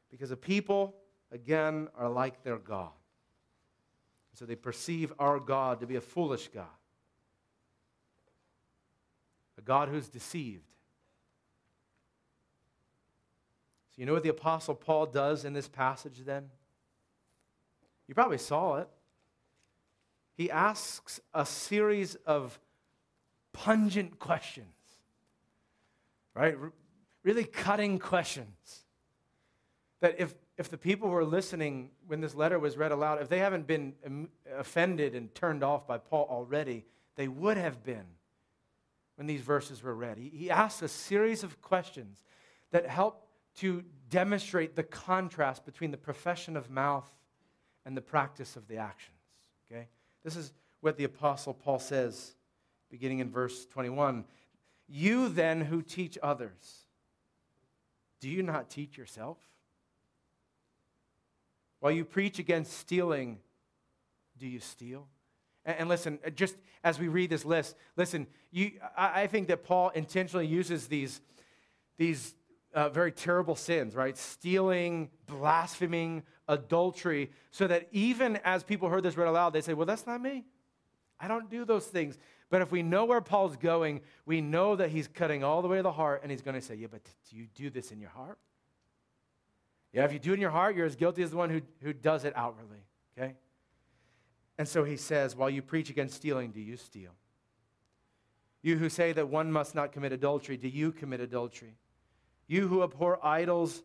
Because 0.10 0.30
the 0.30 0.38
people, 0.38 0.96
again, 1.32 1.90
are 1.98 2.10
like 2.10 2.44
their 2.44 2.58
God. 2.58 2.92
So 4.34 4.46
they 4.46 4.56
perceive 4.56 5.12
our 5.20 5.40
God 5.40 5.82
to 5.82 5.88
be 5.88 5.98
a 5.98 6.02
foolish 6.02 6.48
God, 6.48 6.68
a 9.58 9.62
God 9.62 9.90
who's 9.90 10.08
deceived 10.08 10.64
So, 13.91 13.91
you 14.02 14.08
know 14.08 14.14
what 14.14 14.24
the 14.24 14.30
Apostle 14.30 14.74
Paul 14.74 15.06
does 15.06 15.46
in 15.46 15.54
this 15.54 15.68
passage 15.68 16.24
then? 16.26 16.50
You 18.08 18.16
probably 18.16 18.40
saw 18.40 18.78
it. 18.78 18.88
He 20.34 20.50
asks 20.50 21.20
a 21.36 21.46
series 21.46 22.16
of 22.26 22.60
pungent 23.54 24.18
questions, 24.18 24.74
right? 26.34 26.58
really 27.22 27.44
cutting 27.44 28.00
questions. 28.00 28.86
That 30.00 30.16
if, 30.18 30.34
if 30.58 30.72
the 30.72 30.80
people 30.80 31.10
were 31.10 31.24
listening 31.24 31.92
when 32.08 32.22
this 32.22 32.34
letter 32.34 32.58
was 32.58 32.78
read 32.78 32.92
aloud, 32.92 33.22
if 33.22 33.30
they 33.30 33.38
haven't 33.38 33.68
been 33.68 33.94
um, 34.04 34.30
offended 34.58 35.14
and 35.14 35.32
turned 35.36 35.64
off 35.64 35.86
by 35.86 36.00
Paul 36.00 36.26
already, 36.28 36.86
they 37.18 37.28
would 37.28 37.58
have 37.58 37.84
been 37.84 38.08
when 39.18 39.28
these 39.28 39.42
verses 39.42 39.84
were 39.84 39.94
read. 39.94 40.18
He, 40.18 40.30
he 40.30 40.50
asks 40.50 40.82
a 40.82 40.88
series 40.88 41.44
of 41.44 41.62
questions 41.62 42.24
that 42.72 42.88
help 42.88 43.28
to 43.58 43.84
demonstrate 44.10 44.76
the 44.76 44.84
contrast 44.84 45.66
between 45.66 45.92
the 45.92 45.98
profession 45.98 46.58
of 46.58 46.70
mouth 46.70 47.10
and 47.86 47.96
the 47.96 48.02
practice 48.02 48.56
of 48.56 48.68
the 48.68 48.78
actions. 48.78 49.18
Okay? 49.72 49.88
This 50.24 50.36
is 50.36 50.54
what 50.82 50.98
the 50.98 51.04
Apostle 51.04 51.54
Paul 51.54 51.80
says, 51.80 52.36
beginning 52.90 53.20
in 53.20 53.30
verse 53.30 53.66
21. 53.68 54.26
You 54.88 55.30
then 55.30 55.62
who 55.62 55.82
teach 55.82 56.18
others, 56.22 56.86
do 58.20 58.30
you 58.30 58.44
not 58.44 58.70
teach 58.70 58.98
yourself? 58.98 59.38
While 61.80 61.92
you 61.92 62.06
preach 62.06 62.38
against 62.38 62.74
stealing, 62.74 63.40
do 64.38 64.48
you 64.48 64.60
steal? 64.60 65.08
And, 65.66 65.90
listen, 65.90 66.20
uh, 66.26 66.30
just 66.32 66.56
as 66.84 67.00
we 67.00 67.08
read 67.08 67.30
this 67.30 67.46
list, 67.46 67.76
listen, 67.96 68.28
you, 68.52 68.72
I, 68.98 69.24
I 69.24 69.28
think 69.28 69.48
that 69.48 69.64
Paul 69.64 69.90
intentionally 69.90 70.48
uses 70.48 70.88
these, 70.88 71.22
these 71.98 72.34
uh, 72.74 72.90
very 72.90 73.12
terrible 73.12 73.56
sins, 73.56 73.96
right? 73.96 74.18
Stealing, 74.18 75.10
blaspheming, 75.26 76.24
adultery, 76.48 77.32
so 77.52 77.68
that 77.68 77.88
even 77.92 78.38
as 78.44 78.64
people 78.64 78.90
heard 78.90 79.04
this 79.04 79.18
read 79.18 79.28
aloud, 79.28 79.52
they 79.54 79.62
say, 79.62 79.74
Well, 79.74 79.86
that's 79.86 80.08
not 80.08 80.22
me. 80.22 80.46
I 81.20 81.28
don't 81.28 81.50
do 81.50 81.66
those 81.66 81.86
things. 81.86 82.18
But 82.50 82.62
if 82.62 82.72
we 82.72 82.84
know 82.84 83.06
where 83.06 83.22
Paul's 83.22 83.56
going, 83.56 84.02
we 84.26 84.42
know 84.42 84.76
that 84.76 84.90
he's 84.90 85.08
cutting 85.08 85.44
all 85.44 85.62
the 85.62 85.68
way 85.68 85.78
to 85.78 85.84
the 85.84 85.92
heart, 85.92 86.22
and 86.24 86.32
he's 86.32 86.42
going 86.42 86.56
to 86.56 86.62
say, 86.62 86.76
Yeah, 86.76 86.88
but 86.90 87.02
do 87.30 87.38
you 87.38 87.48
do 87.56 87.70
this 87.70 87.92
in 87.92 88.00
your 88.00 88.10
heart? 88.10 88.38
Yeah, 89.94 90.06
if 90.06 90.14
you 90.14 90.20
do 90.20 90.32
it 90.32 90.36
in 90.36 90.42
your 90.42 90.52
heart, 90.52 90.76
you're 90.76 90.86
as 90.86 90.96
guilty 90.96 91.24
as 91.24 91.32
the 91.32 91.38
one 91.38 91.50
who, 91.50 91.62
who 91.82 91.94
does 91.94 92.24
it 92.24 92.34
outwardly, 92.36 92.84
okay? 93.18 93.36
And 94.58 94.68
so 94.68 94.84
he 94.84 94.98
says, 94.98 95.36
While 95.36 95.50
you 95.50 95.62
preach 95.62 95.90
against 95.90 96.16
stealing, 96.16 96.52
do 96.52 96.62
you 96.62 96.78
steal? 96.78 97.12
You 98.62 98.78
who 98.78 98.90
say 98.90 99.12
that 99.14 99.28
one 99.28 99.52
must 99.52 99.74
not 99.74 99.92
commit 99.92 100.12
adultery, 100.12 100.58
do 100.58 100.68
you 100.68 100.92
commit 100.92 101.20
adultery? 101.20 101.76
You 102.52 102.68
who 102.68 102.84
abhor 102.84 103.18
idols, 103.26 103.82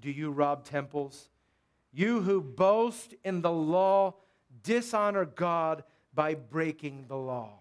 do 0.00 0.10
you 0.10 0.30
rob 0.30 0.64
temples? 0.64 1.28
You 1.92 2.22
who 2.22 2.40
boast 2.40 3.12
in 3.22 3.42
the 3.42 3.52
law, 3.52 4.14
dishonor 4.62 5.26
God 5.26 5.84
by 6.14 6.34
breaking 6.34 7.04
the 7.08 7.16
law. 7.18 7.58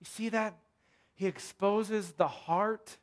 You 0.00 0.06
see 0.06 0.30
that? 0.30 0.56
He 1.14 1.26
exposes 1.26 2.12
the 2.12 2.26
heart 2.26 2.96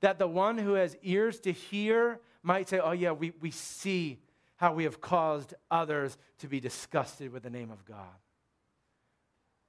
that 0.00 0.18
the 0.18 0.28
one 0.28 0.58
who 0.58 0.74
has 0.74 0.98
ears 1.02 1.40
to 1.40 1.52
hear 1.52 2.20
might 2.42 2.68
say, 2.68 2.78
Oh, 2.78 2.92
yeah, 2.92 3.12
we, 3.12 3.32
we 3.40 3.50
see 3.50 4.18
how 4.56 4.74
we 4.74 4.84
have 4.84 5.00
caused 5.00 5.54
others 5.70 6.18
to 6.40 6.46
be 6.46 6.60
disgusted 6.60 7.32
with 7.32 7.42
the 7.42 7.48
name 7.48 7.70
of 7.70 7.86
God. 7.86 8.18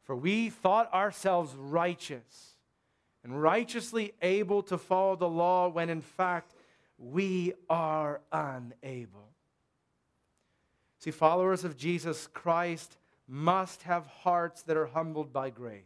For 0.04 0.14
we 0.14 0.50
thought 0.50 0.94
ourselves 0.94 1.56
righteous 1.56 2.55
and 3.26 3.42
righteously 3.42 4.14
able 4.22 4.62
to 4.62 4.78
follow 4.78 5.16
the 5.16 5.28
law 5.28 5.68
when 5.68 5.90
in 5.90 6.00
fact 6.00 6.54
we 7.00 7.54
are 7.68 8.22
unable. 8.32 9.30
See, 11.00 11.10
followers 11.10 11.64
of 11.64 11.76
Jesus 11.76 12.28
Christ 12.28 12.98
must 13.28 13.82
have 13.82 14.06
hearts 14.06 14.62
that 14.64 14.78
are 14.78 14.86
humbled 14.86 15.34
by 15.34 15.50
grace. 15.50 15.82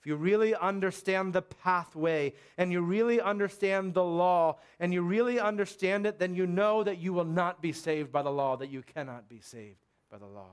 If 0.00 0.06
you 0.06 0.16
really 0.16 0.54
understand 0.54 1.32
the 1.32 1.40
pathway 1.40 2.34
and 2.58 2.70
you 2.70 2.82
really 2.82 3.18
understand 3.18 3.94
the 3.94 4.04
law 4.04 4.58
and 4.78 4.92
you 4.92 5.00
really 5.00 5.40
understand 5.40 6.06
it, 6.06 6.18
then 6.18 6.34
you 6.34 6.46
know 6.46 6.84
that 6.84 6.98
you 6.98 7.14
will 7.14 7.24
not 7.24 7.62
be 7.62 7.72
saved 7.72 8.12
by 8.12 8.20
the 8.20 8.30
law, 8.30 8.56
that 8.58 8.68
you 8.68 8.82
cannot 8.82 9.30
be 9.30 9.40
saved 9.40 9.78
by 10.10 10.18
the 10.18 10.26
law. 10.26 10.50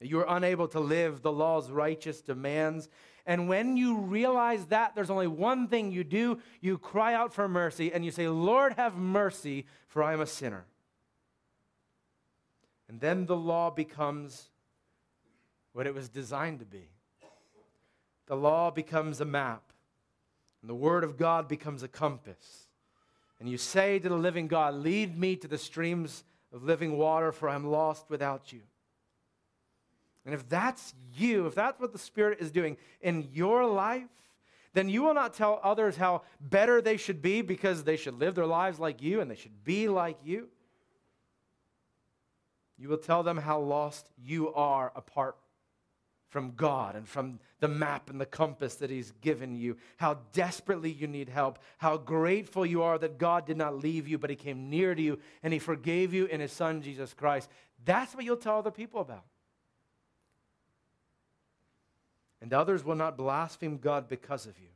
That 0.00 0.08
you 0.08 0.18
are 0.20 0.36
unable 0.36 0.68
to 0.68 0.80
live 0.80 1.22
the 1.22 1.32
law's 1.32 1.70
righteous 1.70 2.20
demands 2.20 2.88
and 3.26 3.48
when 3.48 3.76
you 3.76 3.96
realize 3.96 4.66
that, 4.66 4.94
there's 4.94 5.08
only 5.08 5.26
one 5.26 5.68
thing 5.68 5.92
you 5.92 6.04
do 6.04 6.40
you 6.60 6.78
cry 6.78 7.14
out 7.14 7.32
for 7.32 7.48
mercy 7.48 7.92
and 7.92 8.04
you 8.04 8.10
say, 8.10 8.28
Lord, 8.28 8.74
have 8.74 8.96
mercy, 8.96 9.66
for 9.86 10.02
I 10.02 10.12
am 10.12 10.20
a 10.20 10.26
sinner. 10.26 10.64
And 12.88 13.00
then 13.00 13.26
the 13.26 13.36
law 13.36 13.70
becomes 13.70 14.48
what 15.72 15.86
it 15.86 15.94
was 15.94 16.08
designed 16.08 16.58
to 16.58 16.64
be. 16.64 16.88
The 18.26 18.36
law 18.36 18.70
becomes 18.70 19.20
a 19.20 19.24
map, 19.24 19.62
and 20.60 20.68
the 20.68 20.74
Word 20.74 21.04
of 21.04 21.16
God 21.16 21.46
becomes 21.46 21.82
a 21.82 21.88
compass. 21.88 22.66
And 23.38 23.48
you 23.48 23.58
say 23.58 23.98
to 24.00 24.08
the 24.08 24.16
living 24.16 24.48
God, 24.48 24.74
Lead 24.74 25.16
me 25.16 25.36
to 25.36 25.46
the 25.46 25.58
streams 25.58 26.24
of 26.52 26.64
living 26.64 26.98
water, 26.98 27.30
for 27.32 27.48
I'm 27.48 27.66
lost 27.66 28.06
without 28.08 28.52
you. 28.52 28.62
And 30.24 30.34
if 30.34 30.48
that's 30.48 30.94
you, 31.14 31.46
if 31.46 31.54
that's 31.54 31.80
what 31.80 31.92
the 31.92 31.98
Spirit 31.98 32.38
is 32.40 32.50
doing 32.50 32.76
in 33.00 33.28
your 33.32 33.66
life, 33.66 34.08
then 34.72 34.88
you 34.88 35.02
will 35.02 35.14
not 35.14 35.34
tell 35.34 35.60
others 35.62 35.96
how 35.96 36.22
better 36.40 36.80
they 36.80 36.96
should 36.96 37.22
be 37.22 37.42
because 37.42 37.82
they 37.82 37.96
should 37.96 38.18
live 38.18 38.34
their 38.34 38.46
lives 38.46 38.78
like 38.78 39.02
you 39.02 39.20
and 39.20 39.30
they 39.30 39.36
should 39.36 39.64
be 39.64 39.88
like 39.88 40.18
you. 40.24 40.48
You 42.78 42.88
will 42.88 42.98
tell 42.98 43.22
them 43.22 43.36
how 43.36 43.60
lost 43.60 44.08
you 44.16 44.54
are 44.54 44.92
apart 44.94 45.36
from 46.28 46.52
God 46.52 46.94
and 46.94 47.06
from 47.06 47.40
the 47.58 47.68
map 47.68 48.08
and 48.08 48.20
the 48.20 48.26
compass 48.26 48.76
that 48.76 48.88
He's 48.88 49.10
given 49.20 49.56
you, 49.56 49.76
how 49.96 50.18
desperately 50.32 50.90
you 50.90 51.08
need 51.08 51.28
help, 51.28 51.58
how 51.78 51.96
grateful 51.96 52.64
you 52.64 52.82
are 52.82 52.98
that 52.98 53.18
God 53.18 53.46
did 53.46 53.56
not 53.56 53.76
leave 53.76 54.06
you, 54.06 54.16
but 54.16 54.30
He 54.30 54.36
came 54.36 54.70
near 54.70 54.94
to 54.94 55.02
you 55.02 55.18
and 55.42 55.52
He 55.52 55.58
forgave 55.58 56.14
you 56.14 56.26
in 56.26 56.40
His 56.40 56.52
Son, 56.52 56.80
Jesus 56.80 57.12
Christ. 57.12 57.50
That's 57.84 58.14
what 58.14 58.24
you'll 58.24 58.36
tell 58.36 58.58
other 58.58 58.70
people 58.70 59.00
about. 59.00 59.24
And 62.40 62.52
others 62.52 62.84
will 62.84 62.94
not 62.94 63.16
blaspheme 63.16 63.78
God 63.78 64.08
because 64.08 64.46
of 64.46 64.58
you. 64.58 64.68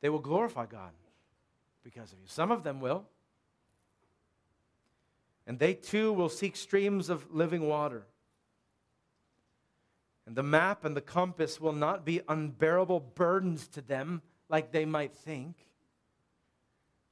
They 0.00 0.08
will 0.08 0.18
glorify 0.18 0.66
God 0.66 0.92
because 1.82 2.12
of 2.12 2.18
you. 2.18 2.26
Some 2.26 2.50
of 2.50 2.62
them 2.62 2.80
will. 2.80 3.04
And 5.46 5.58
they 5.58 5.74
too 5.74 6.12
will 6.12 6.28
seek 6.28 6.56
streams 6.56 7.08
of 7.08 7.32
living 7.32 7.66
water. 7.66 8.04
And 10.26 10.34
the 10.34 10.42
map 10.42 10.84
and 10.84 10.96
the 10.96 11.00
compass 11.00 11.60
will 11.60 11.72
not 11.72 12.04
be 12.04 12.20
unbearable 12.28 13.00
burdens 13.00 13.68
to 13.68 13.80
them 13.80 14.22
like 14.48 14.72
they 14.72 14.84
might 14.84 15.14
think. 15.14 15.56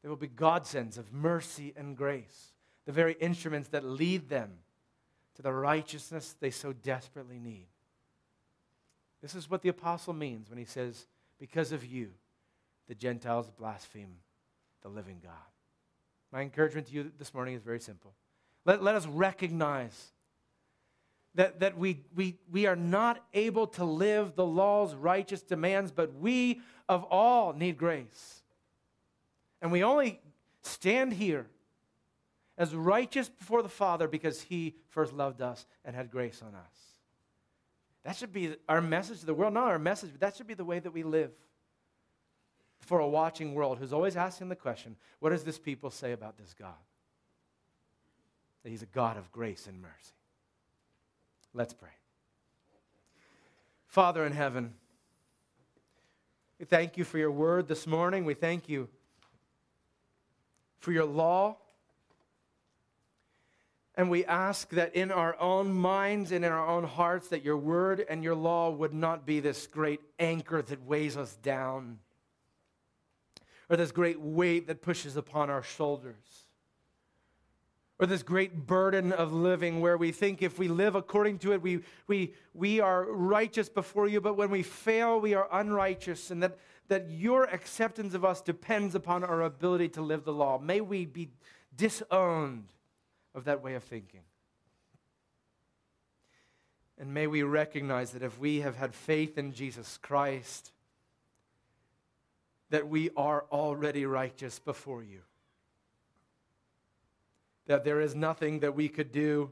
They 0.02 0.08
will 0.08 0.16
be 0.16 0.26
godsends 0.26 0.98
of 0.98 1.12
mercy 1.12 1.72
and 1.76 1.96
grace, 1.96 2.52
the 2.84 2.92
very 2.92 3.14
instruments 3.14 3.68
that 3.70 3.84
lead 3.84 4.28
them 4.28 4.58
to 5.36 5.42
the 5.42 5.52
righteousness 5.52 6.36
they 6.40 6.50
so 6.50 6.72
desperately 6.72 7.38
need. 7.38 7.66
This 9.24 9.34
is 9.34 9.48
what 9.48 9.62
the 9.62 9.70
apostle 9.70 10.12
means 10.12 10.50
when 10.50 10.58
he 10.58 10.66
says, 10.66 11.06
Because 11.40 11.72
of 11.72 11.82
you, 11.82 12.10
the 12.88 12.94
Gentiles 12.94 13.50
blaspheme 13.58 14.16
the 14.82 14.90
living 14.90 15.16
God. 15.22 15.32
My 16.30 16.42
encouragement 16.42 16.88
to 16.88 16.92
you 16.92 17.10
this 17.18 17.32
morning 17.32 17.54
is 17.54 17.62
very 17.62 17.80
simple. 17.80 18.12
Let, 18.66 18.82
let 18.82 18.94
us 18.94 19.06
recognize 19.06 20.12
that, 21.36 21.60
that 21.60 21.78
we, 21.78 22.02
we, 22.14 22.36
we 22.52 22.66
are 22.66 22.76
not 22.76 23.24
able 23.32 23.66
to 23.68 23.84
live 23.86 24.34
the 24.34 24.44
law's 24.44 24.94
righteous 24.94 25.40
demands, 25.40 25.90
but 25.90 26.14
we 26.14 26.60
of 26.86 27.04
all 27.04 27.54
need 27.54 27.78
grace. 27.78 28.42
And 29.62 29.72
we 29.72 29.82
only 29.82 30.20
stand 30.64 31.14
here 31.14 31.46
as 32.58 32.74
righteous 32.74 33.30
before 33.30 33.62
the 33.62 33.70
Father 33.70 34.06
because 34.06 34.42
He 34.42 34.74
first 34.90 35.14
loved 35.14 35.40
us 35.40 35.64
and 35.82 35.96
had 35.96 36.10
grace 36.10 36.42
on 36.42 36.54
us. 36.54 36.93
That 38.04 38.16
should 38.16 38.32
be 38.32 38.56
our 38.68 38.80
message 38.80 39.20
to 39.20 39.26
the 39.26 39.34
world, 39.34 39.54
not 39.54 39.68
our 39.68 39.78
message, 39.78 40.10
but 40.12 40.20
that 40.20 40.36
should 40.36 40.46
be 40.46 40.54
the 40.54 40.64
way 40.64 40.78
that 40.78 40.90
we 40.90 41.02
live 41.02 41.30
for 42.80 43.00
a 43.00 43.08
watching 43.08 43.54
world 43.54 43.78
who's 43.78 43.94
always 43.94 44.14
asking 44.14 44.50
the 44.50 44.56
question 44.56 44.96
what 45.20 45.30
does 45.30 45.42
this 45.42 45.58
people 45.58 45.90
say 45.90 46.12
about 46.12 46.36
this 46.36 46.54
God? 46.54 46.74
That 48.62 48.70
He's 48.70 48.82
a 48.82 48.86
God 48.86 49.16
of 49.16 49.32
grace 49.32 49.66
and 49.66 49.80
mercy. 49.80 50.14
Let's 51.54 51.72
pray. 51.72 51.88
Father 53.86 54.26
in 54.26 54.32
heaven, 54.32 54.74
we 56.58 56.66
thank 56.66 56.98
you 56.98 57.04
for 57.04 57.16
your 57.16 57.30
word 57.30 57.68
this 57.68 57.86
morning. 57.86 58.24
We 58.24 58.34
thank 58.34 58.68
you 58.68 58.88
for 60.78 60.92
your 60.92 61.04
law. 61.04 61.56
And 63.96 64.10
we 64.10 64.24
ask 64.24 64.70
that 64.70 64.96
in 64.96 65.12
our 65.12 65.38
own 65.40 65.72
minds 65.72 66.32
and 66.32 66.44
in 66.44 66.50
our 66.50 66.66
own 66.66 66.84
hearts, 66.84 67.28
that 67.28 67.44
your 67.44 67.56
word 67.56 68.04
and 68.08 68.24
your 68.24 68.34
law 68.34 68.70
would 68.70 68.92
not 68.92 69.24
be 69.24 69.38
this 69.38 69.66
great 69.68 70.00
anchor 70.18 70.62
that 70.62 70.84
weighs 70.84 71.16
us 71.16 71.36
down 71.36 71.98
or 73.70 73.76
this 73.76 73.92
great 73.92 74.20
weight 74.20 74.66
that 74.66 74.82
pushes 74.82 75.16
upon 75.16 75.48
our 75.48 75.62
shoulders 75.62 76.44
or 77.98 78.06
this 78.06 78.24
great 78.24 78.66
burden 78.66 79.12
of 79.12 79.32
living 79.32 79.80
where 79.80 79.96
we 79.96 80.10
think 80.10 80.42
if 80.42 80.58
we 80.58 80.66
live 80.66 80.96
according 80.96 81.38
to 81.38 81.52
it, 81.52 81.62
we, 81.62 81.80
we, 82.08 82.34
we 82.52 82.80
are 82.80 83.04
righteous 83.04 83.68
before 83.68 84.08
you, 84.08 84.20
but 84.20 84.36
when 84.36 84.50
we 84.50 84.62
fail, 84.62 85.20
we 85.20 85.34
are 85.34 85.48
unrighteous, 85.52 86.32
and 86.32 86.42
that, 86.42 86.58
that 86.88 87.08
your 87.08 87.44
acceptance 87.44 88.12
of 88.12 88.24
us 88.24 88.40
depends 88.40 88.96
upon 88.96 89.22
our 89.22 89.42
ability 89.42 89.88
to 89.90 90.02
live 90.02 90.24
the 90.24 90.32
law. 90.32 90.58
May 90.58 90.80
we 90.80 91.06
be 91.06 91.30
disowned 91.76 92.73
of 93.34 93.44
that 93.44 93.62
way 93.62 93.74
of 93.74 93.84
thinking. 93.84 94.20
And 96.98 97.12
may 97.12 97.26
we 97.26 97.42
recognize 97.42 98.12
that 98.12 98.22
if 98.22 98.38
we 98.38 98.60
have 98.60 98.76
had 98.76 98.94
faith 98.94 99.36
in 99.36 99.52
Jesus 99.52 99.98
Christ, 100.00 100.70
that 102.70 102.88
we 102.88 103.10
are 103.16 103.44
already 103.50 104.06
righteous 104.06 104.58
before 104.58 105.02
you 105.02 105.20
that 107.66 107.84
there 107.84 108.00
is 108.00 108.14
nothing 108.14 108.60
that 108.60 108.74
we 108.74 108.88
could 108.88 109.12
do, 109.12 109.50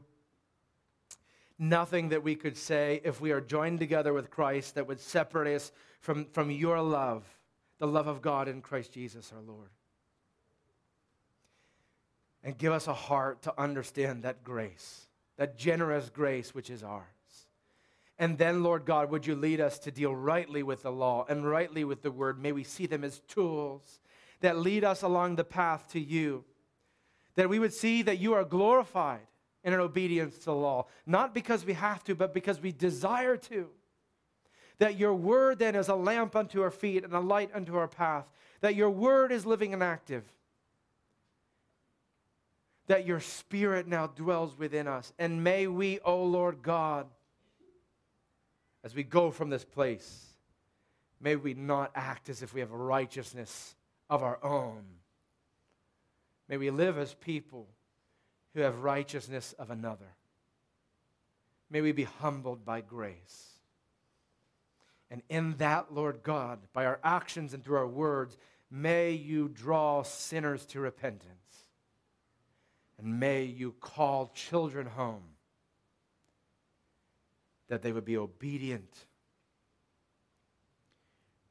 nothing 1.57 2.09
that 2.09 2.23
we 2.23 2.35
could 2.35 2.57
say 2.57 3.01
if 3.03 3.19
we 3.19 3.31
are 3.31 3.41
joined 3.41 3.79
together 3.79 4.13
with 4.13 4.29
Christ 4.29 4.75
that 4.75 4.87
would 4.87 4.99
separate 4.99 5.55
us 5.55 5.71
from, 5.99 6.25
from 6.25 6.51
your 6.51 6.81
love, 6.81 7.23
the 7.79 7.87
love 7.87 8.07
of 8.07 8.21
God 8.21 8.47
in 8.47 8.61
Christ 8.61 8.93
Jesus 8.93 9.31
our 9.35 9.41
Lord. 9.41 9.69
And 12.43 12.57
give 12.57 12.73
us 12.73 12.87
a 12.87 12.93
heart 12.93 13.43
to 13.43 13.59
understand 13.59 14.23
that 14.23 14.43
grace, 14.43 15.07
that 15.37 15.57
generous 15.57 16.09
grace 16.09 16.53
which 16.53 16.69
is 16.69 16.83
ours. 16.83 17.05
And 18.19 18.37
then, 18.37 18.63
Lord 18.63 18.85
God, 18.85 19.09
would 19.09 19.25
you 19.25 19.35
lead 19.35 19.61
us 19.61 19.79
to 19.79 19.91
deal 19.91 20.15
rightly 20.15 20.61
with 20.61 20.83
the 20.83 20.91
law 20.91 21.25
and 21.27 21.49
rightly 21.49 21.83
with 21.83 22.01
the 22.01 22.11
word? 22.11 22.41
May 22.41 22.51
we 22.51 22.63
see 22.63 22.85
them 22.85 23.03
as 23.03 23.19
tools 23.27 23.99
that 24.41 24.57
lead 24.57 24.83
us 24.83 25.01
along 25.01 25.35
the 25.35 25.43
path 25.43 25.89
to 25.93 25.99
you 25.99 26.43
that 27.35 27.49
we 27.49 27.59
would 27.59 27.73
see 27.73 28.01
that 28.03 28.19
you 28.19 28.33
are 28.33 28.43
glorified 28.43 29.27
in 29.63 29.73
our 29.73 29.79
obedience 29.79 30.37
to 30.39 30.45
the 30.45 30.55
law, 30.55 30.85
not 31.05 31.33
because 31.33 31.65
we 31.65 31.73
have 31.73 32.03
to, 32.03 32.15
but 32.15 32.33
because 32.33 32.61
we 32.61 32.71
desire 32.71 33.37
to. 33.37 33.69
That 34.79 34.99
your 34.99 35.13
word 35.13 35.59
then 35.59 35.75
is 35.75 35.87
a 35.87 35.95
lamp 35.95 36.35
unto 36.35 36.61
our 36.61 36.71
feet 36.71 37.03
and 37.03 37.13
a 37.13 37.19
light 37.19 37.51
unto 37.53 37.75
our 37.75 37.87
path. 37.87 38.25
That 38.61 38.75
your 38.75 38.89
word 38.89 39.31
is 39.31 39.45
living 39.45 39.73
and 39.73 39.81
active. 39.81 40.25
That 42.87 43.05
your 43.05 43.19
spirit 43.19 43.87
now 43.87 44.07
dwells 44.07 44.57
within 44.57 44.87
us. 44.87 45.13
And 45.17 45.43
may 45.43 45.67
we, 45.67 45.99
O 45.99 46.13
oh 46.13 46.23
Lord 46.25 46.61
God, 46.61 47.07
as 48.83 48.93
we 48.93 49.03
go 49.03 49.31
from 49.31 49.49
this 49.49 49.63
place, 49.63 50.25
may 51.21 51.35
we 51.35 51.53
not 51.53 51.91
act 51.95 52.29
as 52.29 52.41
if 52.41 52.53
we 52.53 52.59
have 52.59 52.71
a 52.71 52.77
righteousness 52.77 53.75
of 54.09 54.21
our 54.21 54.43
own 54.43 54.83
May 56.53 56.57
we 56.57 56.69
live 56.69 56.97
as 56.97 57.13
people 57.15 57.67
who 58.53 58.61
have 58.61 58.83
righteousness 58.83 59.53
of 59.57 59.71
another. 59.71 60.15
May 61.69 61.81
we 61.81 61.91
be 61.91 62.03
humbled 62.03 62.65
by 62.65 62.81
grace. 62.81 63.53
And 65.09 65.21
in 65.29 65.57
that, 65.57 65.93
Lord 65.93 66.21
God, 66.23 66.59
by 66.73 66.85
our 66.85 66.99
actions 67.03 67.53
and 67.53 67.63
through 67.63 67.77
our 67.77 67.87
words, 67.87 68.37
may 68.69 69.11
you 69.11 69.47
draw 69.47 70.03
sinners 70.03 70.65
to 70.67 70.79
repentance. 70.79 71.42
And 72.97 73.19
may 73.19 73.43
you 73.43 73.73
call 73.79 74.31
children 74.33 74.85
home 74.85 75.23
that 77.67 77.81
they 77.81 77.91
would 77.91 78.05
be 78.05 78.17
obedient 78.17 79.05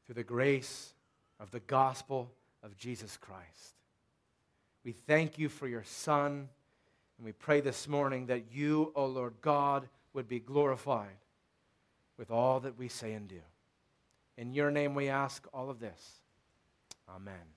through 0.05 0.15
the 0.15 0.23
grace 0.23 0.93
of 1.39 1.51
the 1.51 1.59
gospel 1.59 2.31
of 2.61 2.77
Jesus 2.77 3.17
Christ. 3.17 3.75
We 4.83 4.91
thank 4.91 5.37
you 5.37 5.49
for 5.49 5.67
your 5.67 5.83
Son. 5.83 6.49
And 7.17 7.25
we 7.25 7.31
pray 7.31 7.61
this 7.61 7.87
morning 7.87 8.27
that 8.27 8.51
you, 8.51 8.91
O 8.95 9.05
Lord 9.05 9.33
God, 9.41 9.87
would 10.13 10.27
be 10.27 10.39
glorified 10.39 11.17
with 12.17 12.31
all 12.31 12.59
that 12.61 12.77
we 12.77 12.87
say 12.87 13.13
and 13.13 13.27
do. 13.27 13.41
In 14.37 14.53
your 14.53 14.71
name 14.71 14.95
we 14.95 15.09
ask 15.09 15.45
all 15.53 15.69
of 15.69 15.79
this. 15.79 16.21
Amen. 17.09 17.52